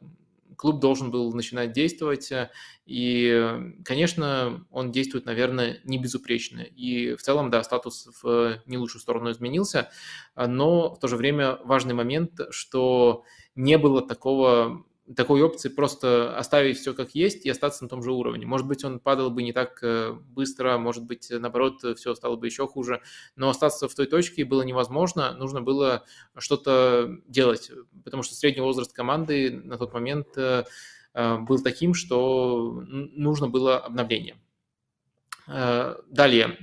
[0.57, 2.49] клуб должен был начинать действовать, э,
[2.85, 6.61] и, конечно, он действует, наверное, не безупречно.
[6.61, 9.89] И в целом, да, статус в не лучшую сторону изменился,
[10.35, 13.23] но в то же время важный момент, что
[13.55, 14.85] не было такого
[15.15, 18.45] такой опции просто оставить все как есть и остаться на том же уровне.
[18.45, 22.45] Может быть, он падал бы не так э, быстро, может быть, наоборот, все стало бы
[22.47, 23.01] еще хуже,
[23.35, 26.03] но остаться в той точке было невозможно, нужно было
[26.37, 27.71] что-то делать,
[28.03, 30.65] потому что средний возраст команды на тот момент э,
[31.13, 34.35] э, был таким, что нужно было обновление.
[35.47, 36.57] Далее,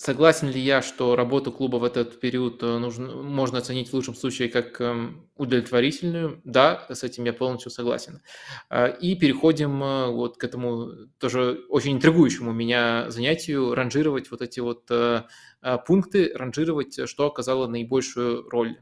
[0.00, 4.14] Согласен ли я, что работу клуба в этот период э, нужно, можно оценить в лучшем
[4.14, 6.40] случае как эм, удовлетворительную?
[6.44, 8.22] Да, с этим я полностью согласен.
[8.70, 14.60] А, и переходим э, вот к этому тоже очень интригующему меня занятию, ранжировать вот эти
[14.60, 15.24] вот э,
[15.84, 18.76] пункты, ранжировать, что оказало наибольшую роль.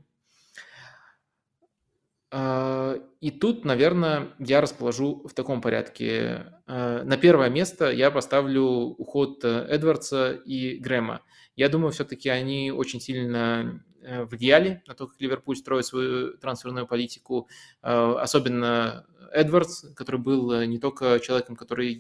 [2.39, 6.53] А, и тут, наверное, я расположу в таком порядке.
[6.67, 11.23] А, на первое место я поставлю уход э, Эдвардса и Грэма.
[11.55, 13.83] Я думаю, все-таки они очень сильно
[14.25, 17.49] влияли на то, как Ливерпуль строит свою трансферную политику,
[17.83, 21.95] а, особенно Эдвардс, который был э, не только человеком, который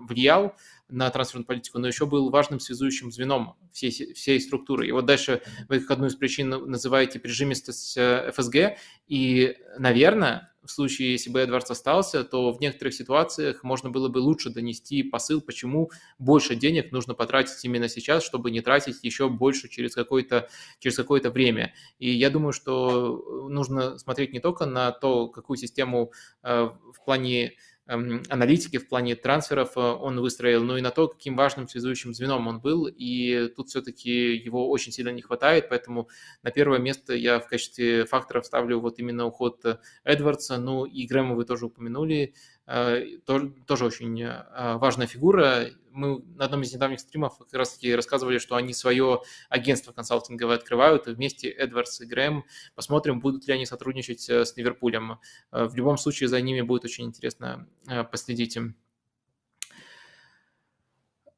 [0.00, 0.56] влиял
[0.88, 4.88] на трансферную политику, но еще был важным связующим звеном всей, всей структуры.
[4.88, 8.76] И вот дальше вы как одну из причин называете прижимистость ФСГ,
[9.06, 14.18] и, наверное, в случае, если бы Эдвардс остался, то в некоторых ситуациях можно было бы
[14.18, 19.68] лучше донести посыл, почему больше денег нужно потратить именно сейчас, чтобы не тратить еще больше
[19.68, 20.48] через какое-то
[20.78, 21.74] через какое-то время.
[21.98, 26.12] И я думаю, что нужно смотреть не только на то, какую систему
[26.42, 27.54] э, в плане
[27.86, 32.46] аналитики в плане трансферов э, он выстроил, но и на то, каким важным связующим звеном
[32.46, 32.86] он был.
[32.86, 36.08] И тут все-таки его очень сильно не хватает, поэтому
[36.42, 40.58] на первое место я в качестве факторов ставлю вот именно уход э, Эдвардса.
[40.58, 42.34] Ну и Грэма вы тоже упомянули.
[42.66, 45.66] Э, тоже очень э, важная фигура.
[45.90, 50.56] Мы на одном из недавних стримов как раз таки рассказывали, что они свое агентство консалтинговое
[50.56, 52.44] открывают вместе Эдвардс и Грэм.
[52.74, 55.18] Посмотрим, будут ли они сотрудничать э, с Ливерпулем.
[55.50, 57.66] В любом случае за ними будет очень интересно
[58.10, 58.58] последить.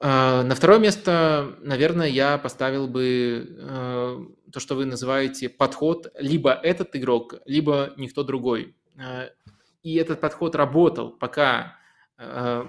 [0.00, 7.36] На второе место, наверное, я поставил бы то, что вы называете подход либо этот игрок,
[7.46, 8.76] либо никто другой.
[9.84, 11.76] И этот подход работал, пока
[12.16, 12.66] э,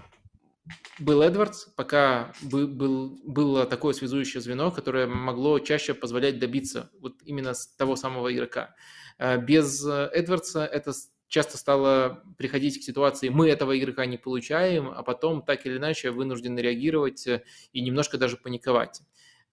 [0.99, 7.15] был Эдвардс, пока был, был, было такое связующее звено, которое могло чаще позволять добиться вот
[7.23, 8.75] именно того самого игрока.
[9.17, 10.91] Э, без Эдвардса это
[11.29, 16.11] часто стало приходить к ситуации, мы этого игрока не получаем, а потом так или иначе
[16.11, 19.01] вынуждены реагировать э, и немножко даже паниковать.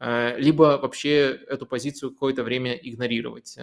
[0.01, 3.56] Либо вообще эту позицию какое-то время игнорировать.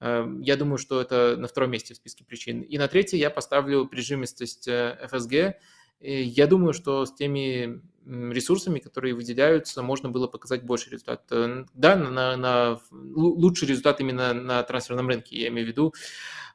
[0.00, 2.62] Эм, я думаю, что это на втором месте в списке причин.
[2.62, 5.56] И на третье я поставлю прижимистость ФСГ.
[6.00, 11.24] Я думаю, что с теми ресурсами, которые выделяются, можно было показать больше результат.
[11.30, 15.94] Э, да, на, на лучший результат именно на трансферном рынке, я имею в виду.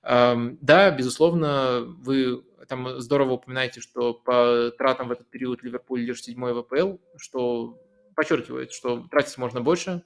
[0.03, 6.53] Да, безусловно, вы там здорово упоминаете, что по тратам в этот период Ливерпуль лишь седьмой
[6.53, 7.77] в ВПЛ, что
[8.15, 10.03] подчеркивает, что тратить можно больше,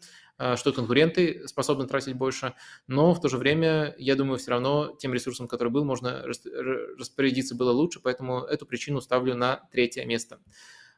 [0.56, 2.54] что конкуренты способны тратить больше,
[2.88, 7.56] но в то же время, я думаю, все равно тем ресурсом, который был, можно распорядиться
[7.56, 10.40] было лучше, поэтому эту причину ставлю на третье место.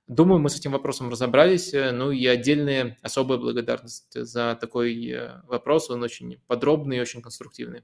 [0.08, 1.74] Думаю, мы с этим вопросом разобрались.
[1.74, 5.90] Э, ну и отдельная особая благодарность за такой э, вопрос.
[5.90, 7.84] Он очень подробный и очень конструктивный.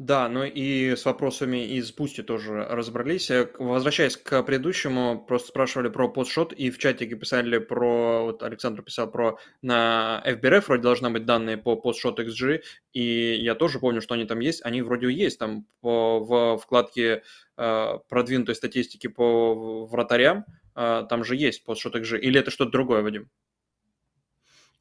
[0.00, 3.30] Да, ну и с вопросами из Пусти тоже разобрались.
[3.30, 8.80] Э, возвращаясь к предыдущему, просто спрашивали про постшот, и в чатике писали про, вот Александр
[8.80, 12.62] писал про, на FBRF вроде должны быть данные по постшот XG,
[12.94, 17.22] и я тоже помню, что они там есть, они вроде есть там по, в вкладке
[17.58, 20.46] э, продвинутой статистики по вратарям,
[20.76, 23.28] э, там же есть постшот XG, или это что-то другое, Вадим?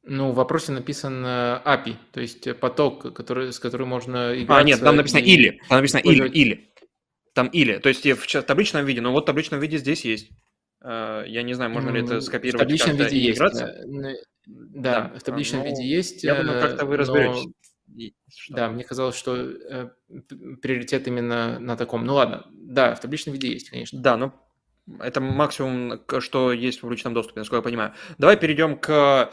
[0.03, 4.61] Ну, в вопросе написан API, то есть поток, который, с которым можно играть.
[4.61, 5.31] А, нет, там написано и...
[5.31, 5.61] или.
[5.67, 6.73] Там написано или, или.
[7.34, 7.77] Там или.
[7.77, 10.30] То есть в табличном виде, но вот в табличном виде здесь есть.
[10.81, 12.61] Э, я не знаю, можно ли это скопировать.
[12.61, 13.39] В табличном виде есть.
[13.39, 13.73] Да,
[14.45, 16.23] да, в табличном ну, виде есть.
[16.23, 17.45] Я думаю, как-то вы разберетесь.
[17.88, 18.55] Но...
[18.55, 19.89] Да, мне казалось, что э,
[20.61, 22.05] приоритет именно на таком.
[22.05, 23.99] Ну ладно, да, в табличном виде есть, конечно.
[23.99, 24.34] Да, но
[24.99, 27.93] это максимум, что есть в публичном доступе, насколько я понимаю.
[28.17, 29.31] Давай перейдем к Э,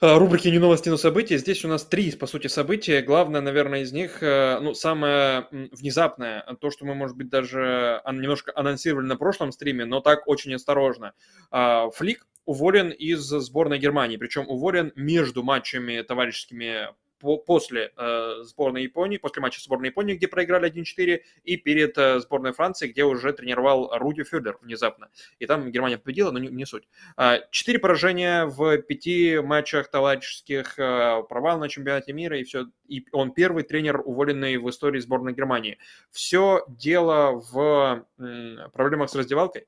[0.00, 1.38] рубрики «Не новости, но события».
[1.38, 3.02] Здесь у нас три, по сути, события.
[3.02, 8.52] Главное, наверное, из них, э, ну, самое внезапное, то, что мы, может быть, даже немножко
[8.54, 11.14] анонсировали на прошлом стриме, но так очень осторожно.
[11.50, 16.88] А, Флик уволен из сборной Германии, причем уволен между матчами товарищескими
[17.18, 22.20] по, после э, сборной Японии, после матча сборной Японии, где проиграли 1-4, и перед э,
[22.20, 25.10] сборной Франции, где уже тренировал Руди Фюллер внезапно.
[25.38, 26.88] И там Германия победила, но не, не суть.
[27.16, 32.66] А, четыре поражения в пяти матчах товарищеских, э, провал на чемпионате мира, и все.
[32.86, 35.78] И он первый тренер, уволенный в истории сборной Германии.
[36.10, 39.66] Все дело в м, проблемах с раздевалкой.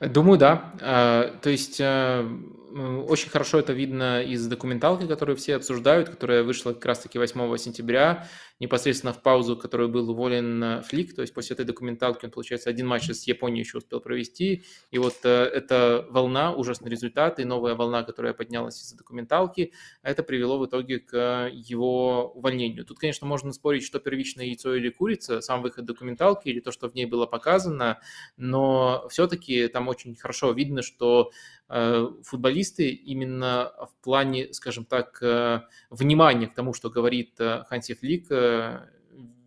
[0.00, 0.72] Думаю, да.
[0.80, 2.28] А, то есть э,
[2.74, 8.26] очень хорошо это видно из документалки, которую все обсуждают, которая вышла как раз-таки 8 сентября,
[8.58, 12.70] непосредственно в паузу, которую был уволен э, Флик, то есть после этой документалки он, получается,
[12.70, 17.44] один матч с Японией еще успел провести, и вот э, эта волна, ужасный результат, и
[17.44, 19.72] новая волна, которая поднялась из-за документалки,
[20.02, 22.84] это привело в итоге к его увольнению.
[22.84, 26.88] Тут, конечно, можно спорить, что первичное яйцо или курица, сам выход документалки или то, что
[26.88, 28.00] в ней было показано,
[28.36, 31.30] но все-таки там очень хорошо видно, что
[31.68, 38.28] футболисты именно в плане, скажем так, э, внимания к тому, что говорит э, Ханси Флик,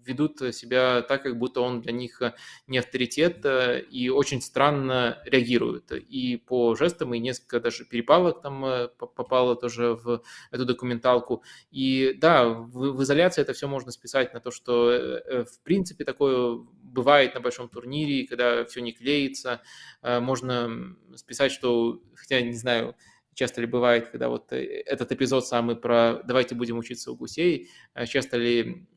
[0.04, 2.22] ведут себя так, как будто он для них
[2.66, 3.46] не авторитет,
[3.92, 5.92] и очень странно реагируют.
[5.92, 11.44] И по жестам, и несколько даже перепалок там попало тоже в эту документалку.
[11.72, 16.66] И да, в, в изоляции это все можно списать на то, что в принципе такое
[16.88, 19.62] бывает на большом турнире, когда все не клеится.
[20.02, 22.96] Э, можно списать, что, хотя не знаю,
[23.34, 27.70] часто ли бывает, когда вот э, этот эпизод самый про «давайте будем учиться у гусей»,
[27.94, 28.88] э, часто ли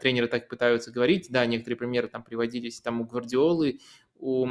[0.00, 3.80] тренеры так пытаются говорить, да, некоторые примеры там приводились там у Гвардиолы,
[4.16, 4.46] у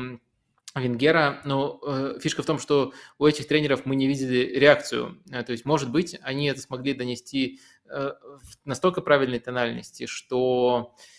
[0.76, 5.22] Венгера, но э, фишка в том, что у этих тренеров мы не видели реакцию.
[5.32, 10.96] Э, то есть, может быть, они это смогли донести э, в настолько правильной тональности, что
[10.96, 11.19] э,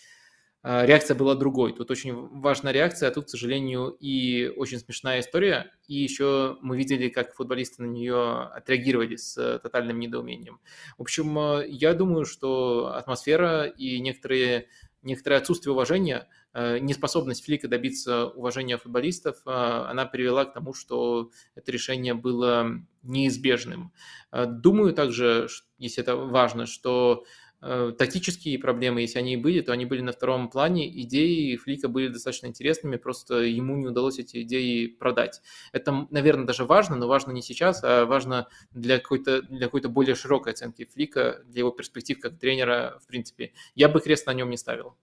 [0.63, 1.73] реакция была другой.
[1.73, 5.71] Тут очень важная реакция, а тут, к сожалению, и очень смешная история.
[5.87, 10.59] И еще мы видели, как футболисты на нее отреагировали с э, тотальным недоумением.
[10.97, 14.67] В общем, э, я думаю, что атмосфера и некоторые,
[15.01, 21.71] некоторое отсутствие уважения, э, неспособность Флика добиться уважения футболистов, она привела к тому, что это
[21.71, 22.71] решение было
[23.01, 23.91] неизбежным.
[24.31, 25.47] Думаю также,
[25.79, 27.25] если это важно, что
[27.61, 30.89] тактические проблемы, если они и были, то они были на втором плане.
[31.01, 35.41] Идеи Флика были достаточно интересными, просто ему не удалось эти идеи продать.
[35.71, 40.15] Это, наверное, даже важно, но важно не сейчас, а важно для какой-то, для какой-то более
[40.15, 43.53] широкой оценки Флика, для его перспектив как тренера, в принципе.
[43.75, 44.95] Я бы крест на нем не ставил.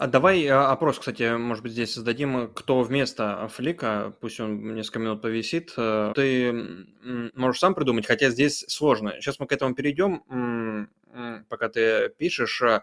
[0.00, 4.98] А давай а, опрос, кстати, может быть, здесь создадим, кто вместо Флика, пусть он несколько
[4.98, 5.74] минут повисит.
[5.76, 6.86] Э, ты
[7.34, 9.12] можешь сам придумать, хотя здесь сложно.
[9.20, 10.88] Сейчас мы к этому перейдем
[11.48, 12.62] пока ты пишешь.
[12.62, 12.82] Э,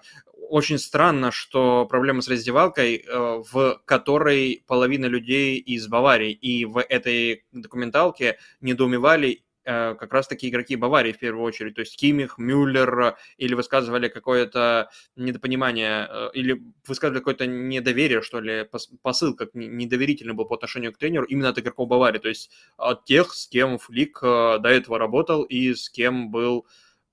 [0.49, 6.81] очень странно, что проблема с раздевалкой, э, в которой половина людей из Баварии, и в
[6.81, 13.17] этой документалке недоумевали, э, как раз-таки игроки Баварии в первую очередь, то есть Кимих, Мюллер,
[13.37, 18.65] или высказывали какое-то недопонимание, или высказывали какое-то недоверие, что ли,
[19.01, 23.05] посыл как недоверительный был по отношению к тренеру именно от игроков Баварии, то есть от
[23.05, 26.65] тех, с кем Флик до этого работал и с кем был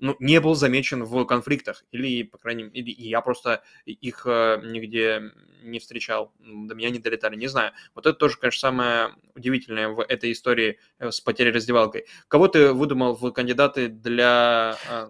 [0.04, 5.32] ну, не был замечен в конфликтах, или, по крайней мере, я просто их э, нигде
[5.62, 7.72] не встречал, до меня не долетали, не знаю.
[7.94, 12.04] Вот это тоже, конечно, самое удивительное в этой истории э, с потерей раздевалкой.
[12.28, 15.08] Кого ты выдумал в кандидаты для э,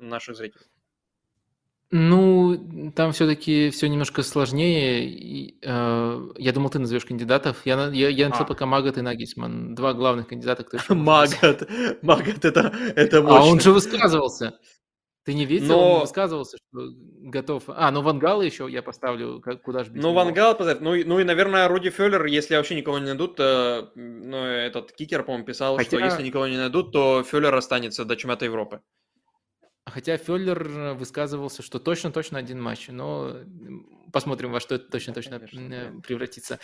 [0.00, 0.71] наших зрителей?
[1.94, 5.06] Ну, там все-таки все немножко сложнее.
[5.06, 7.58] И, э, я думал, ты назовешь кандидатов.
[7.66, 8.48] Я, я, я написал а.
[8.48, 9.74] пока Магат и Нагисман.
[9.74, 11.68] Два главных кандидата, кто Магат.
[12.02, 13.38] Магат, это, это мощно.
[13.38, 14.58] А он же высказывался.
[15.26, 15.68] Ты не видел?
[15.68, 15.94] Но...
[15.96, 16.88] Он высказывался, что
[17.24, 17.64] готов.
[17.68, 20.80] А, ну Вангала еще я поставлю, как, куда же без Ну, Вангал поставь.
[20.80, 25.24] Ну, ну и, наверное, Руди Феллер, если вообще никого не найдут, то, ну, этот кикер,
[25.24, 25.88] по-моему, писал, Хотя...
[25.88, 28.80] что если никого не найдут, то Феллер останется до чемпионата Европы.
[29.84, 33.36] Хотя Феллер высказывался, что точно-точно один матч, но
[34.12, 36.60] посмотрим, во что это точно-точно э, превратится.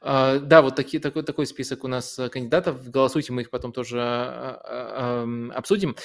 [0.00, 2.88] А, да, вот такие, такой, такой список у нас э, кандидатов.
[2.88, 5.96] Голосуйте, мы их потом тоже а, а, обсудим.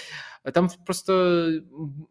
[0.53, 1.63] Там просто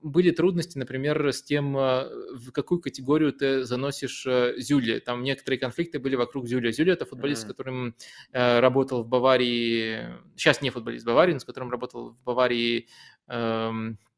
[0.03, 5.01] были трудности, например, с тем, в какую категорию ты заносишь э, Зюли.
[5.01, 6.71] Там некоторые конфликты были вокруг Зюля.
[6.71, 7.47] Зюля– это футболист, mm-hmm.
[7.47, 7.95] с которым
[8.33, 12.89] работал в Баварии, сейчас не футболист Баварии, но с которым работал в Баварии
[13.29, 14.14] эм, Э,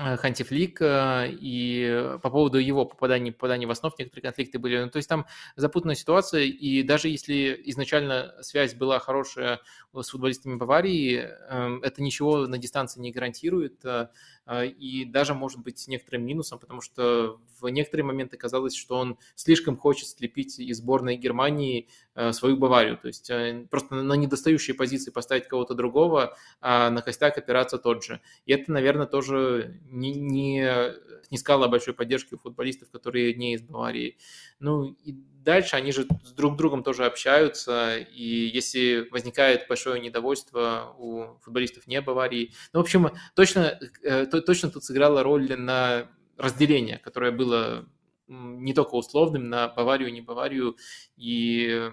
[0.00, 4.78] Э, и по поводу его попадания, попадания в основу некоторые конфликты были.
[4.78, 9.60] Ну, то есть там запутанная ситуация, и даже если изначально связь была хорошая
[9.94, 14.08] с футболистами Баварии, эм, это ничего на дистанции не гарантирует, э,
[14.50, 19.76] и даже может быть некоторым минусом, потому что в некоторые моменты казалось, что он слишком
[19.76, 21.88] хочет слепить из сборной Германии
[22.32, 23.30] свою Баварию, то есть
[23.70, 28.20] просто на недостающие позиции поставить кого-то другого, а на костяк опираться тот же.
[28.44, 30.92] И это, наверное, тоже не, не
[31.28, 34.18] снискала большой поддержки у футболистов, которые не из Баварии.
[34.58, 40.94] Ну и дальше они же с друг другом тоже общаются, и если возникает большое недовольство
[40.98, 46.98] у футболистов не Баварии, ну, в общем, точно, э, точно тут сыграла роль на разделение,
[46.98, 47.86] которое было
[48.26, 50.76] не только условным на Баварию не Баварию,
[51.16, 51.90] и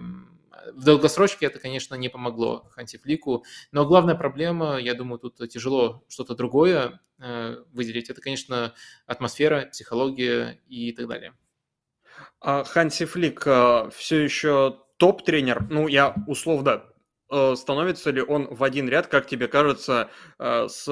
[0.74, 6.36] в долгосрочке это, конечно, не помогло Хантифлику, но главная проблема, я думаю, тут тяжело что-то
[6.36, 8.74] другое э, выделить, это, конечно,
[9.06, 11.34] атмосфера, психология и так далее.
[12.42, 16.84] А Ханси Флик э, все еще топ-тренер, ну, я условно,
[17.32, 20.88] э, становится ли он в один ряд, как тебе кажется, с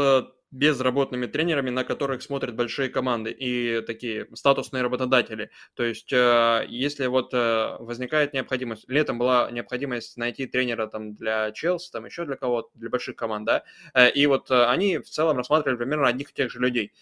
[0.52, 5.52] безработными тренерами, на которых смотрят большие команды и такие статусные работодатели.
[5.76, 11.52] То есть, э, если вот э, возникает необходимость, летом была необходимость найти тренера там для
[11.52, 13.64] Челси, там еще для кого-то, для больших команд, да,
[13.94, 16.94] э, и вот они в целом рассматривали примерно одних и тех же людей.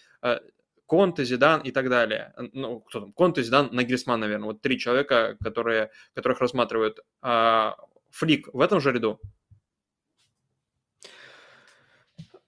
[0.86, 2.32] Конте, Зидан и так далее.
[2.52, 3.12] Ну, кто там?
[3.12, 4.46] Конте, Зидан, Нагельсман, наверное.
[4.46, 7.00] Вот три человека, которые, которых рассматривают.
[7.20, 7.76] А,
[8.10, 9.20] Флик в этом же ряду?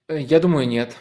[0.07, 0.97] Э, я думаю, нет.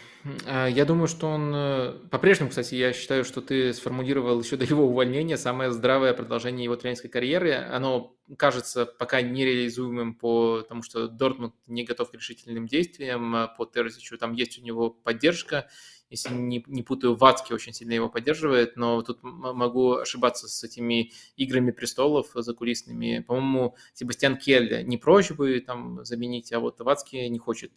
[0.46, 1.52] А, я думаю, что он...
[1.54, 6.64] Э, по-прежнему, кстати, я считаю, что ты сформулировал еще до его увольнения самое здравое продолжение
[6.64, 7.54] его тренерской карьеры.
[7.54, 14.18] Оно кажется пока нереализуемым, потому что Дортмунд не готов к решительным действиям а по Терзичу.
[14.18, 15.68] Там есть у него поддержка,
[16.10, 21.12] если не, не путаю, Вацки очень сильно его поддерживает, но тут могу ошибаться с этими
[21.36, 23.24] играми престолов закулисными.
[23.26, 27.72] По-моему, Себастьян Кель не прочь бы там заменить, а вот Вацки не хочет.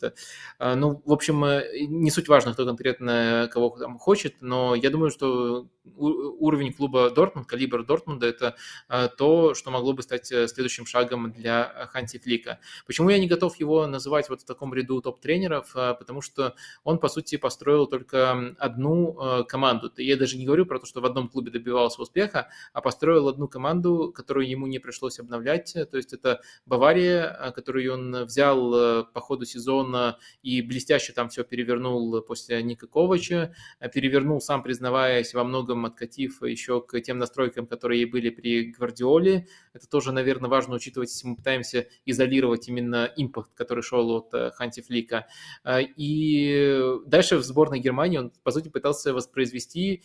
[0.59, 5.11] А, ну, в общем, не суть важно, кто конкретно кого там хочет, но я думаю,
[5.11, 8.55] что уровень клуба Дортмунд, калибр Дортмунда– это
[8.87, 12.59] а, то, что могло бы стать э, следующим шагом для Ханти Флика.
[12.85, 15.71] Почему я не готов его называть вот в таком ряду топ-тренеров?
[15.75, 19.91] А, потому что он, по сути, построил только одну э, команду.
[19.97, 23.47] Я даже не говорю про то, что в одном клубе добивался успеха, а построил одну
[23.47, 25.73] команду, которую ему не пришлось обновлять.
[25.73, 31.29] То есть это Бавария, а, которую он взял э, по ходу сезона и блестяще там
[31.29, 33.53] все перевернул после Ника Ковача,
[33.93, 39.47] перевернул, сам признаваясь, во многом многом откатив еще к тем настройкам, которые были при Гвардиоле.
[39.73, 44.51] Это тоже, наверное, важно учитывать, если мы пытаемся изолировать именно импорт, который шел от э,
[44.51, 45.27] Ханти Флика.
[45.63, 50.03] А, и дальше в сборной Германии он, по сути, пытался воспроизвести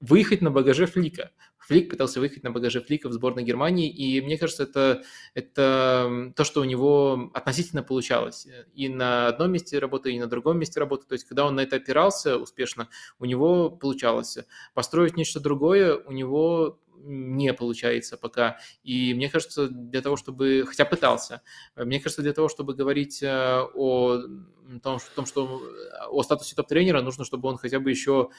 [0.00, 1.30] выехать на багаже Флика.
[1.58, 5.02] Флик пытался выехать на багаже Флика в сборной Германии, и мне кажется, это,
[5.34, 8.48] это то, что у него относительно получалось.
[8.74, 11.06] И на одном месте работы, и на другом месте работы.
[11.06, 12.88] То есть, когда он на это опирался успешно,
[13.18, 14.38] у него получалось.
[14.74, 18.58] Построить нечто другое у него не получается пока.
[18.82, 20.64] И мне кажется, для того, чтобы...
[20.66, 21.42] Хотя пытался.
[21.76, 23.70] Мне кажется, для того, чтобы говорить о
[24.82, 25.62] том, том что
[26.10, 28.30] о статусе топ-тренера, нужно, чтобы он хотя бы еще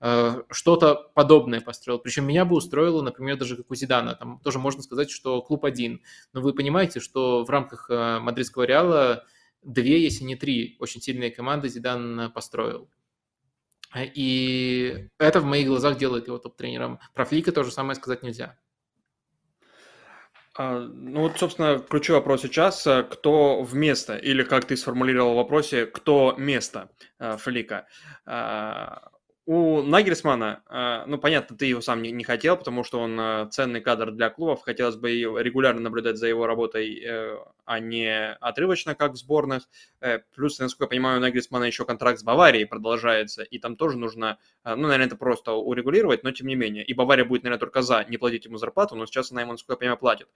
[0.00, 1.98] что-то подобное построил.
[1.98, 4.14] Причем меня бы устроило, например, даже как у Зидана.
[4.14, 6.02] Там тоже можно сказать, что клуб один.
[6.32, 9.24] Но вы понимаете, что в рамках мадридского Реала
[9.62, 12.90] две, если не три, очень сильные команды Зидан построил.
[13.96, 17.00] И это в моих глазах делает его топ-тренером.
[17.14, 18.58] Про Флика то же самое сказать нельзя.
[20.58, 22.86] А, ну вот, собственно, ключевой вопрос сейчас.
[22.86, 27.86] Э, кто вместо, или как ты сформулировал в вопросе, кто место э, Флика?
[29.48, 33.46] У Нагельсмана, а, ну, понятно, ты его сам не, не хотел, потому что он а,
[33.46, 34.62] ценный кадр для клубов.
[34.62, 39.68] Хотелось бы регулярно наблюдать за его работой, э, а не отрывочно, как в сборных.
[40.00, 43.98] Э, плюс, насколько я понимаю, у Нагельсмана еще контракт с Баварией продолжается, и там тоже
[43.98, 46.84] нужно, а, ну, наверное, это просто урегулировать, но тем не менее.
[46.84, 49.74] И Бавария будет, наверное, только за не платить ему зарплату, но сейчас она ему, насколько
[49.74, 50.28] я понимаю, платит.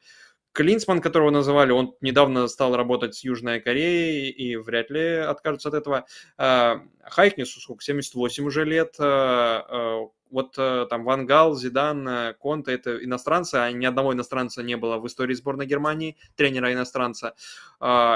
[0.52, 5.74] Клинсман, которого называли, он недавно стал работать с Южной Кореей и вряд ли откажется от
[5.74, 6.06] этого.
[6.36, 13.56] Хайкнесу сколько, 78 уже лет, Э, э, вот э, там Вангал, Зидан, Конте– это иностранцы,
[13.56, 17.34] а ни одного иностранца не было в истории сборной Германии, тренера иностранца.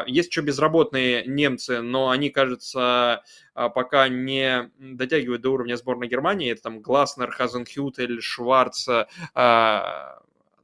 [0.06, 3.22] Есть еще безработные немцы, но они, кажется,
[3.54, 6.52] пока не дотягивают до уровня сборной Германии.
[6.52, 8.86] Это там Гласнер, Хазенхютель, Шварц,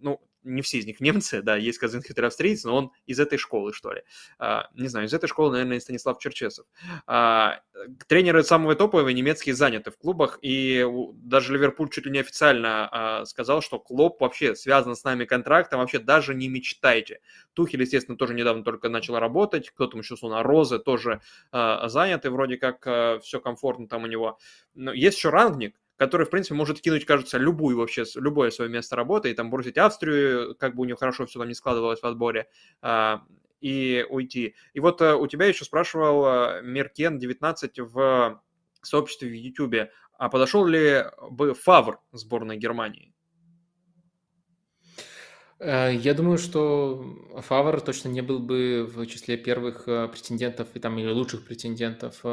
[0.01, 3.73] ну, не все из них немцы, да, есть Казинхютер австриец, но он из этой школы,
[3.73, 4.03] что ли.
[4.39, 6.67] А, не знаю, из этой школы, наверное, Станислав Черчесов.
[7.07, 7.61] А,
[8.07, 13.25] тренеры самые топовые немецкие заняты в клубах, и даже Ливерпуль чуть ли не официально а,
[13.25, 17.21] сказал, что Клоп вообще связан с нами контрактом, вообще даже не мечтайте.
[17.55, 21.21] Тухель, естественно, тоже недавно только начал работать, кто там еще, словно Розы тоже
[21.53, 24.39] а, заняты, вроде как а, все комфортно там у него.
[24.75, 28.97] Но есть еще Рангник, который, в принципе, может кинуть, кажется, любую вообще, любое свое место
[28.97, 32.07] работы и там бросить Австрию, как бы у него хорошо все там не складывалось в
[32.07, 32.49] отборе,
[32.81, 33.21] а,
[33.61, 34.55] и уйти.
[34.73, 38.41] И вот а, у тебя еще спрашивал а, Меркен 19 в
[38.81, 43.13] сообществе в YouTube, а подошел ли бы Фавр сборной Германии?
[45.59, 47.05] Э, я думаю, что
[47.37, 52.25] Фавор точно не был бы в числе первых э, претендентов и там или лучших претендентов.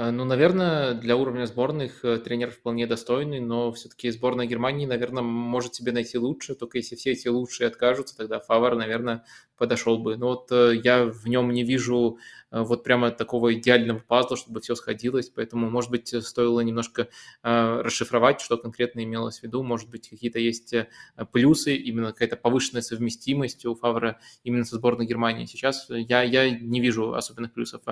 [0.00, 5.74] Э, ну, наверное, для уровня сборных тренер вполне достойный, но все-таки сборная Германии, наверное, может
[5.74, 9.24] себе найти лучше, только если все эти лучшие откажутся, тогда Фавор, наверное,
[9.58, 10.16] подошел бы.
[10.16, 12.18] Но вот я в нем не вижу
[12.50, 17.08] Э, вот прямо такого идеального пазла, чтобы все сходилось, поэтому, может быть, стоило немножко
[17.42, 20.88] э, расшифровать, что конкретно имелось в виду, может быть, какие-то есть э,
[21.32, 25.46] плюсы, именно какая-то повышенная совместимость у Фавра именно со сборной Германии.
[25.46, 27.82] Сейчас я, я не вижу особенных плюсов.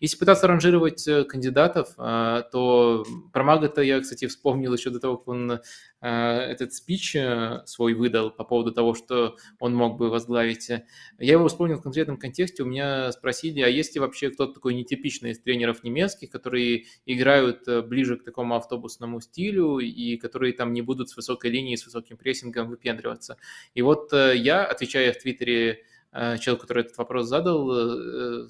[0.00, 5.60] Если пытаться ранжировать кандидатов, то про Мага-то я, кстати, вспомнил еще до того, как он
[6.00, 7.16] этот спич
[7.64, 10.68] свой выдал по поводу того, что он мог бы возглавить.
[10.68, 12.62] Я его вспомнил в конкретном контексте.
[12.62, 17.66] У меня спросили, а есть ли вообще кто-то такой нетипичный из тренеров немецких, которые играют
[17.68, 21.84] э, ближе к такому автобусному стилю и которые там не будут с высокой линией, с
[21.86, 23.36] высоким прессингом выпендриваться.
[23.74, 28.48] И вот э, я, отвечая в Твиттере э, человеку, который этот вопрос задал,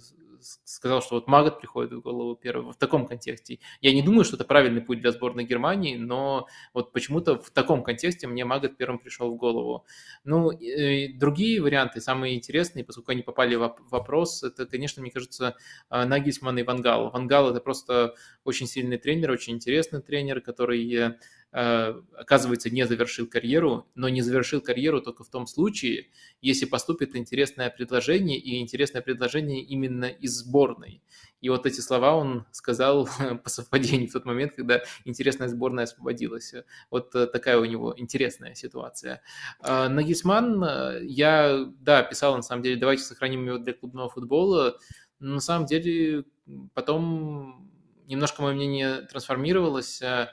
[0.65, 3.59] сказал, что вот Магат приходит в голову первого в таком контексте.
[3.81, 7.83] Я не думаю, что это правильный путь для сборной Германии, но вот почему-то в таком
[7.83, 9.85] контексте мне Магат первым пришел в голову.
[10.25, 15.57] Ну, и другие варианты, самые интересные, поскольку они попали в вопрос, это, конечно, мне кажется,
[15.89, 17.11] а, Нагисман и Вангал.
[17.11, 18.15] Вангал– это просто
[18.45, 21.15] очень сильный тренер, очень интересный тренер, который Э,
[21.55, 26.09] оказывается, не завершил карьеру, но не завершил карьеру только в том случае,
[26.43, 31.01] если поступит интересное предложение, и интересное предложение именно из сборной.
[31.41, 33.07] И вот эти слова он сказал
[33.45, 36.55] по совпадению в тот момент, когда интересная сборная освободилась.
[36.91, 39.23] Вот э, такая у него интересная ситуация.
[39.61, 44.79] А, Нагисман, э, я, да, писал на самом деле, давайте сохраним его для клубного футбола.
[45.21, 46.25] Но на самом деле
[46.73, 47.71] потом
[48.07, 50.29] немножко мое мнение трансформировалось Э,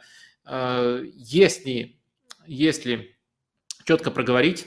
[0.46, 2.00] если,
[2.46, 3.16] если
[3.86, 4.66] четко проговорить,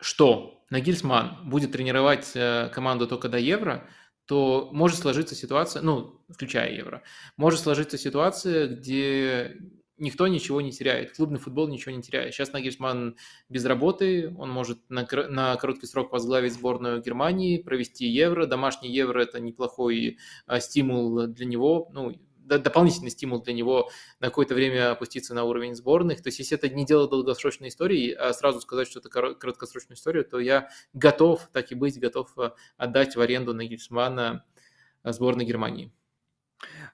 [0.00, 3.88] что Нагильсман будет тренировать э, команду только до Евро,
[4.24, 7.02] то может сложиться ситуация, ну, включая Евро,
[7.36, 9.56] может сложиться ситуация, где
[9.98, 12.32] никто ничего не теряет, клубный футбол ничего не теряет.
[12.32, 13.16] Сейчас Нагельсман
[13.48, 18.46] без работы, он может на, на короткий срок возглавить сборную Германии, провести Евро.
[18.46, 22.14] Домашний Евро– это неплохой а, стимул для него, ну,
[22.58, 26.22] дополнительный стимул для него на какое-то время опуститься на уровень сборных.
[26.22, 30.22] То есть, если это не дело долгосрочной истории, а сразу сказать, что это краткосрочная история,
[30.22, 34.44] то я готов, так и быть, готов э, отдать в аренду на Нагельсмана
[35.02, 35.92] э, сборной Германии.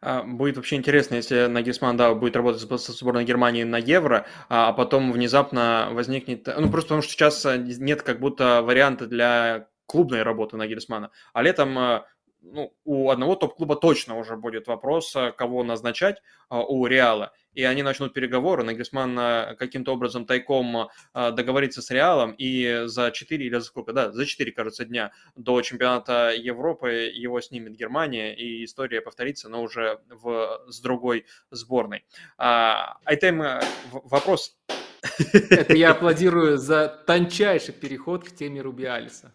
[0.01, 4.69] А, будет вообще интересно, если Нагельсман, да, будет работать со сборной Германии на Евро, а,
[4.69, 6.47] а потом внезапно возникнет...
[6.47, 11.11] Ну, просто потому что сейчас нет как будто варианта для клубной работы Нагельсмана.
[11.33, 12.03] А летом
[12.53, 17.33] ну, у одного топ-клуба точно уже будет вопрос, э, кого назначать а, у Реала.
[17.53, 18.63] И они начнут переговоры.
[18.63, 24.13] Нагельсман э, каким-то образом тайком договорится с Реалом, и за 4 или за сколько, да,
[24.13, 30.01] за 4, кажется, дня до чемпионата Европы его снимет Германия, и история повторится, но уже
[30.09, 32.05] в, с другой сборной.
[32.37, 33.43] А, Айтем,
[33.91, 34.57] вопрос.
[35.33, 39.33] Это я аплодирую за тончайший переход к теме Рубиалиса.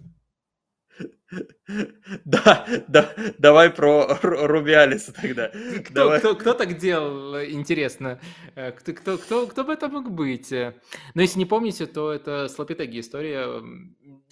[2.26, 5.50] Да, да, давай про Рубиалиса тогда.
[5.86, 6.20] Кто, давай.
[6.20, 8.20] кто, кто так делал, интересно?
[8.56, 10.52] Э, кто, кто, кто, кто бы это мог быть?
[10.52, 13.62] Но если не помните, то это с Лапитеги история.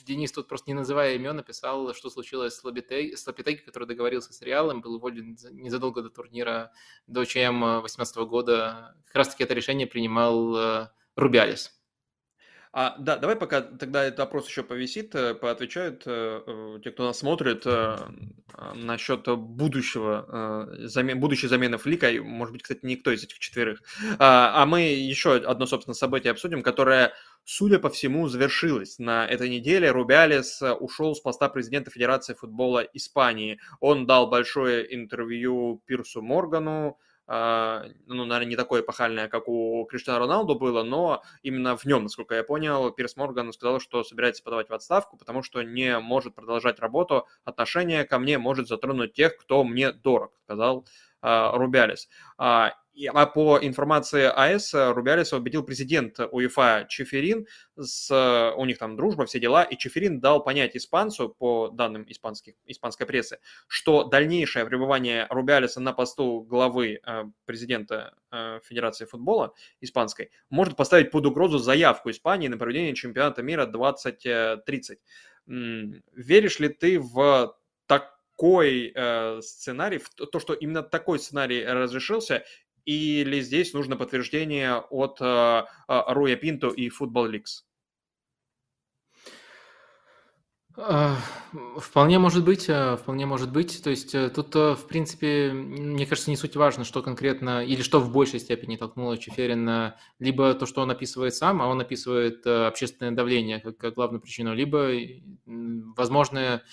[0.05, 4.33] Денис тут просто не называя имен написал, что случилось с Лапитеги, с Лапитеги который договорился
[4.33, 6.71] с Реалом, был уволен незадолго до турнира,
[7.07, 8.95] до ЧМ 2018 года.
[9.05, 11.78] Как раз-таки это решение принимал э, Рубиалис.
[12.71, 17.07] А, да, давай пока тогда этот вопрос еще повисит, э, поотвечают э, э, те, кто
[17.07, 17.97] нас смотрит, э,
[18.53, 23.81] э, насчет будущего, э, замен, будущей замены Флика, может быть, кстати, никто из этих четверых.
[24.19, 27.13] А, а мы еще одно, собственно, событие обсудим, которое,
[27.43, 29.89] судя по всему, завершилось на этой неделе.
[29.89, 33.59] Рубиалис ушел с поста президента Федерации футбола Испании.
[33.79, 40.19] Он дал большое интервью Пирсу Моргану, а, ну, наверное, не такое эпохальное, как у Криштиану
[40.19, 44.69] Роналду было, но именно в нем, насколько я понял, Пирс Морган сказал, что собирается подавать
[44.69, 49.63] в отставку, потому что не может продолжать работу, отношение ко мне может затронуть тех, кто
[49.63, 52.07] мне дорог, сказал а, Рубялис.
[52.37, 52.73] А,
[53.13, 57.47] а по информации АЭС, Рубялиса убедил президент УЕФА Чеферин,
[57.77, 62.55] с, у них там дружба, все дела, и Чеферин дал понять испанцу, по данным испанских,
[62.65, 70.31] испанской прессы, что дальнейшее пребывание Рубялиса на посту главы э, президента э, Федерации футбола испанской
[70.49, 74.99] может поставить под угрозу заявку Испании на проведение чемпионата мира 2030.
[75.47, 77.55] Веришь ли ты в
[78.39, 80.01] такой э, сценарий,
[80.31, 82.45] то, что именно такой сценарий разрешился,
[82.85, 87.65] или здесь нужно подтверждение от э, э, Руя Пинто и Football Leaks?
[90.77, 91.17] А,
[91.77, 93.83] вполне может быть, э, вполне может быть.
[93.83, 98.09] То есть тут, в принципе, мне кажется, не суть важно, что конкретно, или что в
[98.13, 103.59] большей степени толкнуло Чеферина, либо то, что он описывает сам, а он описывает общественное давление
[103.59, 104.91] как, как главную причину, либо
[105.45, 106.63] возможное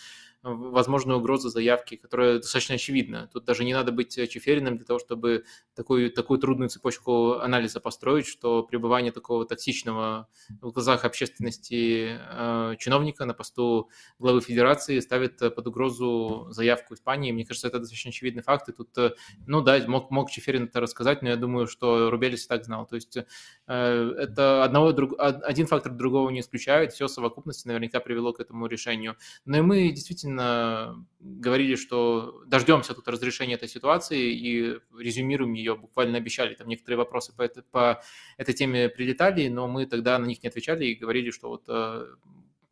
[0.47, 3.29] возможную угрозу заявки, которая достаточно очевидна.
[3.33, 5.45] Тут даже не надо быть э, чефериным для того, чтобы
[5.75, 10.29] такую, такую трудную цепочку анализа построить, что пребывание такого токсичного
[10.61, 17.33] в глазах общественности э, чиновника на посту главы федерации ставит под угрозу заявку Испании.
[17.33, 18.69] Мне кажется, это достаточно очевидный факт.
[18.69, 19.13] И тут, э,
[19.47, 22.87] ну да, мог, мог Чеферин это рассказать, но я думаю, что Рубелис и так знал.
[22.87, 23.19] То есть
[23.67, 26.93] это одного, друг, один фактор другого не исключает.
[26.93, 29.17] Все совокупности наверняка привело к этому решению.
[29.45, 35.75] Но и мы действительно действительно говорили, что дождемся тут разрешения этой ситуации и резюмируем ее,
[35.75, 36.55] буквально обещали.
[36.55, 38.03] Там некоторые вопросы по, это, по
[38.37, 42.07] этой теме прилетали, но мы тогда на них не отвечали и говорили, что вот э,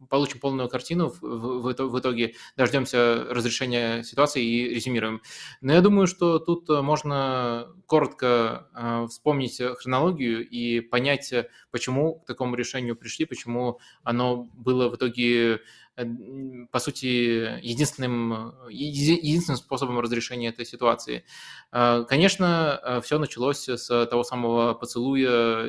[0.08, 5.20] получим полную картину, в, в, в итоге дождемся разрешения ситуации и резюмируем.
[5.60, 11.32] Но я думаю, что тут можно коротко э, вспомнить хронологию и понять,
[11.70, 15.60] почему к такому решению пришли, почему оно было в итоге
[15.96, 21.24] по сути, единственным, единственным способом разрешения этой ситуации.
[21.72, 25.68] Э, конечно, э, все началось с того самого поцелуя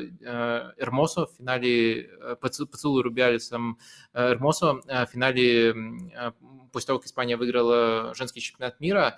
[0.77, 2.09] Эрмосо в финале,
[2.41, 3.77] поцелуя Рубиалисом
[4.13, 5.75] Эрмосо в финале,
[6.71, 9.17] после того, как Испания выиграла женский чемпионат мира.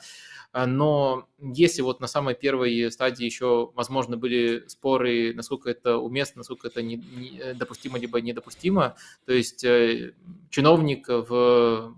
[0.52, 6.40] А, но если вот на самой первой стадии еще, возможно, были споры, насколько это уместно,
[6.40, 8.96] насколько это не, не, э, допустимо либо недопустимо,
[9.26, 10.14] то есть э,
[10.50, 11.96] чиновник в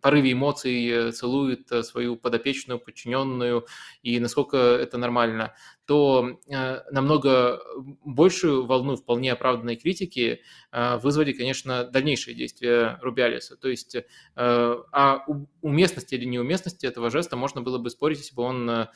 [0.00, 3.66] порыве эмоций э, целует свою подопечную, подчиненную,
[4.02, 5.54] и насколько это нормально
[5.90, 7.60] то э, намного
[8.04, 10.40] большую волну вполне оправданной критики
[10.70, 13.56] э, вызвали, конечно, дальнейшие действия Рубиалиса.
[13.56, 14.04] То есть э,
[14.36, 15.18] о
[15.62, 18.88] уместности или неуместности этого жеста можно было бы спорить, если бы он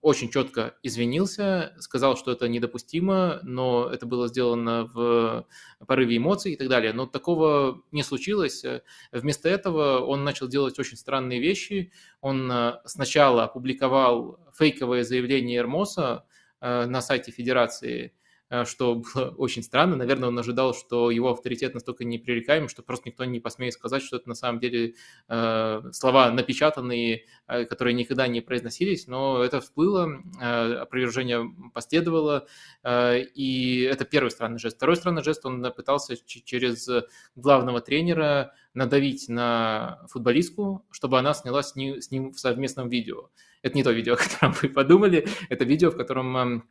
[0.00, 5.46] очень четко извинился, сказал, что это недопустимо, но это было сделано в
[5.86, 6.94] порыве эмоций и так далее.
[6.94, 8.64] Но такого не случилось.
[9.12, 11.92] Вместо этого он начал делать очень странные вещи.
[12.22, 12.50] Он
[12.86, 18.12] сначала опубликовал фейковое заявление Эрмоса э, на сайте Федерации,
[18.50, 19.96] э, что было очень странно.
[19.96, 24.16] Наверное, он ожидал, что его авторитет настолько непререкаем, что просто никто не посмеет сказать, что
[24.16, 24.94] это на самом деле
[25.28, 32.46] э, слова напечатанные, которые никогда не произносились, но это всплыло, опровержение последовало,
[32.86, 34.76] и это первый странный жест.
[34.76, 36.88] Второй странный жест, он пытался через
[37.36, 43.30] главного тренера надавить на футболистку, чтобы она снялась с ним в совместном видео.
[43.62, 46.68] Это не то видео, о котором вы подумали, это видео, в котором эм,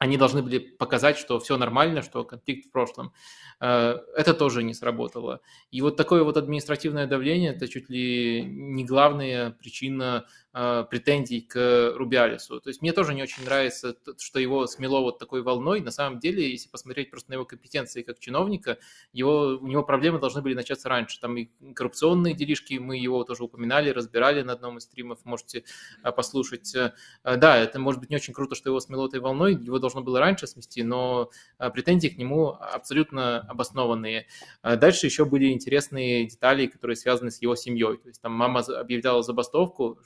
[0.00, 3.12] они должны были показать, что все нормально, что конфликт в прошлом.
[3.60, 5.40] Э, это тоже не сработало.
[5.70, 12.60] И вот такое вот административное давление– это чуть ли не главная причина претензий к Рубиалису.
[12.60, 15.80] То есть мне тоже не очень нравится, что его смело вот такой волной.
[15.80, 18.78] На самом деле, если посмотреть просто на его компетенции как чиновника,
[19.12, 21.20] его, у него проблемы должны были начаться раньше.
[21.20, 25.64] Там и коррупционные делишки, мы его тоже упоминали, разбирали на одном из стримов, можете
[26.02, 26.74] э, послушать.
[27.22, 30.18] Да, это может быть не очень круто, что его смело этой волной, его должно было
[30.18, 31.30] раньше смести, но
[31.72, 34.26] претензии к нему абсолютно обоснованные.
[34.62, 37.98] Дальше еще были интересные детали, которые связаны с его семьей.
[37.98, 40.00] То есть там мама объявляла забастовку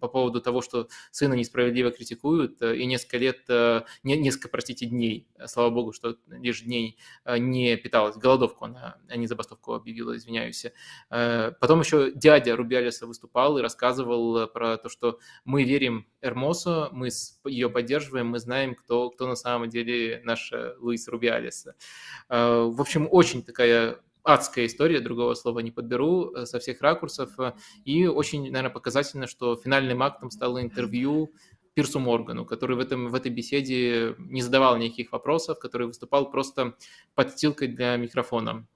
[0.00, 5.28] по поводу того, что сына несправедливо критикуют, э, и несколько лет, э, несколько, простите, дней,
[5.46, 8.16] слава богу, что лишь дней э, не питалась.
[8.16, 10.66] Голодовку она, а не забастовку объявила, извиняюсь.
[11.08, 17.08] Потом еще дядя Рубиалиса выступал и рассказывал про то, что мы верим Эрмосу, мы
[17.44, 21.66] ее поддерживаем, мы знаем, кто, кто на самом деле наш Луис Рубиалис.
[22.28, 27.30] В общем, очень такая адская история, другого слова не подберу, э, со всех ракурсов.
[27.84, 31.32] И очень, наверное, показательно, что финальным актом стало интервью
[31.74, 36.74] Пирсу Моргану, который в, этом, в этой беседе не задавал никаких вопросов, который выступал просто
[37.14, 38.66] подстилкой для микрофона.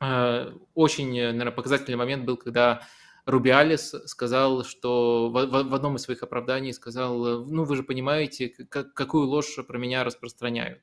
[0.00, 2.82] Э, очень, наверное, показательный момент был, когда
[3.26, 8.92] Рубиалис сказал, что в, в одном из своих оправданий сказал, ну вы же понимаете, как,
[8.94, 10.80] какую ложь про меня распространяют.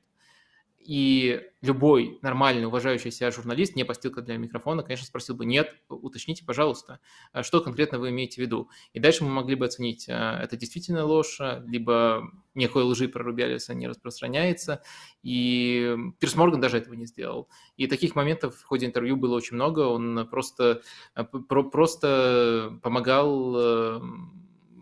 [0.88, 6.46] И любой нормальный, уважающий себя журналист, не постилка для микрофона, конечно, спросил бы, нет, уточните,
[6.46, 6.98] пожалуйста,
[7.30, 8.70] а что конкретно вы имеете в виду.
[8.94, 13.74] И дальше мы могли бы оценить, а, это действительно ложь, либо никакой лжи про Рубиалиса
[13.74, 14.82] не распространяется.
[15.22, 17.50] И Пирс Морган даже этого не сделал.
[17.76, 19.80] И таких моментов в ходе интервью было очень много.
[19.80, 20.80] Он просто,
[21.12, 24.00] а, просто помогал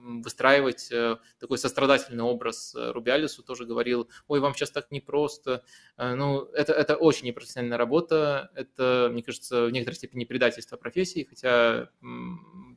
[0.06, 5.64] выстраивать э, такой сострадательный образ э, Рубиалису, тоже говорил, ой, вам сейчас так непросто.
[5.96, 11.26] Э, ну, это, это очень непрофессиональная работа, это, мне кажется, в некоторой степени предательство профессии,
[11.28, 11.90] хотя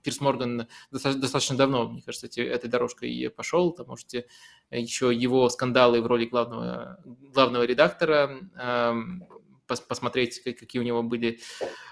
[0.03, 4.27] Пирс Морган достаточно давно, мне кажется, этой дорожкой пошел, там можете
[4.71, 8.39] еще его скандалы в роли главного, главного редактора
[9.69, 11.39] эм, посмотреть, какие у него были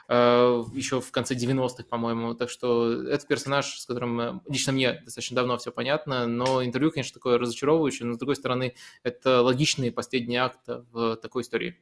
[0.08, 2.34] э, еще в конце 90-х, по-моему.
[2.34, 6.92] Так что это персонаж, с которым э, лично мне достаточно давно все понятно, но интервью,
[6.92, 11.78] конечно, такое разочаровывающее, но, с другой стороны, это логичный последний акт в такой истории.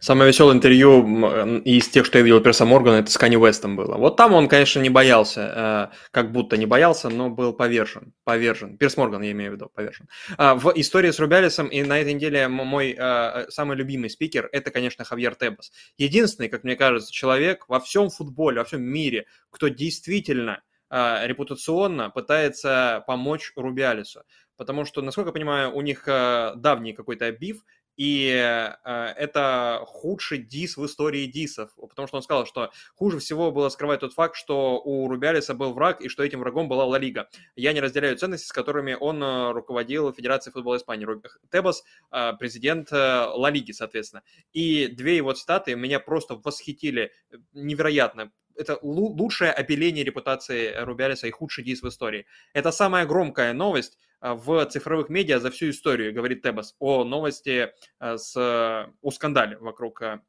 [0.00, 3.96] Самое веселое интервью из тех, что я видел Перса Моргана, это с Канни Уэстом было.
[3.98, 8.14] Вот там он, конечно, не боялся, э, как будто не боялся, но был повержен.
[8.24, 8.78] Повержен.
[8.78, 10.08] Перс Морган, я имею в виду, повержен.
[10.38, 14.70] А, в истории с Рубялисом и на этой неделе мой э, самый любимый спикер– это,
[14.70, 15.70] конечно, Хавьер Тебас.
[15.98, 22.08] Единственный, как мне кажется, человек во всем футболе, во всем мире, кто действительно э, репутационно
[22.08, 24.22] пытается помочь Рубялису.
[24.56, 27.64] Потому что, насколько я понимаю, у них давний какой-то биф,
[28.00, 33.52] и э, это худший дис в истории дисов, потому что он сказал, что хуже всего
[33.52, 36.98] было скрывать тот факт, что у Рубиалиса был враг, и что этим врагом была Ла
[36.98, 37.28] Лига.
[37.56, 41.06] Я не разделяю ценности, с которыми он э, руководил Федерацией футбола Испании.
[41.52, 44.22] Тебас э, президент Ла Лиги, соответственно.
[44.54, 47.12] И две его цитаты меня просто восхитили
[47.52, 52.26] невероятно это лучшее опиление репутации Рубиалиса и худший дис в истории.
[52.52, 57.72] Это самая громкая новость а, в цифровых медиа за всю историю, говорит Тебас, о новости
[57.98, 60.22] а, с, о скандале вокруг а,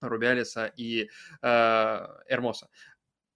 [0.00, 1.08] Рубиалиса и
[1.40, 2.68] э, Эрмоса.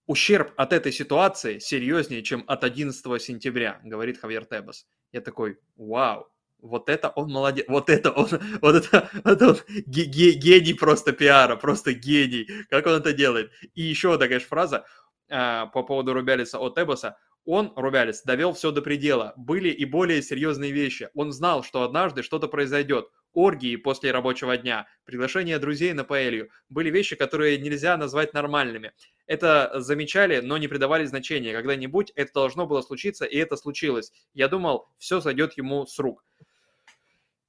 [0.07, 4.87] Ущерб от этой ситуации серьезнее, чем от 11 сентября, говорит Хавьер Тебас.
[5.13, 6.31] Я такой, вау,
[6.63, 8.29] вот это он молодец, вот это он,
[8.63, 9.57] вот это, это он
[9.87, 13.51] гений просто пиара, просто гений, как он это делает.
[13.75, 14.85] И еще одна, конечно, фраза
[15.29, 17.17] э, по поводу Рубялиса от Эбоса.
[17.47, 19.33] Он, Рубялис, довел все до предела.
[19.37, 21.09] Были и более серьезные вещи.
[21.15, 23.09] Он знал, что однажды что-то произойдет.
[23.33, 26.51] Оргии после рабочего дня, приглашение друзей на паэлью.
[26.69, 28.93] Были вещи, которые нельзя назвать нормальными.
[29.27, 31.53] Это замечали, но не придавали значения.
[31.53, 34.13] Когда-нибудь это должно было случиться, и это случилось.
[34.35, 36.25] Я думал, все сойдет ему с рук.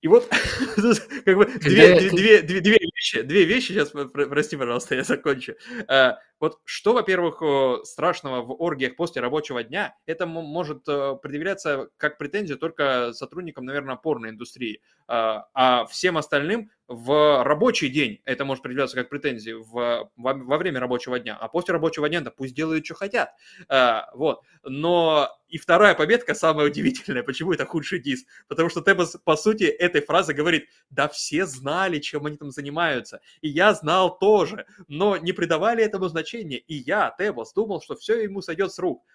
[0.02, 0.28] И вот
[1.26, 5.54] как бы две, две, две, две вещи, две вещи, сейчас, прости, пожалуйста, я закончу.
[5.88, 7.42] А, вот что, во-первых,
[7.86, 13.96] страшного в оргиях после рабочего дня, это может э, предъявляться как претензия только сотрудникам, наверное,
[13.96, 14.82] порной индустрии.
[15.08, 20.58] А, а всем остальным в рабочий день это может определяться как претензии в, во, во
[20.58, 23.32] время рабочего дня, а после рабочего дня, да пусть делают, что хотят.
[23.70, 24.42] А, вот.
[24.64, 27.24] Но и вторая победка самая удивительная.
[27.24, 28.26] Почему это худший дис?
[28.50, 33.22] Потому что Тебас, по сути, этой фразы говорит, да все знали, чем они там занимаются.
[33.40, 36.58] И я знал тоже, но не придавали этому значения.
[36.58, 39.06] И я, Тебас, думал, что все ему сойдет с рук.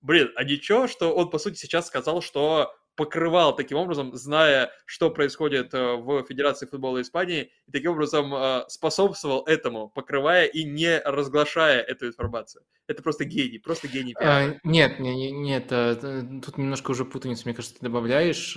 [0.00, 5.08] Блин, а ничего, что он, по сути, сейчас сказал, что покрывал таким образом, зная, что
[5.08, 10.98] происходит э, в Федерации футбола Испании, и таким образом э, способствовал этому, покрывая и не
[10.98, 12.62] разглашая эту информацию.
[12.88, 14.14] Это просто гений, просто гений.
[14.20, 18.54] А, нет, нет, нет, э, тут немножко уже путаницу, мне кажется, ты добавляешь.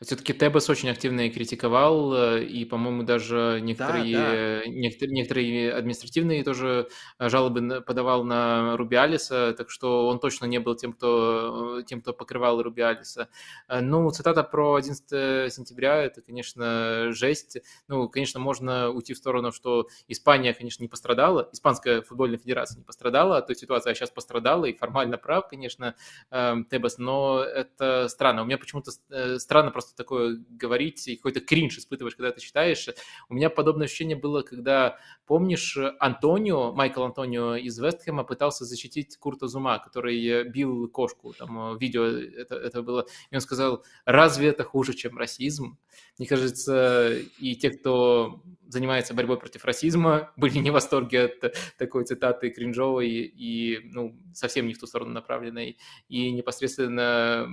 [0.00, 4.62] Все-таки Тебас очень активно и критиковал, и, по-моему, даже некоторые, да, да.
[4.66, 6.88] Некоторые, некоторые административные тоже
[7.20, 12.60] жалобы подавал на Рубиалиса, так что он точно не был тем, кто, тем, кто покрывал
[12.60, 13.28] Рубиалиса.
[13.76, 17.58] Э, ну, цитата про 11 сентября, это, конечно, жесть.
[17.88, 22.84] Ну, конечно, можно уйти в сторону, что Испания, конечно, не пострадала, Испанская футбольная федерация не
[22.84, 25.94] пострадала от той ситуации, а сейчас пострадала, и формально прав, конечно,
[26.30, 28.42] эм, Тебас, но это странно.
[28.42, 32.88] У меня почему-то э, странно просто такое говорить, и какой-то кринж испытываешь, когда ты читаешь.
[33.28, 39.46] У меня подобное ощущение было, когда, помнишь, Антонио, Майкл Антонио из Вестхэма пытался защитить Курта
[39.46, 44.64] Зума, который бил кошку, там видео это, это было, и он сказал, сказал, разве это
[44.64, 45.78] хуже, чем расизм?
[46.18, 52.04] Мне кажется, и те, кто занимается борьбой против расизма, были не в восторге от такой
[52.04, 55.78] цитаты кринжовой и, ну, совсем не в ту сторону направленной.
[56.08, 57.48] И непосредственно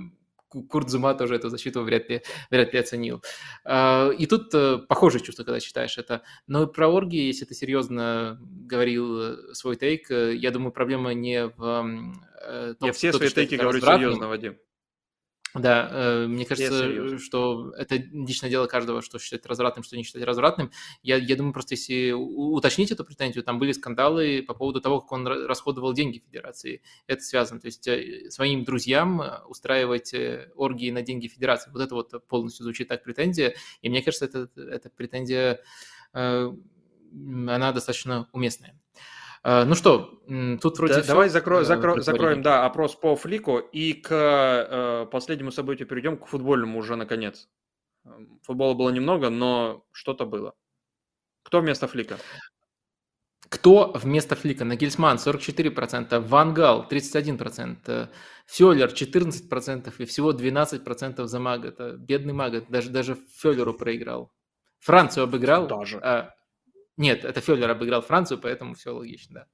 [0.62, 3.22] Курт Зума тоже эту защиту вряд ли, вряд ли оценил.
[3.64, 6.22] А, и тут э, похожее чувство, когда читаешь это.
[6.46, 11.48] Но про орги, если ты серьезно говорил э, свой тейк, э, я думаю, проблема не
[11.48, 14.56] в том, Я все свои тейки говорю серьезно, Вадим.
[15.54, 20.24] Да, э, мне кажется, что это личное дело каждого, что считать развратным, что не считать
[20.24, 20.72] развратным.
[21.02, 25.12] Я, я думаю, просто если уточнить эту претензию, там были скандалы по поводу того, как
[25.12, 26.82] он расходовал деньги Федерации.
[27.06, 27.60] Это связано.
[27.60, 30.12] То есть э, своим друзьям э, устраивать
[30.56, 31.70] оргии на деньги Федерации.
[31.70, 33.54] Вот это вот полностью звучит так претензия.
[33.80, 35.60] И мне кажется, это, эта претензия,
[36.12, 38.76] она достаточно уместная.
[39.46, 40.22] А, ну что,
[40.62, 41.08] тут вроде да, все.
[41.08, 46.26] Давай закро, закро, закроем, да, опрос по флику и к э, последнему событию перейдем к
[46.26, 47.46] футбольному уже наконец.
[48.06, 50.54] Эм, футбола было немного, но что-то было.
[51.42, 52.16] Кто вместо флика?
[53.50, 54.64] Кто вместо флика?
[54.64, 58.08] Нагельсман 44%, Вангал 31%,
[58.46, 61.68] Фёллер 14% и всего 12% за Мага.
[61.68, 64.32] Это бедный Мага, даже, даже Фёллеру проиграл.
[64.80, 65.66] Францию обыграл.
[65.66, 65.98] Даже.
[65.98, 66.34] А,
[66.96, 69.46] нет, это Федор обыграл Францию, поэтому все логично, да.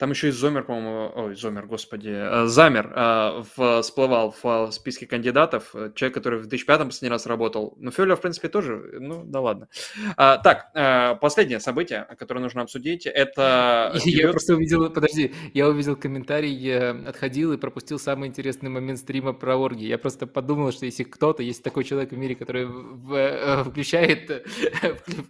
[0.00, 5.06] Там еще и Зомер, по-моему, ой, Зомер, господи, э, Замер э, в, всплывал в списке
[5.06, 7.74] кандидатов, э, человек, который в 2005 последний раз работал.
[7.78, 9.68] Ну, Фёллер, в принципе, тоже, ну, да ладно.
[10.16, 13.92] А, так, последнее событие, которое нужно обсудить, это...
[14.06, 19.56] Я просто увидел, подожди, я увидел комментарий, отходил и пропустил самый интересный момент стрима про
[19.56, 19.84] орги.
[19.84, 22.66] Я просто подумал, что если кто-то, есть такой человек в мире, который
[23.64, 24.46] включает...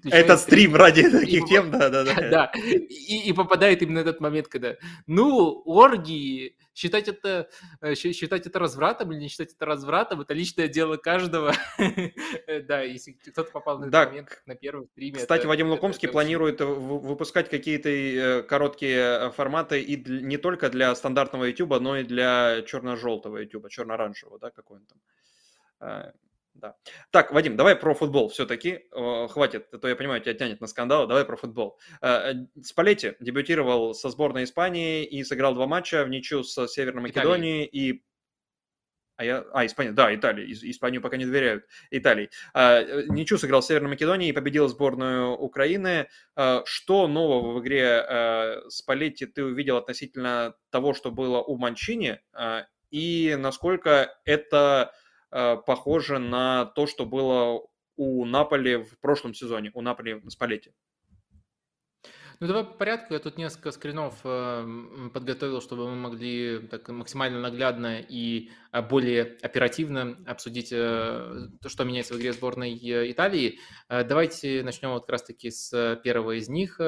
[0.05, 2.15] Этот стрим ради таких тем, да-да-да.
[2.31, 4.60] Да, и попадает именно этот момент, когда,
[5.07, 7.49] ну, оргии, считать это,
[7.81, 11.55] э, считать это развратом или не считать это развратом, это личное дело каждого.
[12.66, 15.19] Да, если кто-то попал на этот момент на первом стриме.
[15.19, 21.45] Кстати, Вадим Лукомский планирует выпускать какие-то э, короткие э, форматы и не только для стандартного
[21.45, 26.12] YouTube, но и для черно-желтого YouTube, черно-оранжевого, да, какой он там.
[26.61, 26.77] Да.
[27.11, 28.85] Так, Вадим, давай про футбол все-таки.
[29.31, 31.07] Хватит, а то я понимаю, тебя тянет на скандал.
[31.07, 31.78] Давай про футбол.
[32.03, 37.65] Э, Спалетти дебютировал со сборной Испании и сыграл два матча в ничью с Северной Македонией
[37.65, 38.05] и
[39.16, 39.45] а, я...
[39.53, 40.51] а, Испания, да, Италия.
[40.51, 41.65] Испанию пока не доверяют.
[41.91, 42.31] Италии.
[42.55, 46.09] А, э, ничью сыграл в Северной Македонии и победил сборную Украины.
[46.37, 52.20] А, что нового в игре а, Спалетти ты увидел относительно того, что было у Манчини?
[52.32, 54.91] А, и насколько это Э,
[55.31, 57.62] похоже на то, что было
[57.97, 60.73] у Наполи в прошлом сезоне, у Наполи на Спалете.
[62.43, 63.12] Ну, давай по порядку.
[63.12, 64.66] Я тут несколько скринов э,
[65.12, 71.85] подготовил, чтобы мы могли так максимально наглядно и а, более оперативно обсудить э, то, что
[71.85, 72.78] меняется в игре сборной
[73.12, 73.59] Италии.
[73.90, 76.81] Давайте начнем вот как раз-таки с первого из них,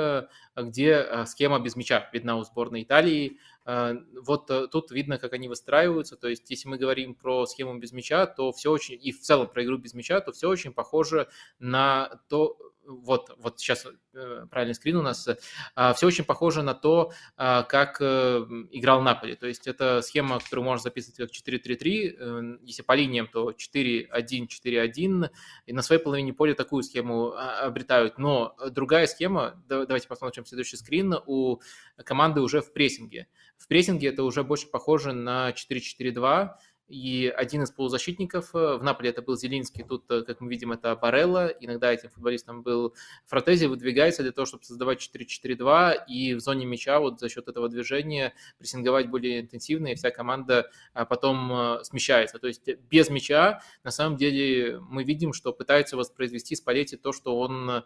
[0.56, 3.38] где схема без мяча видна у сборной Италии.
[3.64, 6.16] А, вот э, тут видно, как они выстраиваются.
[6.16, 9.48] То есть, если мы говорим про схему без мяча, то все очень, и в целом
[9.48, 11.28] про игру без мяча, то все очень похоже
[11.58, 12.56] на то,
[12.86, 15.28] вот, вот сейчас э, правильный скрин у нас,
[15.74, 19.36] а, все очень похоже на то, а, как э, играл Наполи.
[19.36, 25.30] То есть это схема, которую можно записывать как 4-3-3, э, если по линиям, то 4-1-4-1,
[25.66, 28.18] и на своей половине поля такую схему обретают.
[28.18, 31.60] Но другая схема, давайте посмотрим следующий скрин, у
[32.04, 33.28] команды уже в прессинге.
[33.56, 36.50] В прессинге это уже больше похоже на 4-4-2,
[36.92, 40.72] и один из полузащитников, э, в Наполе это был Зелинский, тут, э, как мы видим,
[40.72, 42.94] это Барелла, иногда этим футболистом был
[43.24, 47.70] Фротези, выдвигается для того, чтобы создавать 4-4-2, и в зоне мяча вот за счет этого
[47.70, 52.38] движения прессинговать более интенсивно, и вся команда а, потом э, смещается.
[52.38, 57.38] То есть без мяча, на самом деле, мы видим, что пытается воспроизвести Спалетти то, что
[57.38, 57.84] он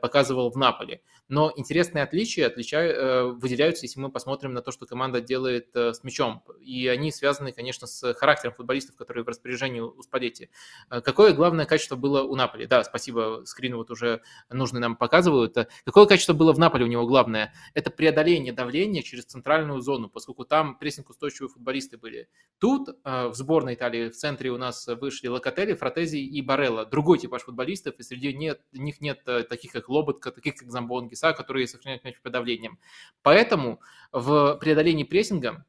[0.00, 1.00] показывал в Наполе.
[1.28, 6.44] Но интересные отличия отличают, выделяются, если мы посмотрим на то, что команда делает с мячом.
[6.60, 10.50] И они связаны, конечно, с характером характером футболистов, которые в распоряжении у Спалетти.
[10.90, 12.66] Э, какое главное качество было у Наполи?
[12.66, 15.56] Да, спасибо, скрин вот уже нужный нам показывают.
[15.56, 17.52] Э, какое качество было в Наполе у него главное?
[17.74, 22.28] Это преодоление давления через центральную зону, поскольку там прессинг-устойчивые футболисты были.
[22.58, 26.84] Тут э, в сборной Италии в центре у нас вышли Локотели, Фротези и Барелла.
[26.84, 31.66] Другой типаж футболистов, и среди нет, них нет таких, как Лоботка, таких, как Замбонгиса, которые
[31.66, 32.78] сохраняют мяч под давлением.
[33.22, 33.80] Поэтому
[34.12, 35.64] в преодолении прессинга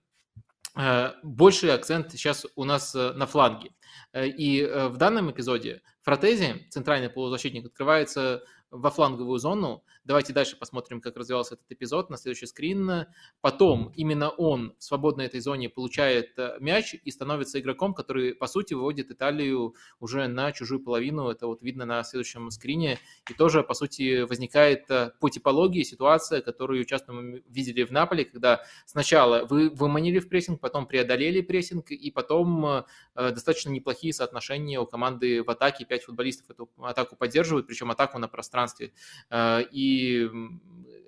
[1.24, 3.72] больший акцент сейчас у нас э, на фланге.
[4.12, 9.84] Э, и в данном эпизоде Фротези, центральный полузащитник, открывается во фланговую зону.
[10.04, 13.06] Давайте дальше посмотрим, как развивался этот эпизод на следующий скрин.
[13.42, 18.48] Потом именно он в свободной этой зоне получает э, мяч и становится игроком, который, по
[18.48, 21.30] сути, выводит Италию уже на чужую половину.
[21.30, 23.00] Это вот видно на следующем скрине.
[23.30, 28.26] И тоже, по сути, возникает э, по типологии ситуация, которую часто мы видели в Наполе,
[28.26, 32.84] когда сначала вы выманили в прессинг, потом преодолели прессинг, и потом э,
[33.16, 35.86] достаточно неплохие соотношения у команды в атаке.
[35.86, 38.94] Пять футболистов эту атаку поддерживают, причем атаку на пространстве пространстве.
[39.30, 40.30] Э, и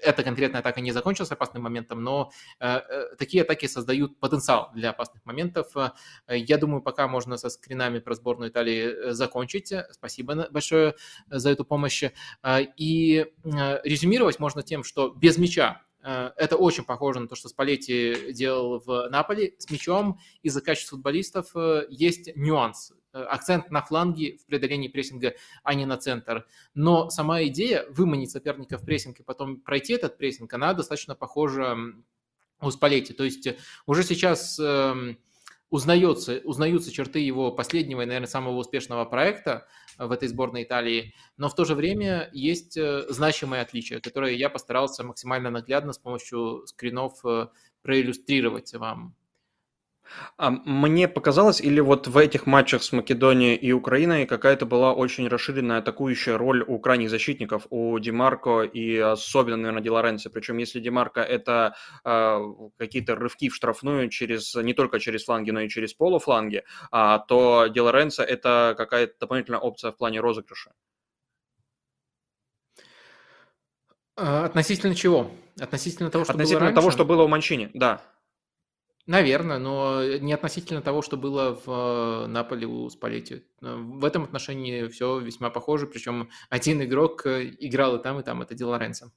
[0.01, 4.91] эта конкретная атака не закончилась опасным моментом, но э, э, такие атаки создают потенциал для
[4.91, 5.67] опасных моментов.
[6.27, 9.73] Я думаю, пока можно со скринами про сборную Италии закончить.
[9.91, 10.95] Спасибо большое
[11.27, 12.03] за эту помощь.
[12.77, 13.25] И
[13.83, 19.09] резюмировать можно тем, что без мяча это очень похоже на то, что Спалетти делал в
[19.09, 19.55] Наполе.
[19.57, 21.51] С мячом из-за качества футболистов
[21.89, 22.93] есть нюанс.
[23.17, 25.33] Э, акцент на фланге в преодолении прессинга,
[25.63, 26.45] а не на центр.
[26.75, 31.77] Но сама идея выманить соперника в прессинг и потом пройти этот прессинг, она достаточно похожа
[32.61, 33.13] у Спалетти.
[33.13, 35.17] То есть э, уже сейчас эм,
[35.69, 39.67] узнается, узнаются черты его последнего и, наверное, самого успешного проекта
[39.97, 44.49] в этой сборной Италии, но в то же время есть э, значимые отличия, которые я
[44.49, 47.23] постарался максимально наглядно с помощью скринов
[47.81, 49.15] проиллюстрировать вам.
[50.37, 55.27] А, мне показалось, или вот в этих матчах с Македонией и Украиной какая-то была очень
[55.27, 60.29] расширенная атакующая роль у крайних защитников, у Демарко и особенно, наверное, Ди Лоренцо.
[60.29, 62.39] Причем если Демарко это э,
[62.77, 67.67] какие-то рывки в штрафную через, не только через фланги, но и через полуфланги, а, то
[67.67, 70.71] Ди Лоренцо это какая-то дополнительная опция в плане розыгрыша.
[74.17, 75.31] А, относительно чего?
[75.59, 78.01] Относительно того, что Относительно было того, что было у Манчини, да.
[79.07, 83.45] Наверное, но не относительно того, что было в э, Наполе у Спалетти.
[83.61, 88.23] Э, в этом отношении все весьма похоже, причем один игрок э, играл и там, и
[88.23, 89.13] там, это Ди Лоренцо.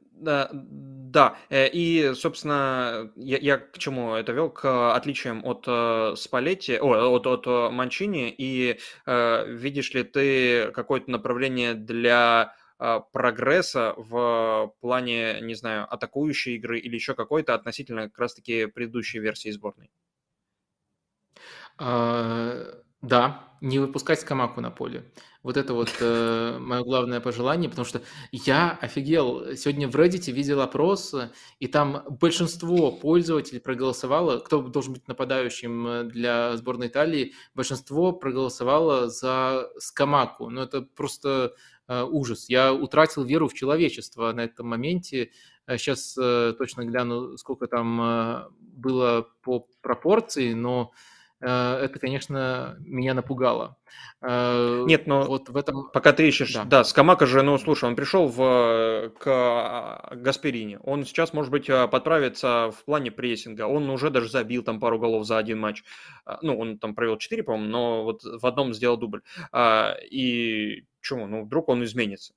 [0.00, 4.48] Да, да, и, собственно, я, я к чему это вел?
[4.48, 12.54] К отличиям от Спалетти, о, от, от Манчини, и видишь ли ты какое-то направление для
[13.12, 19.50] прогресса в плане, не знаю, атакующей игры или еще какой-то относительно как раз-таки предыдущей версии
[19.50, 19.90] сборной?
[21.78, 25.10] А, да, не выпускать Скамаку на поле.
[25.42, 28.00] Вот это вот э, мое главное пожелание, потому что
[28.32, 29.54] я офигел.
[29.56, 31.14] Сегодня в Reddit видел опрос,
[31.60, 39.70] и там большинство пользователей проголосовало, кто должен быть нападающим для сборной Италии, большинство проголосовало за
[39.78, 40.48] Скамаку.
[40.48, 41.54] Ну, это просто
[41.88, 42.48] ужас.
[42.48, 45.30] Я утратил веру в человечество на этом моменте.
[45.66, 50.92] Сейчас э, точно гляну, сколько там э, было по пропорции, но
[51.40, 53.76] это, конечно, меня напугало.
[54.22, 55.90] Нет, но вот в этом...
[55.92, 60.78] пока ты ищешь, да, да Скамака же, ну, слушай, он пришел в, к а, Гасперине,
[60.78, 65.26] он сейчас, может быть, подправится в плане прессинга, он уже даже забил там пару голов
[65.26, 65.84] за один матч,
[66.24, 69.20] а, ну, он там провел 4, по-моему, но вот в одном сделал дубль,
[69.52, 71.26] а, и Почему?
[71.26, 72.32] Ну, вдруг он изменится.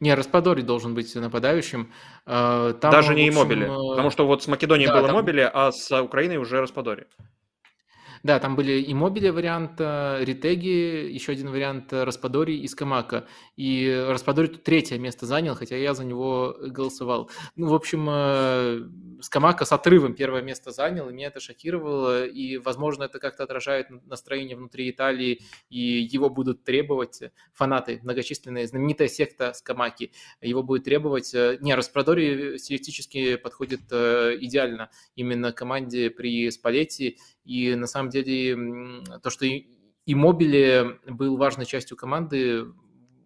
[0.00, 1.92] Не, Распадори должен быть нападающим.
[2.26, 3.66] Э, там, Даже не общем, Иммобили.
[3.66, 5.16] Потому что вот с Македонией да, было там...
[5.16, 7.06] Мобили, а с Украиной уже Распадори.
[8.26, 13.28] Да, там были и мобили вариант, ретеги, еще один вариант Распадори и Скамака.
[13.54, 17.30] И Распадори тут третье место занял, хотя я за него голосовал.
[17.54, 18.80] Ну, в общем, э,
[19.20, 22.26] Скамака с отрывом первое место занял, и меня это шокировало.
[22.26, 27.22] И, возможно, это как-то отражает настроение внутри Италии, и его будут требовать
[27.52, 30.10] фанаты, многочисленные, знаменитая секта Скамаки.
[30.40, 31.32] Его будет требовать...
[31.32, 39.02] Э, не, Распадори стилистически подходит э, идеально именно команде при Спалетти, и на самом деле
[39.22, 42.66] то, что и Мобили был важной частью команды,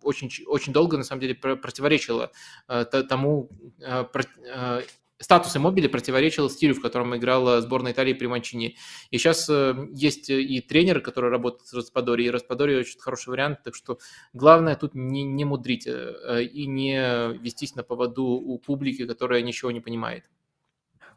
[0.02, 2.32] очень, очень долго, на самом деле, противоречило
[2.68, 4.82] э, тому, э, э,
[5.18, 8.76] статус Иммобили противоречил стилю, в котором играла сборная Италии при Манчини.
[9.10, 9.50] И сейчас
[9.92, 13.98] есть и тренеры, которые работают с Распадори, и Распадори очень хороший вариант, так что
[14.32, 19.80] главное тут не, не мудрить и не вестись на поводу у публики, которая ничего не
[19.80, 20.24] понимает.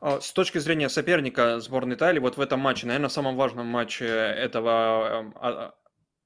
[0.05, 4.05] А, с точки зрения соперника сборной Италии, вот в этом матче, наверное, самом важном матче
[4.05, 5.73] этого, эм, а,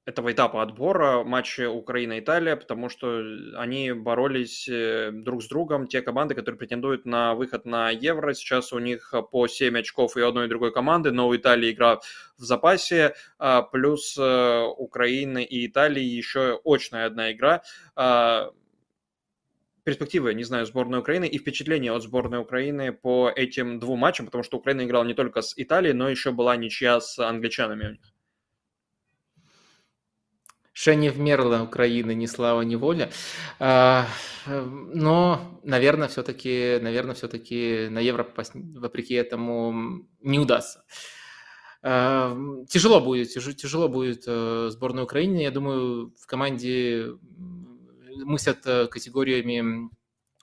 [0.04, 3.22] этого этапа отбора, матче Украина-Италия, потому что
[3.56, 5.86] они боролись э, друг с другом.
[5.86, 10.22] Те команды, которые претендуют на выход на Евро, сейчас у них по 7 очков и
[10.22, 12.00] одной и другой команды, но у Италии игра
[12.36, 17.62] в запасе, а, плюс э, Украины и Италии еще очная одна игра
[19.88, 24.44] перспективы, не знаю, сборной Украины и впечатления от сборной Украины по этим двум матчам, потому
[24.44, 28.12] что Украина играла не только с Италией, но еще была ничья с англичанами у них.
[30.74, 33.10] Ще не вмерла Украина ни слава, ни воля.
[33.58, 34.06] А,
[34.46, 40.84] но, наверное, все-таки, наверное, все-таки на Евро вопреки этому, не удастся.
[41.82, 42.36] А,
[42.68, 45.38] тяжело будет, тяжело будет э, сборной Украины.
[45.38, 47.12] Я думаю, в команде
[48.24, 49.90] мыслят э, категориями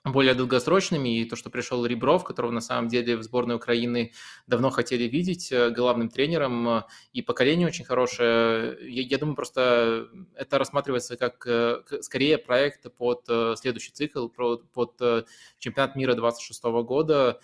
[0.04, 4.12] более долгосрочными, и то, что пришел Ребров, которого на самом деле в сборной Украины
[4.46, 6.82] давно хотели видеть э, главным тренером, э,
[7.12, 8.78] и поколение очень хорошее.
[8.88, 11.48] Я, я думаю, просто это рассматривается как
[12.02, 13.24] скорее проект под
[13.58, 14.96] следующий цикл, под
[15.58, 17.40] чемпионат мира 26 года,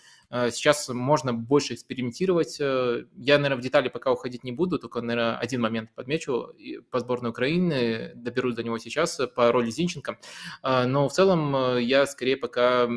[0.51, 2.59] сейчас можно больше экспериментировать.
[2.59, 6.55] Э, я, наверное, в детали пока уходить не буду, только, наверное, один момент подмечу
[6.91, 10.19] по сборной Украины, доберусь до него сейчас, э, по роли Зинченко.
[10.63, 12.89] Но в целом я скорее пока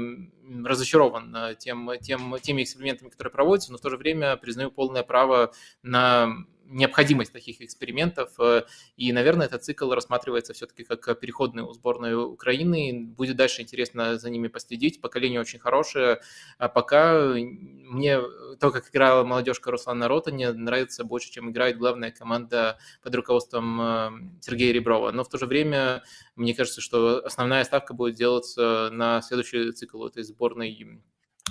[0.63, 5.51] разочарован тем, тем, теми экспериментами, которые проводятся, но в то же время признаю полное право
[5.81, 8.31] на необходимость таких экспериментов.
[8.39, 8.63] Э,
[8.97, 13.05] и, наверное, этот цикл рассматривается все-таки как переходный у сборной Украины.
[13.05, 15.01] Будет дальше интересно за ними последить.
[15.01, 16.21] Поколение очень хорошее.
[16.57, 18.19] А пока мне
[18.59, 24.11] то, как играла молодежка Руслана Ротани, нравится больше, чем играет главная команда под руководством э,
[24.41, 25.11] Сергея Реброва.
[25.11, 26.03] Но в то же время
[26.35, 30.71] мне кажется, что основная ставка будет делаться на следующий цикл этой сборной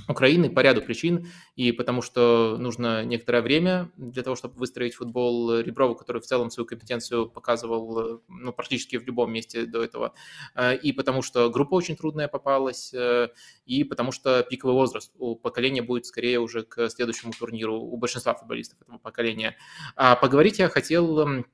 [0.08, 5.58] Украины по ряду причин, и потому что нужно некоторое время для того, чтобы выстроить футбол
[5.58, 10.14] Реброву, который в целом свою компетенцию показывал ну, практически в любом месте до этого,
[10.54, 13.28] э, и потому что группа очень трудная попалась, э,
[13.66, 15.12] и потому что пиковый возраст.
[15.18, 19.56] У поколения будет скорее уже к следующему турниру у большинства футболистов этого поколения.
[19.96, 21.44] А поговорить я хотел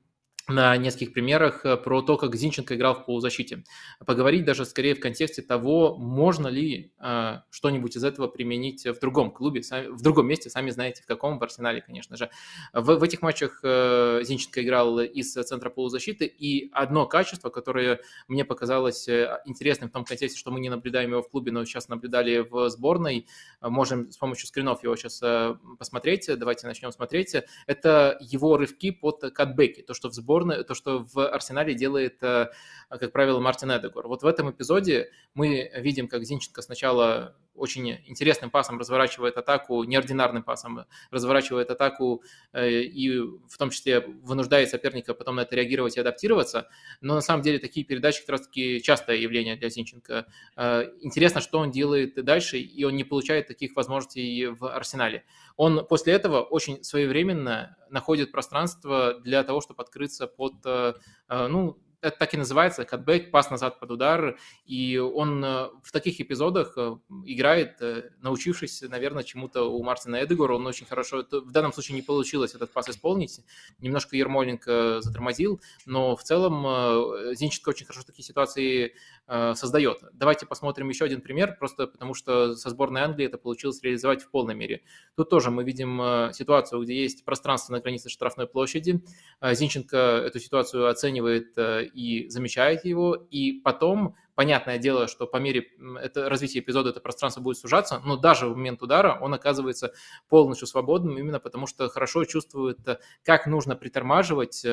[0.47, 3.63] на нескольких примерах э, про то, как Зинченко играл в полузащите.
[4.05, 9.31] Поговорить даже скорее в контексте того, можно ли э, что-нибудь из этого применить в другом
[9.31, 12.29] клубе, сами, в другом месте, сами знаете, в каком, в Арсенале, конечно же.
[12.73, 18.43] В, в этих матчах э, Зинченко играл из центра полузащиты, и одно качество, которое мне
[18.43, 21.87] показалось э, интересным в том контексте, что мы не наблюдаем его в клубе, но сейчас
[21.87, 23.27] наблюдали в сборной,
[23.61, 27.35] можем с помощью скринов его сейчас э, посмотреть, давайте начнем смотреть,
[27.67, 32.23] это его рывки под катбеки, то, что в сборной сборной, то, что в Арсенале делает,
[32.23, 32.47] э,
[32.89, 34.07] как правило, Мартин Эдегор.
[34.07, 40.43] Вот в этом эпизоде мы видим, как Зинченко сначала очень интересным пасом разворачивает атаку, неординарным
[40.43, 42.23] пасом разворачивает атаку
[42.53, 46.69] э, и в том числе вынуждает соперника потом на это реагировать и адаптироваться.
[47.01, 50.25] Но на самом деле такие передачи как раз-таки частое явление для Зинченко.
[50.55, 55.23] Э, интересно, что он делает дальше, и он не получает таких возможностей в Арсенале.
[55.57, 60.93] Он после этого очень своевременно находит пространство для того, чтобы открыться под э,
[61.29, 66.19] ну, это так и называется, катбэк, пас назад под удар, и он э, в таких
[66.19, 71.73] эпизодах э, играет, э, научившись, наверное, чему-то у Мартина Эдегора, он очень хорошо, в данном
[71.73, 73.41] случае не получилось этот пас исполнить,
[73.79, 78.95] немножко Ермоленко затормозил, но в целом Зинченко очень хорошо такие ситуации
[79.27, 79.99] создает.
[80.13, 84.29] Давайте посмотрим еще один пример, просто потому что со сборной Англии это получилось реализовать в
[84.29, 84.83] полной мере.
[85.15, 89.03] Тут тоже мы видим ситуацию, где есть пространство на границе штрафной площади,
[89.41, 91.55] Зинченко эту ситуацию оценивает
[91.93, 95.67] и замечает его, и потом понятное дело, что по мере
[96.01, 99.93] это, развития эпизода это пространство будет сужаться, но даже в момент удара он оказывается
[100.29, 102.79] полностью свободным, именно потому что хорошо чувствует,
[103.21, 104.65] как нужно притормаживать,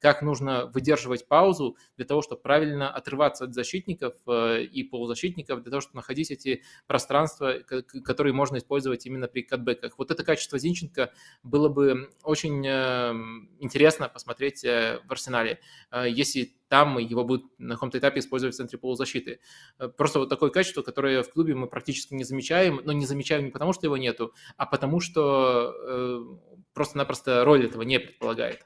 [0.00, 5.82] как нужно выдерживать паузу для того, чтобы правильно отрываться от защитников и полузащитников, для того,
[5.82, 9.98] чтобы находить эти пространства, которые можно использовать именно при катбэках.
[9.98, 11.12] Вот это качество Зинченко
[11.42, 15.60] было бы очень интересно посмотреть в арсенале,
[15.92, 19.40] если там его будут на каком-то этапе использовать в центре полузащиты.
[19.78, 23.44] Э, просто вот такое качество, которое в клубе мы практически не замечаем, но не замечаем
[23.44, 26.24] не потому, что его нету, а потому что э,
[26.72, 28.64] просто-напросто роль этого не предполагает.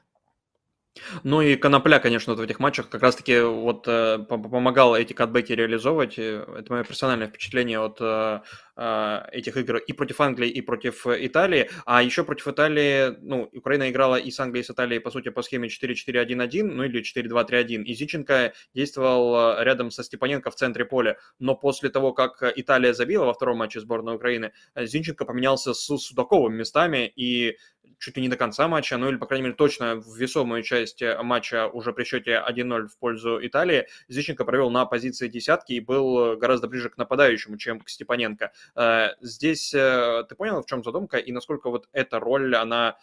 [1.23, 5.53] Ну и Конопля, конечно, вот в этих матчах как раз-таки вот э, помогал эти катбеки
[5.53, 6.17] реализовывать.
[6.17, 8.41] Это мое персональное впечатление от э,
[8.75, 11.69] э, этих игр и против Англии, и против Италии.
[11.85, 15.29] А еще против Италии, ну, Украина играла и с Англией, и с Италией, по сути,
[15.29, 17.83] по схеме 4-4-1-1, ну или 4-2-3-1.
[17.83, 21.17] И Зиченко действовал рядом со Степаненко в центре поля.
[21.39, 26.55] Но после того, как Италия забила во втором матче сборной Украины, Зинченко поменялся с Судаковым
[26.55, 27.57] местами, и
[27.99, 31.01] чуть ли не до конца матча, ну или, по крайней мере, точно в весомую часть
[31.01, 35.79] э, матча уже при счете 1-0 в пользу Италии, Зиченко провел на позиции десятки и
[35.79, 38.51] был гораздо ближе к нападающему, чем к Степаненко.
[38.75, 42.97] Э, здесь э, ты понял, в чем задумка и насколько вот эта роль, она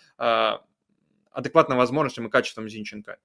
[1.31, 3.19] адекватна возможностям и качествам Зинченко?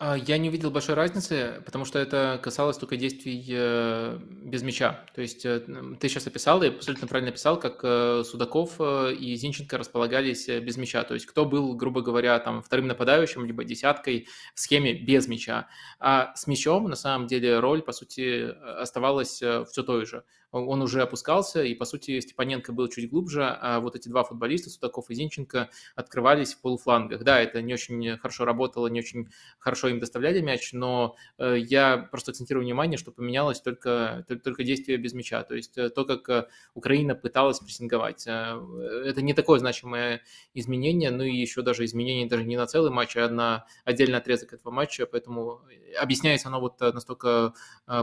[0.00, 5.04] А, я не увидел большой разницы, потому что это касалось только действий э, без мяча.
[5.12, 5.58] То есть э,
[5.98, 11.02] ты сейчас описал, и абсолютно правильно описал, как э, Судаков и Зинченко располагались без мяча.
[11.02, 15.66] То есть кто был, грубо говоря, там вторым нападающим, либо десяткой в схеме без мяча.
[15.98, 21.02] А с мячом, на самом деле, роль, по сути, оставалась все той же он уже
[21.02, 25.14] опускался, и, по сути, Степаненко был чуть глубже, а вот эти два футболиста, Судаков и
[25.14, 27.22] Зинченко, открывались в полуфлангах.
[27.22, 31.98] Да, это не очень хорошо работало, не очень хорошо им доставляли мяч, но э, я
[31.98, 36.28] просто акцентирую внимание, что поменялось только, только действие без мяча, то есть э, то, как
[36.28, 38.26] э, Украина пыталась прессинговать.
[38.26, 40.22] Это не такое значимое
[40.54, 44.52] изменение, ну и еще даже изменение даже не на целый матч, а на отдельный отрезок
[44.52, 45.60] этого матча, поэтому
[46.00, 47.52] объясняется оно вот настолько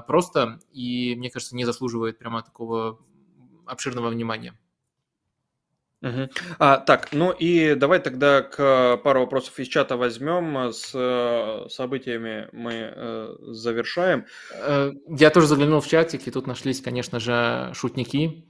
[0.07, 2.99] просто, и, мне кажется, не заслуживает прямо прямо такого
[3.65, 4.53] обширного внимания.
[6.01, 6.29] Угу.
[6.59, 10.71] А, так, ну и давай тогда к пару вопросов из чата возьмем.
[10.71, 14.25] С э, событиями мы э, завершаем.
[14.51, 18.45] Э, я тоже заглянул в чатик, и тут нашлись, конечно же, шутники.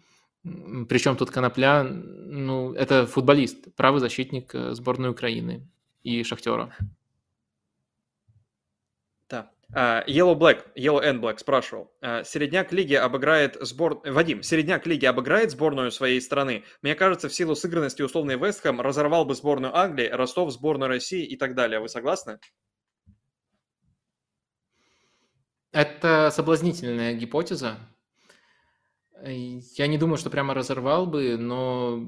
[0.90, 5.68] Причем тут Конопля, ну, это футболист, правый защитник э, сборной Украины
[6.04, 6.76] и Шахтера.
[9.76, 11.92] Uh, Yellow Black, Yellow and Black спрашивал.
[12.02, 14.02] Uh, середняк лиги обыграет сбор...
[14.06, 16.64] Вадим, середняк лиги обыграет сборную своей страны?
[16.82, 21.36] Мне кажется, в силу сыгранности условный Вестхэм разорвал бы сборную Англии, Ростов, сборную России и
[21.36, 21.82] так далее.
[21.82, 22.40] Вы согласны?
[25.74, 27.78] Это соблазнительная гипотеза.
[29.22, 32.00] Я не думаю, что прямо разорвал бы, но,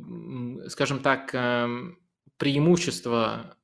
[0.70, 2.00] скажем так, эм,
[2.38, 3.57] преимущество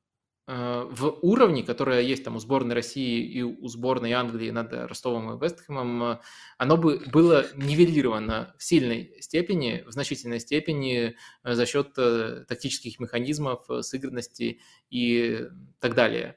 [0.46, 5.42] в уровне, которое есть там у сборной России и у сборной Англии над Ростовом и
[5.42, 6.18] Вестхэмом, э,
[6.58, 13.64] оно бы было нивелировано в сильной степени, в значительной степени э, за счет тактических механизмов,
[13.80, 14.60] сыгранности
[14.90, 15.48] и
[15.80, 16.36] так далее.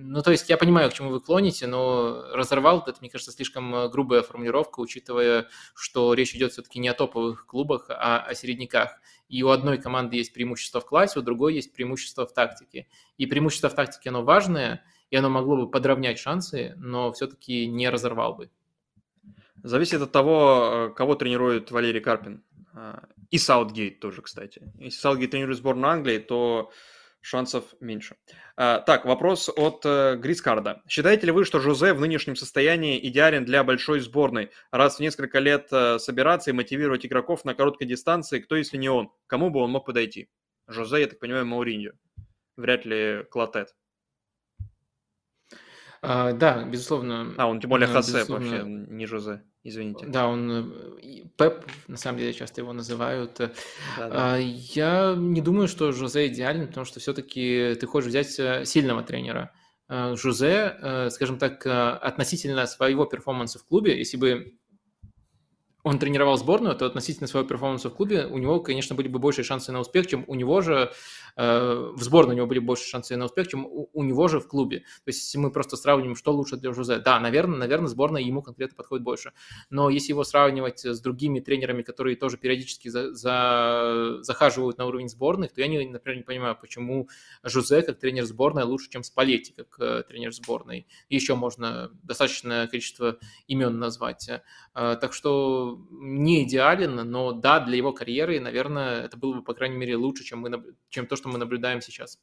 [0.00, 3.90] Ну, то есть я понимаю, к чему вы клоните, но разорвал, это, мне кажется, слишком
[3.90, 9.00] грубая формулировка, учитывая, что речь идет все-таки не о топовых клубах, а о середняках.
[9.28, 12.86] И у одной команды есть преимущество в классе, у другой есть преимущество в тактике.
[13.16, 17.88] И преимущество в тактике, оно важное, и оно могло бы подровнять шансы, но все-таки не
[17.90, 18.50] разорвал бы.
[19.64, 22.44] Зависит от того, кого тренирует Валерий Карпин.
[22.72, 23.02] А,
[23.32, 24.62] и Саутгейт тоже, кстати.
[24.78, 26.70] Если Саутгейт тренирует сборную Англии, то
[27.20, 28.16] шансов меньше.
[28.56, 30.82] А, так, вопрос от э, Грискарда.
[30.88, 34.50] Считаете ли вы, что Жозе в нынешнем состоянии идеален для большой сборной?
[34.70, 38.88] Раз в несколько лет э, собираться и мотивировать игроков на короткой дистанции, кто, если не
[38.88, 39.10] он?
[39.26, 40.28] Кому бы он мог подойти?
[40.66, 41.92] Жозе, я так понимаю, Мауриньо.
[42.56, 43.74] Вряд ли Клотет.
[46.02, 47.34] А, да, безусловно.
[47.36, 50.06] А, он тем более Хосе вообще, не Жозе, извините.
[50.06, 50.72] Да, он
[51.02, 53.36] э, Пеп, на самом деле, часто его называют.
[53.38, 53.50] Да,
[54.08, 54.36] да.
[54.36, 59.52] Я не думаю, что Жозе идеален, потому что все-таки ты хочешь взять э, сильного тренера.
[59.88, 64.54] А, Жозе, э, скажем так, относительно своего перформанса в клубе, если бы
[65.88, 69.42] он тренировал сборную, то относительно своего перформанса в клубе у него, конечно, были бы большие
[69.42, 70.92] шансы на успех, чем у него же
[71.36, 74.38] э, в сборной у него были больше шансы на успех, чем у, у него же
[74.38, 74.80] в клубе.
[74.80, 78.42] То есть, если мы просто сравним, что лучше для Жузе, да, наверное, наверное, сборная ему
[78.42, 79.32] конкретно подходит больше.
[79.70, 85.08] Но если его сравнивать с другими тренерами, которые тоже периодически за, за, захаживают на уровень
[85.08, 87.08] сборных, то я, не, например, не понимаю, почему
[87.42, 90.86] Жузе как тренер сборной лучше, чем Спалетти как э, тренер сборной.
[91.08, 94.28] Еще можно достаточное количество имен назвать.
[94.74, 99.54] Э, так что не идеален, но да, для его карьеры, наверное, это было бы, по
[99.54, 102.18] крайней мере, лучше, чем, мы, чем то, что мы наблюдаем сейчас.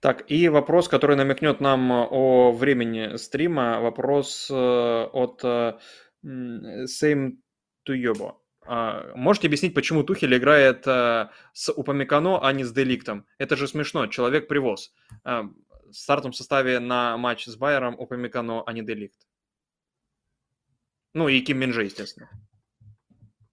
[0.00, 5.78] Так, и вопрос, который намекнет нам о времени стрима, вопрос э, от э,
[6.24, 7.36] Same
[7.84, 8.38] Туйобо.
[8.66, 13.26] А, можете объяснить, почему Тухель играет э, с Упамекано, а не с Деликтом?
[13.38, 14.92] Это же смешно, человек привоз.
[15.24, 19.26] В стартовом составе на матч с Байером Упамекано, а не Деликт.
[21.14, 22.30] Ну и Ким Минже, естественно.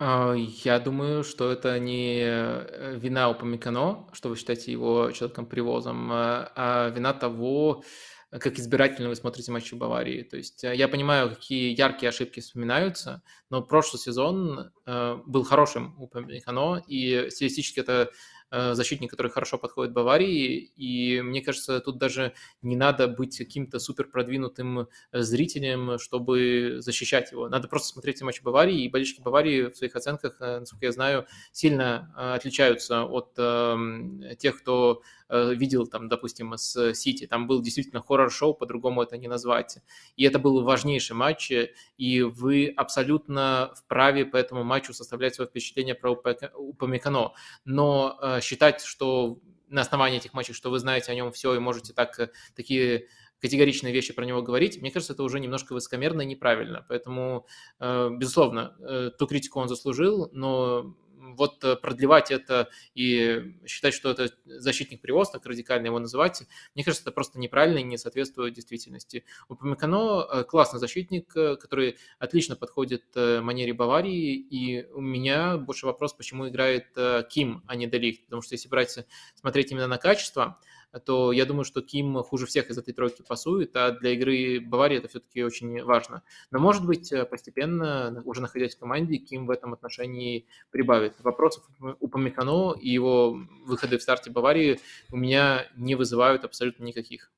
[0.01, 6.09] А, я думаю, что это не э, вина у Памикано, что вы считаете его человеком-привозом,
[6.11, 7.83] а, а вина того,
[8.31, 10.23] как избирательно вы смотрите матчи Баварии.
[10.23, 15.95] То есть э, я понимаю, какие яркие ошибки вспоминаются, но прошлый сезон э, был хорошим
[15.99, 18.11] у Памикано, и стилистически это
[18.51, 24.05] защитник, который хорошо подходит Баварии, и мне кажется, тут даже не надо быть каким-то супер
[24.05, 24.87] продвинутым э,
[25.21, 27.49] зрителем, чтобы защищать его.
[27.49, 31.25] Надо просто смотреть матч Баварии, и болельщики Баварии в своих оценках, э, насколько я знаю,
[31.51, 37.27] сильно отличаются от эм, тех, кто Э, видел там, допустим, с Сити.
[37.27, 39.77] Там был действительно хоррор-шоу, по-другому это не назвать.
[40.15, 41.51] И это был важнейший матч,
[41.97, 47.33] и вы абсолютно вправе по этому матчу составлять свое впечатление про Упамекано.
[47.65, 51.59] Но э, считать, что на основании этих матчей, что вы знаете о нем все и
[51.59, 53.07] можете так, э, такие
[53.39, 56.85] категоричные вещи про него говорить, мне кажется, это уже немножко высокомерно и неправильно.
[56.89, 57.47] Поэтому,
[57.79, 65.01] безусловно, ту критику он заслужил, но вот э, продлевать это и считать, что это защитник
[65.01, 66.43] привоз, так радикально его называть,
[66.75, 69.25] мне кажется, это просто неправильно и не соответствует действительности.
[69.47, 75.85] У Памекано э, классный защитник, э, который отлично подходит манере Баварии, и у меня больше
[75.85, 76.87] вопрос, почему играет
[77.29, 78.97] Ким, а не Делихт, потому что если брать,
[79.35, 80.59] смотреть именно на качество,
[81.05, 84.97] то я думаю, что Ким хуже всех из этой тройки пасует, а для игры Баварии
[84.97, 86.23] это все-таки очень важно.
[86.51, 91.15] Но, может быть, э, постепенно, уже находясь в команде, Ким в этом отношении прибавит.
[91.19, 91.63] Вопросов
[91.99, 94.79] у Памекано и его выходы в старте Баварии
[95.11, 97.31] у меня не вызывают абсолютно никаких.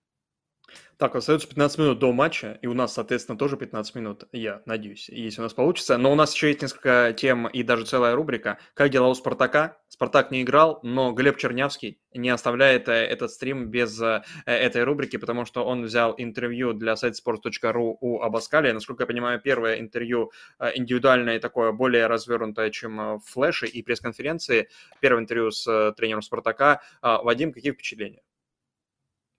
[1.01, 5.09] Так, остается 15 минут до матча, и у нас, соответственно, тоже 15 минут, я надеюсь,
[5.09, 5.97] если у нас получится.
[5.97, 8.59] Но у нас еще есть несколько тем и даже целая рубрика.
[8.75, 9.79] Как дела у Спартака?
[9.87, 15.17] Спартак не играл, но Глеб Чернявский не оставляет э, этот стрим без э, этой рубрики,
[15.17, 18.71] потому что он взял интервью для сайта sports.ru у Абаскали.
[18.71, 24.69] Насколько я понимаю, первое интервью э, индивидуальное такое более развернутое, чем в и пресс-конференции.
[24.99, 26.81] Первое интервью с тренером Спартака.
[27.01, 28.21] Вадим, какие впечатления?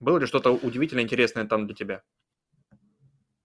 [0.03, 2.03] Было ли что-то удивительно интересное там для тебя?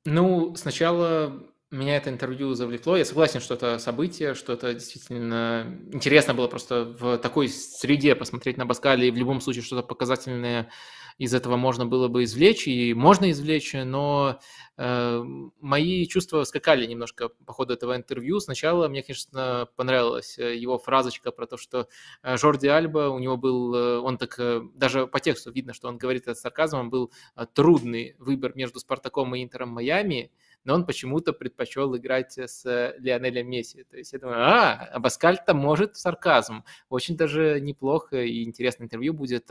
[0.04, 1.40] Ну, сначала
[1.70, 2.96] меня это интервью завлекло.
[2.96, 8.56] Я согласен, что это событие, что это действительно интересно было просто в такой среде посмотреть
[8.56, 10.70] на Баскали и в любом случае что-то показательное
[11.18, 14.38] из этого можно было бы извлечь, и можно извлечь, но
[14.76, 15.24] э,
[15.60, 18.38] мои чувства скакали немножко по ходу этого интервью.
[18.38, 21.88] Сначала мне, конечно, понравилась э, его фразочка про то, что
[22.22, 24.38] э, Жорди Альба, у него был, э, он так,
[24.76, 27.12] даже по тексту видно, что он говорит это с сарказмом, был
[27.52, 30.30] трудный выбор между Спартаком и Интером Майами,
[30.64, 32.64] но он почему-то предпочел играть с
[32.98, 33.84] Лионелем Месси.
[33.84, 36.64] То есть я думаю, а, Абаскаль-то может сарказм.
[36.88, 39.50] Очень даже неплохо и интересное интервью будет.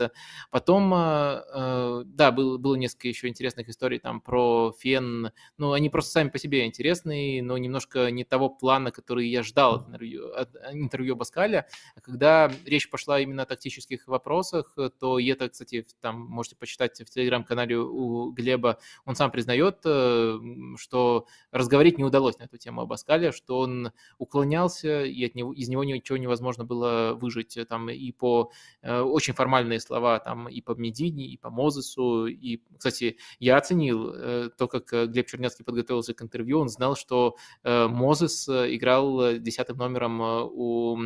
[0.50, 5.32] Потом, а, а, да, было, было несколько еще интересных историй там про Фен.
[5.56, 9.76] Ну, они просто сами по себе интересные, но немножко не того плана, который я ждал
[9.76, 11.66] от интервью, от интервью Баскаля.
[12.02, 17.76] Когда речь пошла именно о тактических вопросах, то это, кстати, там можете почитать в телеграм-канале
[17.78, 20.38] у Глеба, он сам признает, э,
[20.76, 25.52] что что разговорить не удалось на эту тему Абаскаля, что он уклонялся, и от него,
[25.52, 27.56] из него ничего невозможно было выжить.
[27.56, 28.50] Э, там и по
[28.82, 32.26] э, очень формальные слова, там и по Медине, и по Мозесу.
[32.26, 36.60] И, кстати, я оценил э, то, как э, Глеб Чернецкий подготовился к интервью.
[36.60, 40.98] Он знал, что э, Мозес э, играл десятым номером у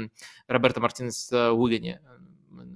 [0.48, 2.00] Роберта Мартинеса Уильяне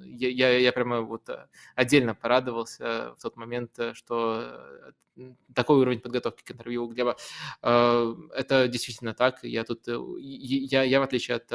[0.05, 5.79] я, я, я прямо вот э, отдельно порадовался в тот момент, э, что э, такой
[5.79, 7.17] уровень подготовки к интервью у Глеба.
[7.63, 9.43] Это действительно так.
[9.45, 11.51] Я тут, я, я в отличие от,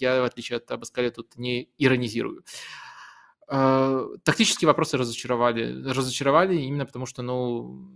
[0.00, 2.44] я в отличие от Абаскаля тут не иронизирую.
[3.46, 5.88] Тактические вопросы разочаровали.
[5.88, 7.88] Разочаровали именно потому, что, ну,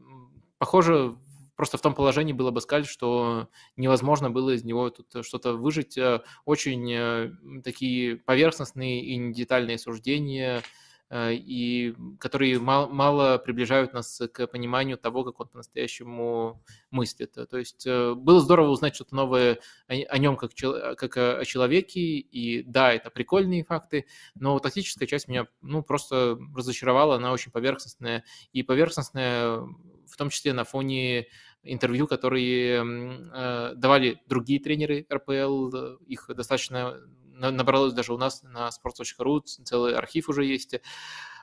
[0.59, 1.17] похоже,
[1.61, 5.99] просто в том положении было бы сказать, что невозможно было из него тут что-то выжить.
[6.47, 10.63] Очень такие поверхностные и недетальные суждения–
[11.11, 16.63] Э, и которые мало, мало приближают нас к пониманию того, как он по-настоящему
[16.93, 17.33] мыслит.
[17.33, 19.59] То есть э, было здорово узнать что-то новое
[19.89, 24.07] о, о нем как, как о человеке, и да, это прикольные факты,
[24.37, 29.67] но тактическая часть меня ну, просто разочаровала, она очень поверхностная, и поверхностная
[30.11, 31.27] в том числе на фоне
[31.63, 35.71] интервью, которые э, давали другие тренеры РПЛ,
[36.07, 37.01] их достаточно
[37.41, 40.77] набралось даже у нас на sports.ru, целый архив уже есть.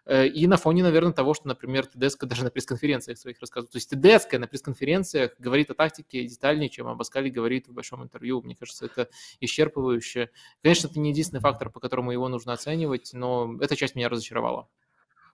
[0.05, 3.71] Э, и на фоне, наверное, того, что, например, Тедеско даже на пресс-конференциях своих рассказывает.
[3.71, 8.41] То есть Тедеско на пресс-конференциях говорит о тактике детальнее, чем Абаскали говорит в большом интервью.
[8.41, 9.09] Мне кажется, это
[9.41, 10.29] исчерпывающе.
[10.63, 14.69] Конечно, это не единственный фактор, по которому его нужно оценивать, но эта часть меня разочаровала.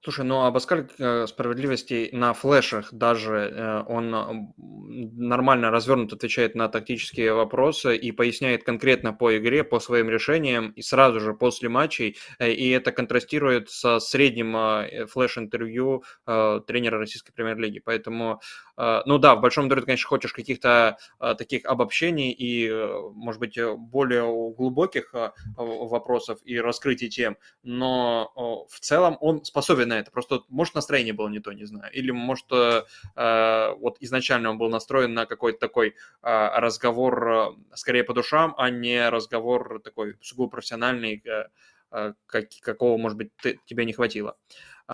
[0.04, 7.34] Слушай, ну Абаскаль э, справедливости на флешах даже э, он нормально развернут отвечает на тактические
[7.34, 12.18] вопросы и поясняет конкретно по игре, по своим решениям и сразу же после матчей.
[12.38, 17.80] Э, и это контрастирует со средним флеш-интервью тренера российской премьер-лиги.
[17.80, 18.42] Поэтому,
[18.78, 20.98] ну да, в большом доре ты, конечно, хочешь каких-то
[21.38, 22.70] таких обобщений и,
[23.14, 24.24] может быть, более
[24.54, 25.14] глубоких
[25.56, 28.32] вопросов и раскрытий тем, но
[28.70, 30.12] в целом он способен на это.
[30.12, 31.92] Просто, может, настроение было не то, не знаю.
[31.94, 32.84] Или, может, э,
[33.16, 38.70] э, вот изначально он был настроен на какой-то такой э, разговор скорее по душам, а
[38.70, 41.46] не разговор такой сугубо профессиональный, э,
[41.92, 44.38] э, как, какого, может быть, ты, тебе не хватило.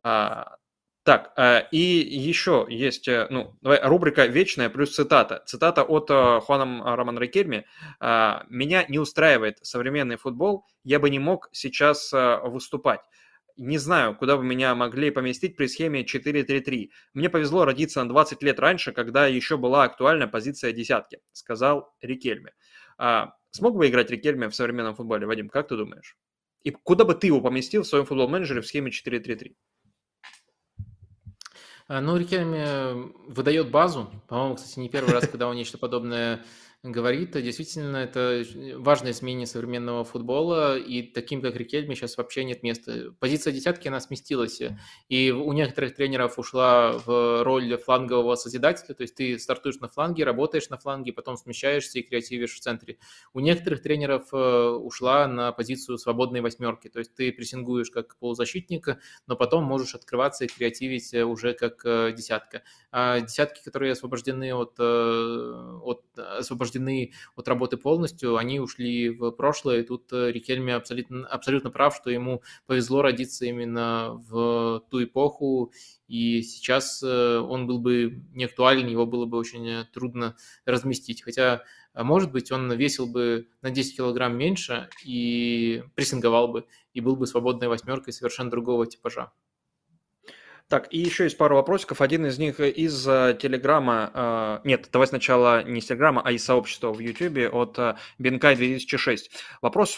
[0.03, 0.58] А,
[1.03, 5.44] так, э, и еще есть, ну, давай, рубрика «Вечная» плюс цитата.
[5.45, 7.66] Цитата от Хуана Романа Рикельми.
[8.00, 13.02] «Меня не устраивает современный футбол, я бы не мог сейчас выступать
[13.60, 16.90] не знаю, куда бы меня могли поместить при схеме 4-3-3.
[17.14, 22.54] Мне повезло родиться на 20 лет раньше, когда еще была актуальна позиция десятки, сказал Рикельме.
[22.98, 26.18] А, смог бы играть Рикельме в современном футболе, Вадим, как ты думаешь?
[26.64, 29.56] И куда бы ты его поместил в своем футбол-менеджере в схеме 4-3-3?
[31.90, 34.10] А, ну, Рикельме выдает базу.
[34.30, 36.46] По-моему, кстати, не первый раз, когда он нечто подобное
[36.83, 38.41] говорит, действительно, это
[38.77, 43.14] важное изменение современного футбола, и таким, как Рикельме, сейчас вообще нет места.
[43.19, 44.61] Позиция десятки, она сместилась,
[45.09, 50.24] и у некоторых тренеров ушла в роль флангового созидателя, то есть ты стартуешь на фланге,
[50.24, 52.98] работаешь на фланге, потом смещаешься и креативишь в центре.
[53.33, 58.98] У некоторых тренеров э, ушла на позицию свободной восьмерки, то есть ты прессингуешь как полузащитник,
[59.27, 62.64] но потом можешь открываться и креативить э, уже как э, десятка.
[62.90, 69.80] А десятки, которые освобождены от, от освобождены освобождены от работы полностью, они ушли в прошлое,
[69.80, 75.72] и тут э, Рикельме абсолютно, абсолютно прав, что ему повезло родиться именно в ту эпоху,
[76.07, 81.23] и сейчас э, он был бы не актуален, его было бы очень э, трудно разместить.
[81.23, 87.15] Хотя, может быть, он весил бы на 10 килограмм меньше и прессинговал бы, и был
[87.15, 89.31] бы свободной восьмеркой совершенно другого типажа.
[90.69, 91.99] Так, и еще есть пару вопросиков.
[91.99, 94.11] Один из них из э, Телеграма.
[94.14, 98.56] Э, нет, давай сначала не из Телеграма, а из сообщества в Ютубе от э, Бенкай
[98.56, 99.31] 2006.
[99.64, 99.98] Вопрос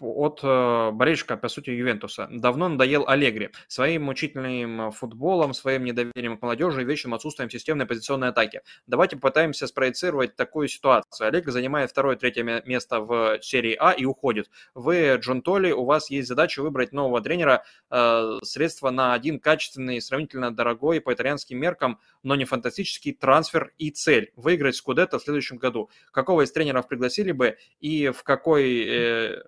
[0.00, 2.28] от э, болельщика, по сути, Ювентуса.
[2.30, 8.28] Давно надоел Аллегри своим мучительным футболом, своим недоверием к молодежи и вечным отсутствием системной позиционной
[8.28, 8.62] атаки.
[8.86, 11.28] Давайте попытаемся спроецировать такую ситуацию.
[11.28, 14.50] Аллегри занимает второе-третье место в серии А и уходит.
[14.74, 20.00] Вы, Джон Толли, у вас есть задача выбрать нового тренера, э, средства на один качественный,
[20.00, 25.58] сравнительно дорогой по итальянским меркам, но не фантастический трансфер и цель– выиграть Скудетто в следующем
[25.58, 25.90] году.
[26.10, 29.42] Какого из тренеров пригласили бы и в какой э,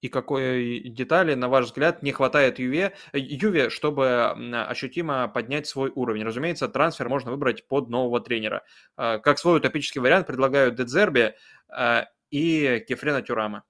[0.00, 4.30] и какой детали, на ваш взгляд, не хватает Юве, Юве, чтобы
[4.68, 6.24] ощутимо поднять свой уровень?
[6.24, 8.62] Разумеется, трансфер можно выбрать под нового тренера.
[8.96, 11.34] А, как свой утопический вариант предлагаю Дедзерби
[11.68, 13.64] а, и Кефрена Тюрама.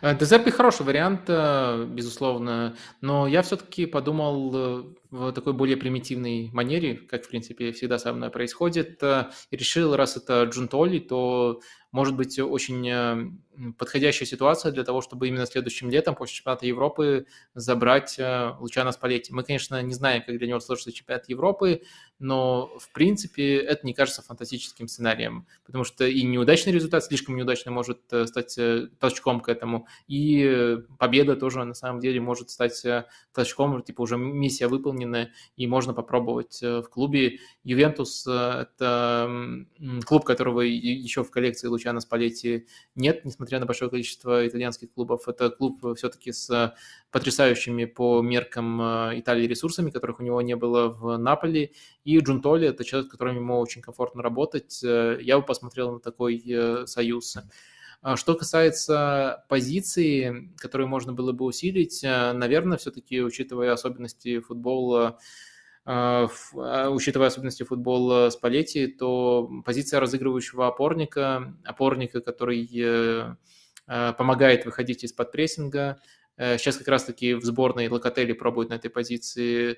[0.00, 6.50] Э, Дезерби хороший вариант, э, безусловно, но я все-таки подумал э, в такой более примитивной
[6.52, 11.60] манере, как, в принципе, всегда со мной происходит, и решил, раз это Джунтоли, то
[11.92, 17.26] может быть очень э, подходящая ситуация для того, чтобы именно следующим летом после чемпионата Европы
[17.54, 19.32] забрать э, Лучана Спалетти.
[19.32, 21.82] Мы, конечно, не знаем, как для него сложится чемпионат Европы,
[22.18, 27.72] но, в принципе, это не кажется фантастическим сценарием, потому что и неудачный результат, слишком неудачный,
[27.72, 28.58] может э, стать
[28.98, 29.86] толчком к этому.
[30.08, 32.82] И победа тоже на самом деле может стать
[33.34, 35.01] толчком, типа уже миссия выполнена,
[35.56, 37.38] и можно попробовать в клубе.
[37.64, 39.30] Ювентус– это
[40.04, 45.28] клуб, которого еще в коллекции Лучана Спалетти нет, несмотря на большое количество итальянских клубов.
[45.28, 46.74] Это клуб все-таки с
[47.10, 48.80] потрясающими по меркам
[49.18, 51.72] Италии ресурсами, которых у него не было в Наполе.
[52.04, 54.82] И Джунтоли– это человек, с которым ему очень комфортно работать.
[54.82, 57.36] Я бы посмотрел на такой союз.
[58.02, 65.20] А что касается позиции, которую можно было бы усилить, наверное, все-таки, учитывая особенности футбола,
[65.84, 73.34] а, а, учитывая особенности футбола Спалетти, то позиция разыгрывающего опорника, опорника, который э,
[73.86, 76.00] помогает выходить из-под прессинга.
[76.36, 79.76] Сейчас э, как раз-таки в сборной Локотели пробует на этой позиции э,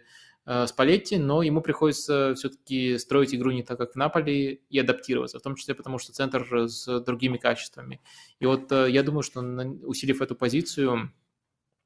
[0.67, 5.43] Спалетти, но ему приходится все-таки строить игру не так, как в Наполе, и адаптироваться, в
[5.43, 8.03] том числе потому, что центр с другими качествами.
[8.41, 11.13] И вот я думаю, что усилив эту позицию,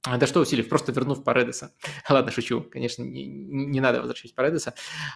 [0.05, 1.75] а, да что усилив, просто вернув Паредеса.
[2.09, 4.75] Ладно, шучу, конечно, не, не надо возвращать Паредеса.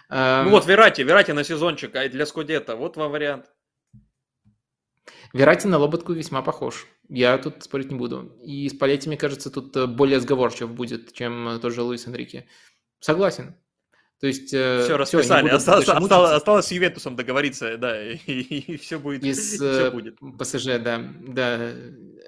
[0.09, 3.51] Ну вот Верати, Верати на сезончик, а для Скудета, вот вам вариант.
[5.33, 6.87] Верати на Лоботку весьма похож.
[7.09, 8.37] Я тут спорить не буду.
[8.45, 12.47] И с Палетти, мне кажется, тут э, более сговорчив будет, чем тот же Луис Энрике.
[13.03, 13.53] Согласен.
[14.21, 15.47] То есть э, все расписали.
[15.47, 19.25] Все, осталось, осталось, осталось с Ювентусом договориться, да, и, и все будет.
[19.25, 20.17] И с все будет.
[20.39, 21.73] ПСЖ, да, да,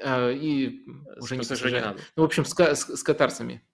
[0.03, 0.81] а, и
[1.17, 1.63] с уже ПСЖ не ПСЖ.
[1.63, 1.99] Не надо.
[2.17, 3.65] Ну, в общем, с, с, с катарцами.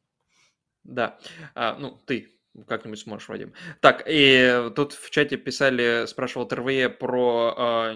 [0.83, 1.17] Да,
[1.55, 3.53] а, ну ты как-нибудь сможешь, Вадим.
[3.79, 7.95] Так, и тут в чате писали, спрашивал ТРВЕ про а,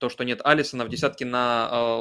[0.00, 2.00] то, что нет Алисона в десятке на, а,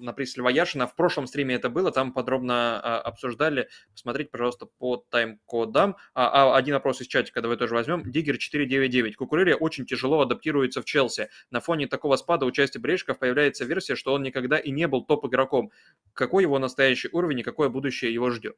[0.00, 0.86] на присле Яшина.
[0.86, 3.68] В прошлом стриме это было, там подробно а, обсуждали.
[3.92, 5.96] Посмотрите, пожалуйста, по тайм-кодам.
[6.14, 8.10] А, а один вопрос из чатика давай тоже возьмем.
[8.10, 9.16] Диггер 499.
[9.16, 11.28] Кукурелия очень тяжело адаптируется в Челси.
[11.50, 15.70] На фоне такого спада участия Брешков появляется версия, что он никогда и не был топ-игроком.
[16.14, 18.56] Какой его настоящий уровень и какое будущее его ждет?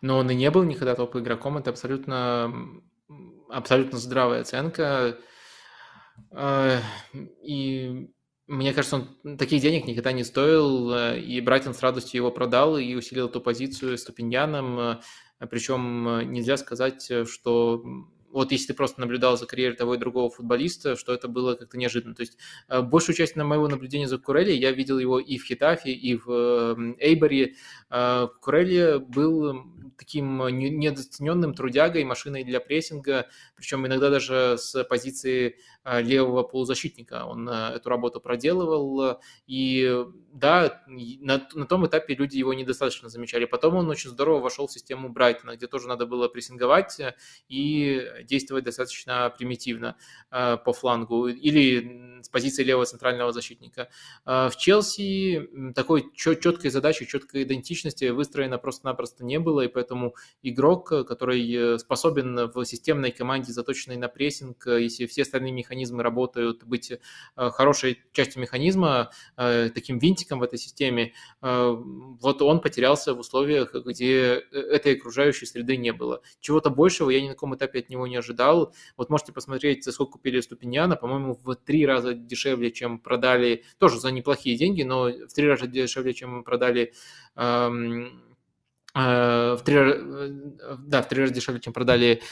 [0.00, 1.58] Но он и не был никогда топ-игроком.
[1.58, 2.82] Это абсолютно,
[3.50, 5.18] абсолютно здравая оценка.
[6.30, 6.80] А,
[7.42, 8.10] и
[8.50, 12.78] мне кажется, он таких денег никогда не стоил, э, и Брайтон с радостью его продал
[12.78, 14.80] и усилил эту позицию Ступиньяном.
[14.80, 15.00] Э,
[15.48, 17.84] Причем э, нельзя сказать, что
[18.32, 21.78] вот если ты просто наблюдал за карьерой того и другого футболиста, что это было как-то
[21.78, 22.16] неожиданно.
[22.16, 25.90] То есть большую часть на моего наблюдения за Курелли я видел его и в Хитафе,
[25.90, 27.56] и в Эйборе.
[28.40, 29.64] Курелли был
[29.98, 33.26] таким недооцененным трудягой, машиной для прессинга,
[33.56, 37.24] причем иногда даже с позиции левого полузащитника.
[37.24, 43.44] Он а, эту работу проделывал, и да, на, на том этапе люди его недостаточно замечали.
[43.44, 47.00] Потом он очень здорово вошел в систему Брайтона, где тоже надо было прессинговать
[47.48, 49.96] и действовать достаточно примитивно
[50.30, 53.88] по флангу или с позиции левого центрального защитника.
[54.24, 61.74] В Челси такой четкой задачи, четкой идентичности выстроена просто-напросто не было, и поэтому игрок, который
[61.74, 66.98] э, способен в системной команде, заточенной на прессинг, если все остальные механизмы работают, быть э,
[67.36, 71.76] хорошей частью механизма, э, таким винтиком в этой системе, э,
[72.20, 76.22] вот он потерялся в условиях, где этой окружающей среды не было.
[76.40, 78.74] Чего-то большего я ни на каком этапе от него не ожидал.
[78.96, 84.00] Вот можете посмотреть, за сколько купили Ступиньяна, по-моему, в три раза дешевле, чем продали, тоже
[84.00, 86.92] за неплохие деньги, но в три раза дешевле, чем продали
[87.36, 88.34] эм,
[88.92, 89.76] в три,
[90.88, 92.22] да, в три раза дешевле, чем продали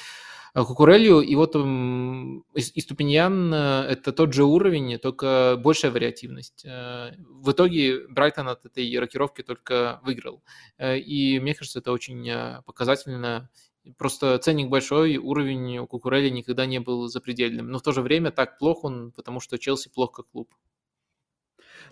[0.55, 6.65] Кукурелью, и вот и Ступиньян э,– это тот же уровень, только большая вариативность.
[6.65, 10.43] Э, в итоге Брайтон от этой рокировки только выиграл.
[10.81, 12.31] И мне кажется, это очень
[12.65, 13.51] показательно.
[13.97, 17.71] Просто ценник большой, уровень у Кукурелли никогда не был запредельным.
[17.71, 20.55] Но в то же время так плох он, потому что Челси плох как клуб.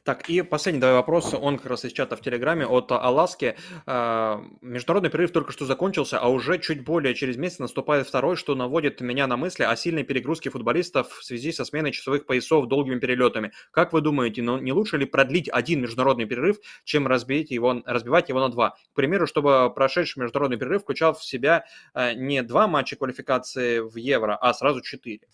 [0.07, 3.57] Так, и последний давай вопрос, он как раз из чата в Телеграме от Аласки.
[3.87, 8.55] А, международный перерыв только что закончился, а уже чуть более через месяц наступает второй, что
[8.55, 13.01] наводит меня на мысли о сильной перегрузке футболистов в связи со сменой часовых поясов долгими
[13.01, 13.51] перелетами.
[13.73, 18.29] Как вы думаете, ну, не лучше ли продлить один международный перерыв, чем разбить его, разбивать
[18.29, 18.77] его на два?
[18.93, 23.97] К примеру, чтобы прошедший международный перерыв включал в себя а, не два матча квалификации в
[23.97, 25.27] Евро, а сразу четыре.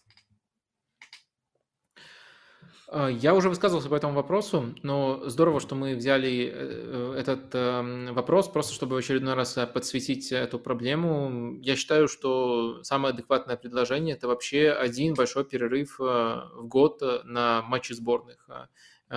[2.95, 8.13] А, я уже высказывался по этому вопросу, но здорово, что мы взяли э, этот эм,
[8.13, 11.57] вопрос, просто чтобы в очередной раз э, подсветить эту проблему.
[11.63, 17.63] Я считаю, что самое адекватное предложение– это вообще один большой перерыв э, в год на
[17.63, 18.47] матчи сборных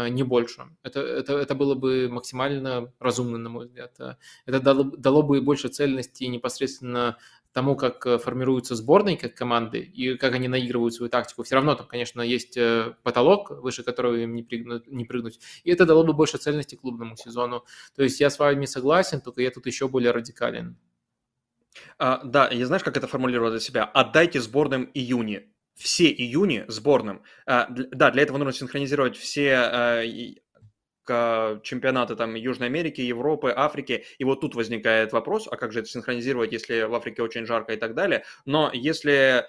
[0.10, 0.62] не больше.
[0.84, 3.98] Это, это, это было бы максимально разумно, на мой взгляд.
[4.46, 7.18] Это дало, дало бы больше цельности непосредственно
[7.56, 11.44] тому, как э, формируются сборные как команды и как они наигрывают свою тактику.
[11.44, 15.40] Все равно там, конечно, есть э, потолок, выше которого им не прыгнуть, не прыгнуть.
[15.64, 17.64] И это дало бы больше цельности клубному сезону.
[17.96, 20.78] То есть я с вами согласен, только я тут еще более радикален.
[21.98, 23.86] А, да, я знаешь, как это формулировать для себя?
[23.86, 25.46] Отдайте сборным июне.
[25.76, 27.24] Все июни сборным.
[27.46, 30.02] А, да, для этого нужно синхронизировать все а,
[31.08, 34.06] чемпионаты там Южной Америки, Европы, Африки.
[34.18, 37.74] И вот тут возникает вопрос, а как же это синхронизировать, если в Африке очень жарко
[37.74, 38.24] и так далее.
[38.46, 39.46] Но если,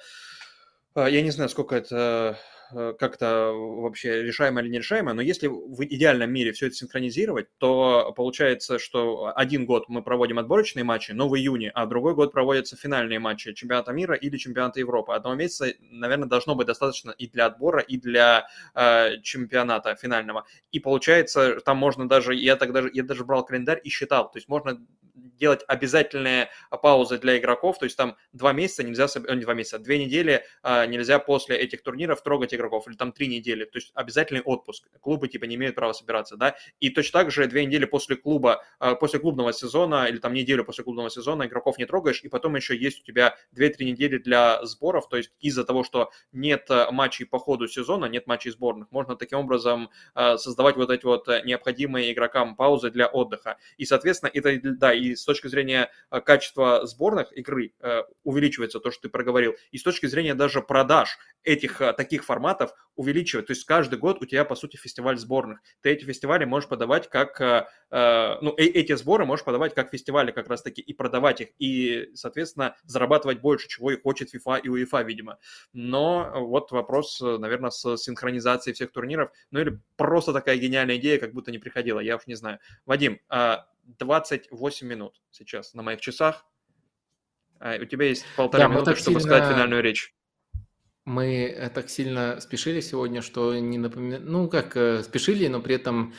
[0.94, 2.34] а, я не знаю, сколько это Э,
[2.70, 8.78] как-то вообще решаемо или нерешаемо, но если в идеальном мире все это синхронизировать, то получается,
[8.78, 13.18] что один год мы проводим отборочные матчи, но в июне, а другой год проводятся финальные
[13.18, 15.12] матчи чемпионата мира или чемпионата Европы.
[15.12, 20.46] Одного месяца, наверное, должно быть достаточно и для отбора, и для э, чемпионата финального.
[20.72, 24.38] И получается, там можно даже, я так даже, я даже брал календарь и считал, то
[24.38, 24.78] есть можно
[25.38, 26.50] делать обязательные
[26.82, 30.44] паузы для игроков, то есть там два месяца нельзя, э, не два месяца, две недели
[30.62, 34.88] а, нельзя после этих турниров трогать игроков, или там три недели, то есть обязательный отпуск.
[35.00, 38.64] Клубы типа не имеют права собираться, да, и точно так же две недели после клуба,
[38.78, 42.56] а, после клубного сезона, или там неделю после клубного сезона игроков не трогаешь, и потом
[42.56, 46.90] еще есть у тебя две-три недели для сборов, то есть из-за того, что нет э,
[46.90, 51.28] матчей по ходу сезона, нет матчей сборных, можно таким образом а, создавать вот эти вот
[51.28, 53.58] э, необходимые игрокам паузы для отдыха.
[53.76, 58.90] И, соответственно, это, да, и с точки зрения э, качества сборных игры э, увеличивается то,
[58.90, 62.45] что ты проговорил, и с точки зрения даже продаж этих э, таких форматов
[62.94, 63.46] увеличивать.
[63.46, 65.60] То есть каждый год у тебя, по сути, фестиваль сборных.
[65.82, 67.40] Ты эти фестивали можешь подавать как,
[67.90, 73.40] ну, эти сборы можешь подавать как фестивали как раз-таки и продавать их, и, соответственно, зарабатывать
[73.40, 75.38] больше, чего и хочет FIFA и UEFA, видимо.
[75.72, 81.32] Но вот вопрос, наверное, с синхронизацией всех турниров, ну или просто такая гениальная идея, как
[81.32, 82.58] будто не приходила, я уж не знаю.
[82.86, 83.66] Вадим, а
[83.98, 86.44] 28 минут сейчас на моих часах.
[87.58, 89.36] А, у тебя есть полторы да, минуты, чтобы сильно...
[89.36, 90.15] сказать финальную речь.
[91.06, 95.76] Мы э, так сильно спешили сегодня, что не напоминаю, ну как э, спешили, но при
[95.76, 96.14] этом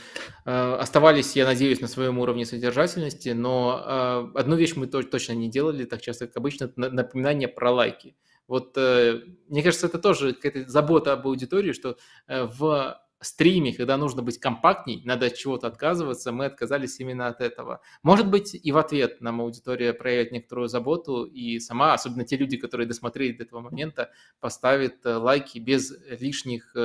[0.46, 5.34] э, оставались, я надеюсь, на своем уровне содержательности, но э, одну вещь мы то, точно
[5.34, 8.16] не делали так часто, как обычно, напоминание про лайки.
[8.48, 11.98] Вот э, мне кажется, это тоже какая-то забота об аудитории, что
[12.30, 17.42] э, в стриме, когда нужно быть компактней, надо от чего-то отказываться, мы отказались именно от
[17.42, 17.82] этого.
[18.04, 22.58] Может быть, и в ответ нам аудитория проявит некоторую заботу, и сама, особенно те люди,
[22.58, 26.76] которые досмотрели до этого момента, поставит э, лайки без лишних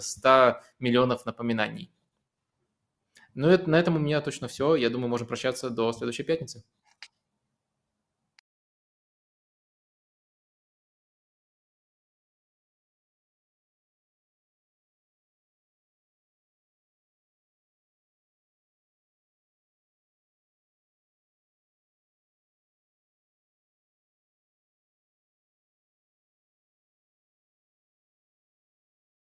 [0.00, 1.90] 100 э, миллионов напоминаний.
[3.34, 4.76] Ну, это, на этом у меня точно все.
[4.76, 6.64] Я думаю, можем прощаться до следующей пятницы.